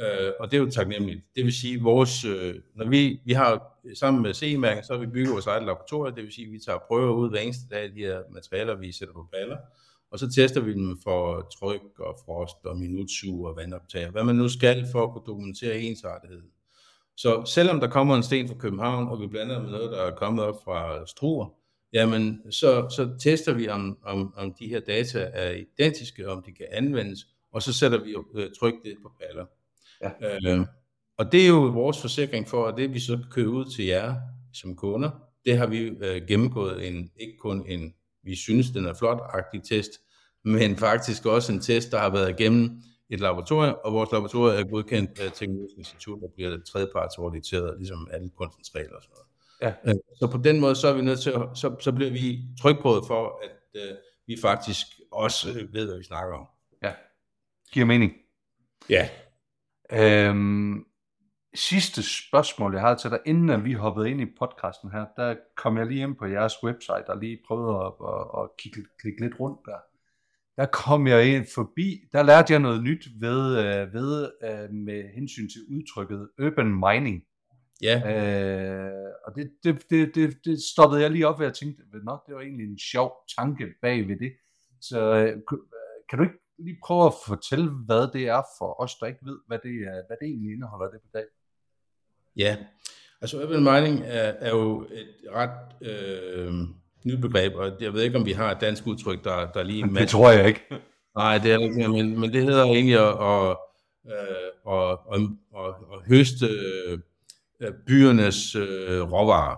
Øh, 0.00 0.32
og 0.40 0.50
det 0.50 0.56
er 0.56 0.60
jo 0.60 0.70
taknemmeligt. 0.70 1.24
Det 1.36 1.44
vil 1.44 1.52
sige, 1.52 1.82
vores, 1.82 2.24
øh, 2.24 2.54
når 2.74 2.88
vi, 2.88 3.20
vi 3.24 3.32
har 3.32 3.62
sammen 3.94 4.22
med 4.22 4.34
CE-mærken, 4.34 4.84
så 4.84 4.92
har 4.92 5.00
vi 5.00 5.06
bygget 5.06 5.32
vores 5.32 5.46
eget 5.46 5.64
laboratorium, 5.64 6.14
det 6.14 6.24
vil 6.24 6.32
sige, 6.32 6.46
at 6.46 6.52
vi 6.52 6.58
tager 6.66 6.78
prøver 6.88 7.14
ud 7.14 7.30
hver 7.30 7.40
eneste 7.40 7.68
dag 7.70 7.82
af 7.82 7.90
de 7.90 7.98
her 7.98 8.20
materialer, 8.30 8.74
vi 8.74 8.92
sætter 8.92 9.14
på 9.14 9.28
baller, 9.32 9.56
og 10.10 10.18
så 10.18 10.30
tester 10.30 10.60
vi 10.60 10.74
dem 10.74 10.98
for 11.02 11.48
tryk 11.58 11.98
og 11.98 12.18
frost 12.24 12.64
og 12.64 12.76
minutsug 12.78 13.46
og 13.46 13.56
vandoptag, 13.56 14.10
hvad 14.10 14.24
man 14.24 14.34
nu 14.34 14.48
skal 14.48 14.86
for 14.92 15.02
at 15.02 15.12
kunne 15.12 15.26
dokumentere 15.26 15.80
ensartetheden. 15.80 16.50
Så 17.16 17.42
selvom 17.46 17.80
der 17.80 17.88
kommer 17.88 18.16
en 18.16 18.22
sten 18.22 18.48
fra 18.48 18.54
København, 18.54 19.08
og 19.08 19.20
vi 19.20 19.26
blander 19.26 19.62
med 19.62 19.70
noget, 19.70 19.90
der 19.90 20.02
er 20.02 20.16
kommet 20.16 20.44
op 20.44 20.64
fra 20.64 21.06
Struer, 21.06 21.48
jamen 21.92 22.52
så, 22.52 22.88
så 22.88 23.16
tester 23.20 23.54
vi, 23.54 23.68
om, 23.68 23.98
om, 24.04 24.34
om 24.36 24.54
de 24.58 24.68
her 24.68 24.80
data 24.80 25.30
er 25.32 25.50
identiske, 25.50 26.28
om 26.28 26.42
de 26.42 26.52
kan 26.52 26.66
anvendes, 26.70 27.26
og 27.52 27.62
så 27.62 27.72
sætter 27.72 28.04
vi 28.04 28.16
øh, 28.34 28.50
tryk 28.60 28.74
det 28.84 28.96
på 29.02 29.12
paller. 29.20 29.46
Ja. 30.02 30.10
Øh, 30.20 30.66
og 31.18 31.32
det 31.32 31.42
er 31.42 31.48
jo 31.48 31.60
vores 31.60 32.00
forsikring 32.00 32.48
for, 32.48 32.66
at 32.66 32.76
det 32.76 32.94
vi 32.94 33.00
så 33.00 33.18
kører 33.30 33.48
ud 33.48 33.64
til 33.64 33.84
jer 33.84 34.14
som 34.52 34.76
kunder, 34.76 35.10
det 35.44 35.58
har 35.58 35.66
vi 35.66 35.78
øh, 35.78 36.26
gennemgået 36.28 36.88
en, 36.88 37.10
ikke 37.20 37.36
kun 37.38 37.66
en, 37.68 37.94
vi 38.26 38.36
synes 38.36 38.70
den 38.70 38.86
er 38.86 38.94
flot-agtig 38.94 39.62
test, 39.68 39.90
men 40.44 40.76
faktisk 40.76 41.26
også 41.26 41.52
en 41.52 41.60
test, 41.60 41.92
der 41.92 41.98
har 41.98 42.10
været 42.10 42.40
igennem 42.40 42.82
et 43.10 43.20
laboratorium, 43.20 43.76
og 43.84 43.92
vores 43.92 44.12
laboratorium 44.12 44.58
er 44.58 44.70
godkendt 44.70 45.18
af 45.20 45.32
Teknologisk 45.32 45.76
Institut, 45.78 46.20
der 46.22 46.28
bliver 46.34 46.58
tredjeparts 46.66 47.18
auditeret, 47.18 47.78
ligesom 47.78 48.08
alle 48.12 48.30
koncentraler 48.36 48.96
og 48.96 49.02
sådan 49.02 49.14
noget. 49.14 49.26
Ja. 49.62 49.90
Øh, 49.90 49.94
så 50.18 50.26
på 50.26 50.38
den 50.38 50.60
måde, 50.60 50.76
så 50.76 50.88
er 50.88 50.92
vi 50.92 51.02
nødt 51.02 51.20
til 51.20 51.30
at, 51.30 51.42
så, 51.54 51.76
så 51.80 51.92
bliver 51.92 52.10
vi 52.10 52.42
trykprøvet 52.60 53.04
for, 53.06 53.40
at 53.44 53.90
uh, 53.90 53.96
vi 54.26 54.36
faktisk 54.42 54.86
også 55.12 55.52
ved, 55.72 55.86
hvad 55.86 55.98
vi 55.98 56.04
snakker 56.04 56.34
om. 56.34 56.46
Ja, 56.82 56.92
giver 57.72 57.86
mening. 57.86 58.12
Ja. 58.90 59.08
Øhm, 59.92 60.84
sidste 61.56 62.02
spørgsmål, 62.02 62.74
jeg 62.74 62.82
har 62.82 62.94
til 62.94 63.10
dig, 63.10 63.20
inden 63.26 63.64
vi 63.64 63.72
hoppede 63.72 64.10
ind 64.10 64.20
i 64.20 64.34
podcasten 64.38 64.90
her, 64.90 65.06
der 65.16 65.36
kom 65.56 65.78
jeg 65.78 65.86
lige 65.86 66.02
ind 66.02 66.16
på 66.16 66.26
jeres 66.26 66.64
website 66.64 67.08
og 67.08 67.18
lige 67.18 67.38
prøvede 67.46 67.84
at, 67.84 67.92
at, 68.12 68.42
at 68.42 68.56
kigge, 68.58 68.84
klikke 69.00 69.20
lidt 69.20 69.40
rundt 69.40 69.60
der. 69.66 69.78
Der 70.56 70.66
kom 70.66 71.06
jeg 71.06 71.34
ind 71.34 71.46
forbi, 71.54 72.00
der 72.12 72.22
lærte 72.22 72.52
jeg 72.52 72.60
noget 72.60 72.82
nyt 72.82 73.08
ved, 73.20 73.58
øh, 73.58 73.94
ved 73.94 74.30
øh, 74.44 74.70
med 74.70 75.14
hensyn 75.14 75.48
til 75.48 75.60
udtrykket 75.76 76.30
urban 76.42 76.74
mining. 76.86 77.24
Ja. 77.82 77.96
Øh, 78.12 79.14
og 79.26 79.34
det, 79.36 79.50
det, 79.64 79.90
det, 79.90 80.14
det, 80.14 80.44
det 80.44 80.58
stoppede 80.72 81.02
jeg 81.02 81.10
lige 81.10 81.28
op 81.28 81.40
ved 81.40 81.46
at 81.46 81.54
tænke, 81.54 81.82
nok 82.04 82.26
det 82.26 82.34
var 82.34 82.40
egentlig 82.40 82.66
en 82.66 82.78
sjov 82.78 83.12
tanke 83.38 83.66
bag 83.82 84.08
ved 84.08 84.16
det. 84.16 84.32
Så 84.80 85.00
øh, 85.00 85.42
kan 86.08 86.18
du 86.18 86.24
ikke 86.24 86.38
lige 86.58 86.78
prøve 86.84 87.06
at 87.06 87.12
fortælle, 87.26 87.70
hvad 87.86 88.12
det 88.12 88.28
er 88.28 88.42
for 88.58 88.80
os, 88.80 88.94
der 89.00 89.06
ikke 89.06 89.26
ved, 89.26 89.38
hvad 89.46 89.58
det, 89.58 89.74
er, 89.92 90.06
hvad 90.06 90.16
det 90.20 90.26
egentlig 90.26 90.52
indeholder 90.52 90.90
det 90.90 91.00
på 91.00 91.08
dag? 91.14 91.24
Ja, 92.36 92.56
altså 93.20 93.42
urban 93.42 93.64
mining 93.64 94.04
er, 94.06 94.32
er 94.40 94.50
jo 94.50 94.80
et 94.80 95.08
ret 95.34 95.88
øh, 95.90 96.54
nyt 97.04 97.20
begreb, 97.20 97.54
og 97.54 97.72
jeg 97.80 97.92
ved 97.92 98.02
ikke, 98.02 98.18
om 98.18 98.26
vi 98.26 98.32
har 98.32 98.50
et 98.50 98.60
dansk 98.60 98.86
udtryk, 98.86 99.24
der, 99.24 99.52
der 99.52 99.62
lige... 99.62 99.88
Det 99.88 100.08
tror 100.08 100.30
jeg 100.30 100.46
ikke. 100.46 100.60
Nej, 101.16 101.38
det 101.38 101.52
er 101.52 101.58
ikke, 101.58 101.88
men, 101.88 102.20
men 102.20 102.32
det 102.32 102.42
hedder 102.42 102.64
egentlig 102.64 102.94
at, 102.94 103.14
at, 103.32 103.56
øh, 104.12 104.72
at, 104.74 104.98
at, 105.12 105.20
at, 105.56 105.74
at 105.92 106.08
høste 106.08 106.46
øh, 106.46 107.72
byernes 107.86 108.54
øh, 108.54 109.12
råvarer. 109.12 109.56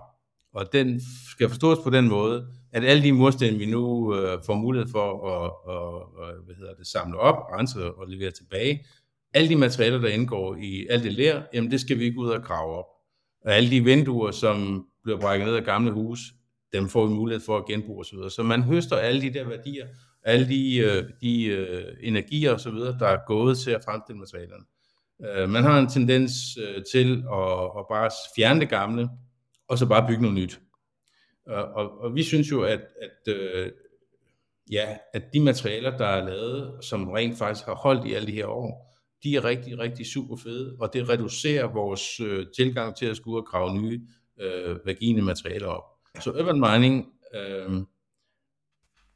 Og 0.53 0.73
den 0.73 1.01
skal 1.31 1.49
forstås 1.49 1.77
på 1.83 1.89
den 1.89 2.07
måde, 2.07 2.47
at 2.71 2.83
alle 2.83 3.03
de 3.03 3.11
mursten, 3.11 3.59
vi 3.59 3.65
nu 3.65 4.15
øh, 4.15 4.39
får 4.45 4.53
mulighed 4.53 4.91
for 4.91 5.07
at, 5.35 5.51
at, 5.73 6.27
at 6.27 6.35
hvad 6.45 6.55
hedder 6.55 6.73
det, 6.73 6.87
samle 6.87 7.19
op, 7.19 7.35
rense 7.35 7.93
og 7.93 8.07
levere 8.07 8.31
tilbage, 8.31 8.85
alle 9.33 9.49
de 9.49 9.55
materialer, 9.55 9.97
der 9.97 10.07
indgår 10.07 10.55
i 10.55 10.87
alt 10.89 11.03
det 11.03 11.13
lær, 11.13 11.41
jamen 11.53 11.71
det 11.71 11.81
skal 11.81 11.99
vi 11.99 12.03
ikke 12.03 12.19
ud 12.19 12.29
og 12.29 12.43
grave 12.43 12.75
op. 12.75 12.85
Og 13.45 13.55
alle 13.55 13.71
de 13.71 13.83
vinduer, 13.83 14.31
som 14.31 14.87
bliver 15.03 15.19
brækket 15.19 15.47
ned 15.47 15.55
af 15.55 15.63
gamle 15.63 15.91
hus, 15.91 16.19
dem 16.73 16.89
får 16.89 17.05
vi 17.05 17.13
mulighed 17.13 17.45
for 17.45 17.57
at 17.57 17.65
genbruge 17.65 17.99
osv. 17.99 18.29
Så 18.29 18.43
man 18.43 18.63
høster 18.63 18.95
alle 18.95 19.21
de 19.21 19.33
der 19.33 19.47
værdier, 19.47 19.87
alle 20.23 20.47
de, 20.47 20.77
øh, 20.77 21.03
de 21.21 21.45
øh, 21.45 21.95
energier 22.01 22.53
osv., 22.53 22.73
der 22.73 23.07
er 23.07 23.17
gået 23.27 23.57
til 23.57 23.71
at 23.71 23.81
fremstille 23.85 24.19
materialerne. 24.19 24.65
Øh, 25.25 25.49
man 25.49 25.63
har 25.63 25.79
en 25.79 25.89
tendens 25.89 26.33
øh, 26.57 26.83
til 26.91 27.23
at, 27.33 27.63
at 27.77 27.85
bare 27.89 28.09
fjerne 28.35 28.59
det 28.59 28.69
gamle, 28.69 29.09
og 29.67 29.77
så 29.77 29.85
bare 29.85 30.07
bygge 30.07 30.21
noget 30.21 30.35
nyt. 30.37 30.59
Og, 31.47 31.63
og, 31.63 32.01
og 32.01 32.15
vi 32.15 32.23
synes 32.23 32.51
jo, 32.51 32.61
at, 32.61 32.81
at, 33.01 33.33
øh, 33.33 33.71
ja, 34.71 34.97
at 35.13 35.23
de 35.33 35.39
materialer, 35.39 35.97
der 35.97 36.05
er 36.05 36.25
lavet, 36.25 36.83
som 36.83 37.09
rent 37.09 37.37
faktisk 37.37 37.65
har 37.65 37.75
holdt 37.75 38.05
i 38.05 38.13
alle 38.13 38.27
de 38.27 38.31
her 38.31 38.45
år, 38.45 38.88
de 39.23 39.35
er 39.35 39.43
rigtig, 39.43 39.79
rigtig 39.79 40.05
super 40.05 40.35
fede, 40.35 40.75
og 40.79 40.93
det 40.93 41.09
reducerer 41.09 41.73
vores 41.73 42.19
øh, 42.19 42.45
tilgang 42.55 42.95
til 42.95 43.05
at 43.05 43.17
skulle 43.17 43.43
grave 43.43 43.81
nye 43.81 44.01
øh, 44.41 44.77
vagine 44.85 45.21
materialer 45.21 45.67
op. 45.67 45.83
Så 46.19 46.31
urban 46.31 46.59
mining 46.59 47.07
øh, 47.35 47.81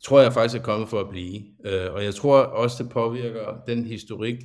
tror 0.03 0.19
jeg 0.21 0.33
faktisk 0.33 0.59
er 0.59 0.63
kommet 0.63 0.89
for 0.89 0.99
at 0.99 1.09
blive, 1.09 1.41
øh, 1.65 1.93
og 1.93 2.03
jeg 2.03 2.15
tror 2.15 2.37
også, 2.37 2.83
det 2.83 2.91
påvirker 2.91 3.63
den 3.67 3.85
historik, 3.85 4.35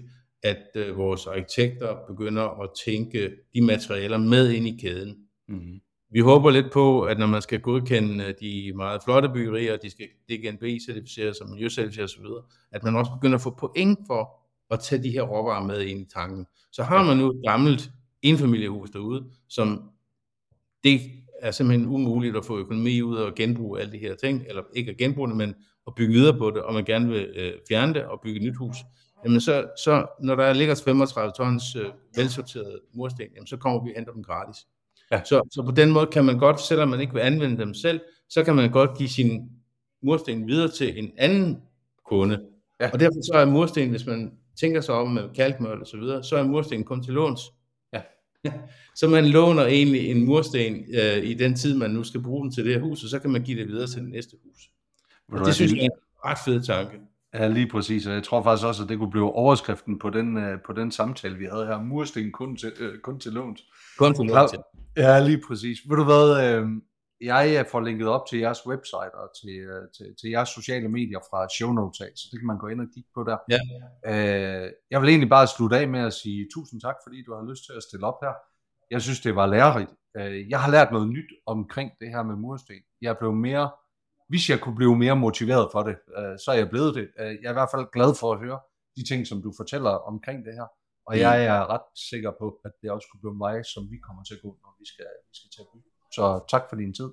at 0.42 0.66
øh, 0.74 0.96
vores 0.96 1.26
arkitekter 1.26 1.96
begynder 2.08 2.62
at 2.62 2.70
tænke 2.84 3.30
de 3.54 3.60
materialer 3.60 4.18
med 4.18 4.50
ind 4.50 4.66
i 4.66 4.78
kæden. 4.80 5.16
Mm-hmm. 5.48 5.80
Vi 6.10 6.20
håber 6.20 6.50
lidt 6.50 6.72
på, 6.72 7.02
at 7.02 7.18
når 7.18 7.26
man 7.26 7.42
skal 7.42 7.60
godkende 7.60 8.24
øh, 8.24 8.34
de 8.40 8.72
meget 8.76 9.00
flotte 9.04 9.28
byggerier, 9.28 9.76
de 9.76 9.90
skal 9.90 10.06
DGNB-certificeres 10.30 11.40
og 11.40 11.50
miljøcertificeres 11.50 12.16
osv., 12.16 12.26
at 12.72 12.84
man 12.84 12.96
også 12.96 13.12
begynder 13.12 13.36
at 13.36 13.42
få 13.42 13.50
point 13.50 13.98
for 14.06 14.47
at 14.70 14.80
tage 14.80 15.02
de 15.02 15.10
her 15.10 15.22
råvarer 15.22 15.64
med 15.64 15.80
ind 15.82 16.00
i 16.00 16.08
tanken. 16.14 16.46
Så 16.72 16.82
har 16.82 17.04
man 17.04 17.16
nu 17.16 17.30
et 17.30 17.42
gammelt 17.46 17.90
enfamiliehus 18.22 18.90
derude, 18.90 19.24
som 19.48 19.90
det 20.84 21.00
er 21.40 21.50
simpelthen 21.50 21.88
umuligt 21.88 22.36
at 22.36 22.44
få 22.44 22.58
økonomi 22.58 23.02
ud 23.02 23.18
at 23.18 23.34
genbruge 23.34 23.80
alle 23.80 23.92
de 23.92 23.98
her 23.98 24.14
ting, 24.14 24.44
eller 24.48 24.62
ikke 24.74 24.90
at 24.90 24.96
genbruge 24.96 25.28
det, 25.28 25.36
men 25.36 25.54
at 25.86 25.94
bygge 25.94 26.12
videre 26.12 26.38
på 26.38 26.50
det, 26.50 26.62
og 26.62 26.74
man 26.74 26.84
gerne 26.84 27.08
vil 27.08 27.32
øh, 27.36 27.52
fjerne 27.68 27.94
det 27.94 28.04
og 28.04 28.20
bygge 28.22 28.40
et 28.40 28.46
nyt 28.46 28.56
hus, 28.56 28.76
jamen 29.24 29.40
så, 29.40 29.66
så 29.84 30.06
når 30.20 30.34
der 30.34 30.52
ligger 30.52 30.82
35 30.84 31.32
tons 31.36 31.76
øh, 31.76 31.86
velsorteret 32.16 32.80
mursten, 32.94 33.26
jamen 33.34 33.46
så 33.46 33.56
kommer 33.56 33.84
vi 33.84 33.90
og 33.90 33.96
henter 33.96 34.12
dem 34.12 34.22
gratis. 34.22 34.66
Ja. 35.12 35.20
Så, 35.24 35.48
så 35.50 35.62
på 35.62 35.70
den 35.70 35.90
måde 35.90 36.06
kan 36.06 36.24
man 36.24 36.38
godt, 36.38 36.60
selvom 36.60 36.88
man 36.88 37.00
ikke 37.00 37.12
vil 37.12 37.20
anvende 37.20 37.58
dem 37.58 37.74
selv, 37.74 38.00
så 38.28 38.44
kan 38.44 38.56
man 38.56 38.70
godt 38.70 38.98
give 38.98 39.08
sin 39.08 39.48
mursten 40.02 40.46
videre 40.46 40.68
til 40.68 40.98
en 40.98 41.10
anden 41.16 41.62
kunde. 42.06 42.40
Ja. 42.80 42.90
Og 42.92 43.00
derfor 43.00 43.32
så 43.32 43.38
er 43.38 43.44
mursten, 43.44 43.90
hvis 43.90 44.06
man 44.06 44.32
tænker 44.60 44.80
sig 44.80 44.94
om 44.94 45.08
med 45.10 45.28
kalkmøl 45.34 45.80
og 45.80 45.86
så 45.86 45.96
videre, 45.96 46.24
så 46.24 46.36
er 46.36 46.42
mursten 46.42 46.84
kun 46.84 47.02
til 47.02 47.14
låns. 47.14 47.40
Ja. 47.92 48.02
så 48.94 49.08
man 49.08 49.26
låner 49.26 49.66
egentlig 49.66 50.10
en 50.10 50.24
mursten 50.24 50.84
øh, 50.94 51.24
i 51.24 51.34
den 51.34 51.54
tid, 51.54 51.74
man 51.74 51.90
nu 51.90 52.04
skal 52.04 52.22
bruge 52.22 52.44
den 52.44 52.52
til 52.52 52.64
det 52.64 52.74
her 52.74 52.80
hus, 52.80 53.04
og 53.04 53.10
så 53.10 53.18
kan 53.18 53.30
man 53.30 53.42
give 53.42 53.60
det 53.60 53.68
videre 53.68 53.86
til 53.86 54.02
det 54.02 54.10
næste 54.10 54.36
hus. 54.44 54.70
Og 55.32 55.46
det 55.46 55.54
synes 55.54 55.72
jeg 55.72 55.80
er 55.80 55.84
en 55.84 55.90
ret 56.24 56.38
fed 56.44 56.62
tanke. 56.62 56.98
Ja, 57.34 57.48
lige 57.48 57.68
præcis. 57.68 58.06
Og 58.06 58.14
jeg 58.14 58.22
tror 58.22 58.42
faktisk 58.42 58.66
også, 58.66 58.82
at 58.82 58.88
det 58.88 58.98
kunne 58.98 59.10
blive 59.10 59.32
overskriften 59.32 59.98
på 59.98 60.10
den, 60.10 60.36
uh, 60.36 60.60
på 60.66 60.72
den 60.72 60.92
samtale, 60.92 61.36
vi 61.36 61.44
havde 61.44 61.66
her. 61.66 61.82
Mursten 61.82 62.32
kun 62.32 62.56
til, 62.56 62.72
uh, 62.80 62.98
kun 63.02 63.20
til 63.20 63.32
låns. 63.32 63.64
Kun 63.98 64.14
til 64.14 64.24
låns, 64.24 64.54
ja. 64.96 65.20
lige 65.20 65.42
præcis. 65.48 65.78
Ved 65.88 65.96
du 65.96 66.04
hvad, 66.04 66.58
uh, 66.60 66.68
jeg 67.20 67.66
får 67.70 67.80
linket 67.80 68.08
op 68.08 68.26
til 68.26 68.38
jeres 68.38 68.66
website 68.66 69.14
og 69.14 69.30
til, 69.40 69.56
uh, 69.70 69.84
til, 69.96 70.06
til 70.20 70.30
jeres 70.30 70.48
sociale 70.48 70.88
medier 70.88 71.20
fra 71.30 71.48
show 71.56 71.72
notes 71.72 72.00
af, 72.00 72.10
så 72.16 72.28
det 72.30 72.40
kan 72.40 72.46
man 72.46 72.58
gå 72.58 72.68
ind 72.68 72.80
og 72.80 72.86
kigge 72.94 73.10
på 73.14 73.24
der. 73.24 73.38
Ja. 73.54 73.60
Uh, 74.10 74.66
jeg 74.90 75.00
vil 75.00 75.08
egentlig 75.08 75.30
bare 75.30 75.46
slutte 75.46 75.76
af 75.78 75.88
med 75.88 76.00
at 76.00 76.12
sige 76.12 76.48
tusind 76.54 76.80
tak, 76.80 76.96
fordi 77.04 77.22
du 77.26 77.34
har 77.34 77.50
lyst 77.50 77.62
til 77.66 77.72
at 77.76 77.82
stille 77.82 78.06
op 78.06 78.18
her. 78.22 78.34
Jeg 78.90 79.02
synes, 79.02 79.20
det 79.20 79.36
var 79.36 79.46
lærerigt. 79.46 79.90
Uh, 80.18 80.50
jeg 80.50 80.60
har 80.62 80.70
lært 80.70 80.92
noget 80.92 81.08
nyt 81.08 81.30
omkring 81.46 81.90
det 82.00 82.08
her 82.08 82.22
med 82.22 82.36
mursten. 82.36 82.82
Jeg 83.02 83.18
blevet 83.18 83.36
mere 83.36 83.70
hvis 84.28 84.50
jeg 84.50 84.60
kunne 84.60 84.78
blive 84.80 84.96
mere 85.04 85.16
motiveret 85.16 85.68
for 85.72 85.82
det, 85.88 85.96
øh, 86.18 86.34
så 86.42 86.48
er 86.54 86.58
jeg 86.62 86.70
blevet 86.70 86.94
det. 86.98 87.06
Øh, 87.20 87.32
jeg 87.40 87.48
er 87.48 87.54
i 87.54 87.58
hvert 87.60 87.72
fald 87.74 87.86
glad 87.96 88.10
for 88.20 88.28
at 88.32 88.40
høre 88.44 88.60
de 88.96 89.02
ting, 89.10 89.20
som 89.26 89.42
du 89.42 89.50
fortæller 89.60 89.90
omkring 89.90 90.38
det 90.46 90.54
her. 90.58 90.68
Og 91.08 91.12
mm. 91.14 91.20
jeg 91.26 91.36
er 91.44 91.60
ret 91.74 91.88
sikker 92.10 92.32
på, 92.40 92.46
at 92.66 92.72
det 92.80 92.90
også 92.90 93.06
kunne 93.08 93.22
blive 93.24 93.42
mig, 93.46 93.56
som 93.74 93.82
vi 93.92 93.98
kommer 94.06 94.22
til 94.24 94.34
at 94.34 94.42
gå, 94.46 94.50
når 94.62 94.72
vi 94.80 94.86
skal, 94.92 95.10
vi 95.28 95.34
skal 95.38 95.50
tage 95.56 95.68
by. 95.72 95.78
Så 96.18 96.40
tak 96.50 96.62
for 96.68 96.76
din 96.76 96.94
tid. 96.94 97.08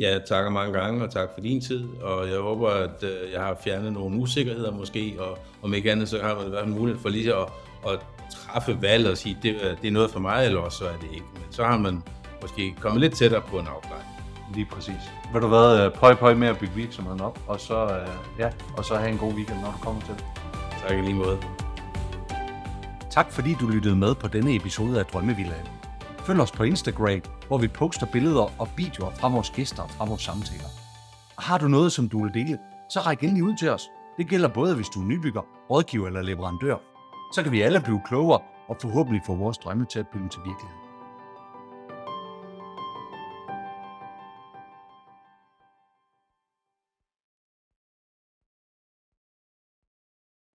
Ja, 0.00 0.18
takker 0.28 0.50
mange 0.50 0.72
gange, 0.72 1.04
og 1.04 1.10
tak 1.10 1.28
for 1.34 1.40
din 1.40 1.60
tid. 1.60 1.84
Og 2.02 2.28
jeg 2.28 2.38
håber, 2.38 2.68
at 2.68 3.02
øh, 3.02 3.32
jeg 3.32 3.40
har 3.40 3.56
fjernet 3.64 3.92
nogle 3.92 4.20
usikkerheder 4.20 4.72
måske, 4.72 5.16
og 5.18 5.38
om 5.62 5.74
ikke 5.74 5.92
andet, 5.92 6.08
så 6.08 6.22
har 6.22 6.34
man 6.34 6.52
været 6.52 6.68
mulighed 6.68 7.02
for 7.02 7.08
lige 7.08 7.34
at, 7.34 7.46
at 7.88 7.98
træffe 8.30 8.82
valg 8.82 9.10
og 9.10 9.16
sige, 9.16 9.38
det, 9.42 9.78
det 9.82 9.88
er 9.88 9.92
noget 9.92 10.10
for 10.10 10.20
mig, 10.20 10.46
eller 10.46 10.60
også 10.60 10.78
så 10.78 10.84
er 10.84 10.96
det 10.96 11.08
ikke. 11.14 11.26
Men 11.34 11.42
så 11.50 11.64
har 11.64 11.78
man 11.78 12.02
måske 12.42 12.74
kommet 12.80 13.00
lidt 13.00 13.14
tættere 13.14 13.40
på 13.40 13.58
en 13.58 13.66
afklaring. 13.66 14.08
Lige 14.54 14.66
præcis. 14.70 15.02
Vil 15.32 15.42
du 15.42 15.48
hvad, 15.48 15.86
øh, 15.86 15.92
prøv, 15.92 16.16
prøv 16.16 16.36
med 16.36 16.48
at 16.48 16.58
bygge 16.58 16.74
virksomheden 16.74 17.20
op, 17.20 17.38
og 17.46 17.60
så, 17.60 17.84
øh, 17.84 18.08
ja, 18.38 18.50
og 18.76 18.84
så 18.84 18.94
have 18.94 19.10
en 19.10 19.18
god 19.18 19.32
weekend, 19.32 19.60
når 19.60 19.72
du 19.72 19.78
kommer 19.82 20.00
til. 20.00 20.14
Tak 20.82 20.98
i 20.98 21.00
lige 21.00 21.14
måde. 21.14 21.38
Tak 23.10 23.32
fordi 23.32 23.54
du 23.60 23.68
lyttede 23.68 23.96
med 23.96 24.14
på 24.14 24.28
denne 24.28 24.56
episode 24.56 24.98
af 24.98 25.06
Drømmevillaen. 25.06 25.66
Følg 26.18 26.40
os 26.40 26.52
på 26.52 26.62
Instagram, 26.62 27.20
hvor 27.48 27.58
vi 27.58 27.68
poster 27.68 28.06
billeder 28.06 28.46
og 28.58 28.68
videoer 28.76 29.10
fra 29.10 29.28
vores 29.28 29.50
gæster 29.50 29.82
og 29.82 29.90
fra 29.90 30.04
vores 30.04 30.22
samtaler. 30.22 30.70
Og 31.36 31.42
har 31.42 31.58
du 31.58 31.68
noget, 31.68 31.92
som 31.92 32.08
du 32.08 32.22
vil 32.22 32.34
dele, 32.34 32.58
så 32.90 33.00
ræk 33.00 33.22
endelig 33.22 33.44
ud 33.44 33.56
til 33.56 33.70
os. 33.70 33.90
Det 34.18 34.28
gælder 34.28 34.48
både, 34.48 34.74
hvis 34.74 34.88
du 34.88 35.00
er 35.00 35.04
nybygger, 35.04 35.42
rådgiver 35.70 36.06
eller 36.06 36.22
leverandør. 36.22 36.76
Så 37.34 37.42
kan 37.42 37.52
vi 37.52 37.60
alle 37.60 37.80
blive 37.80 38.00
klogere 38.06 38.40
og 38.68 38.76
forhåbentlig 38.80 39.22
få 39.26 39.34
vores 39.34 39.58
drømme 39.58 39.86
til 39.86 39.98
at 39.98 40.08
blive 40.08 40.28
til 40.28 40.40
virkelighed. 40.44 40.77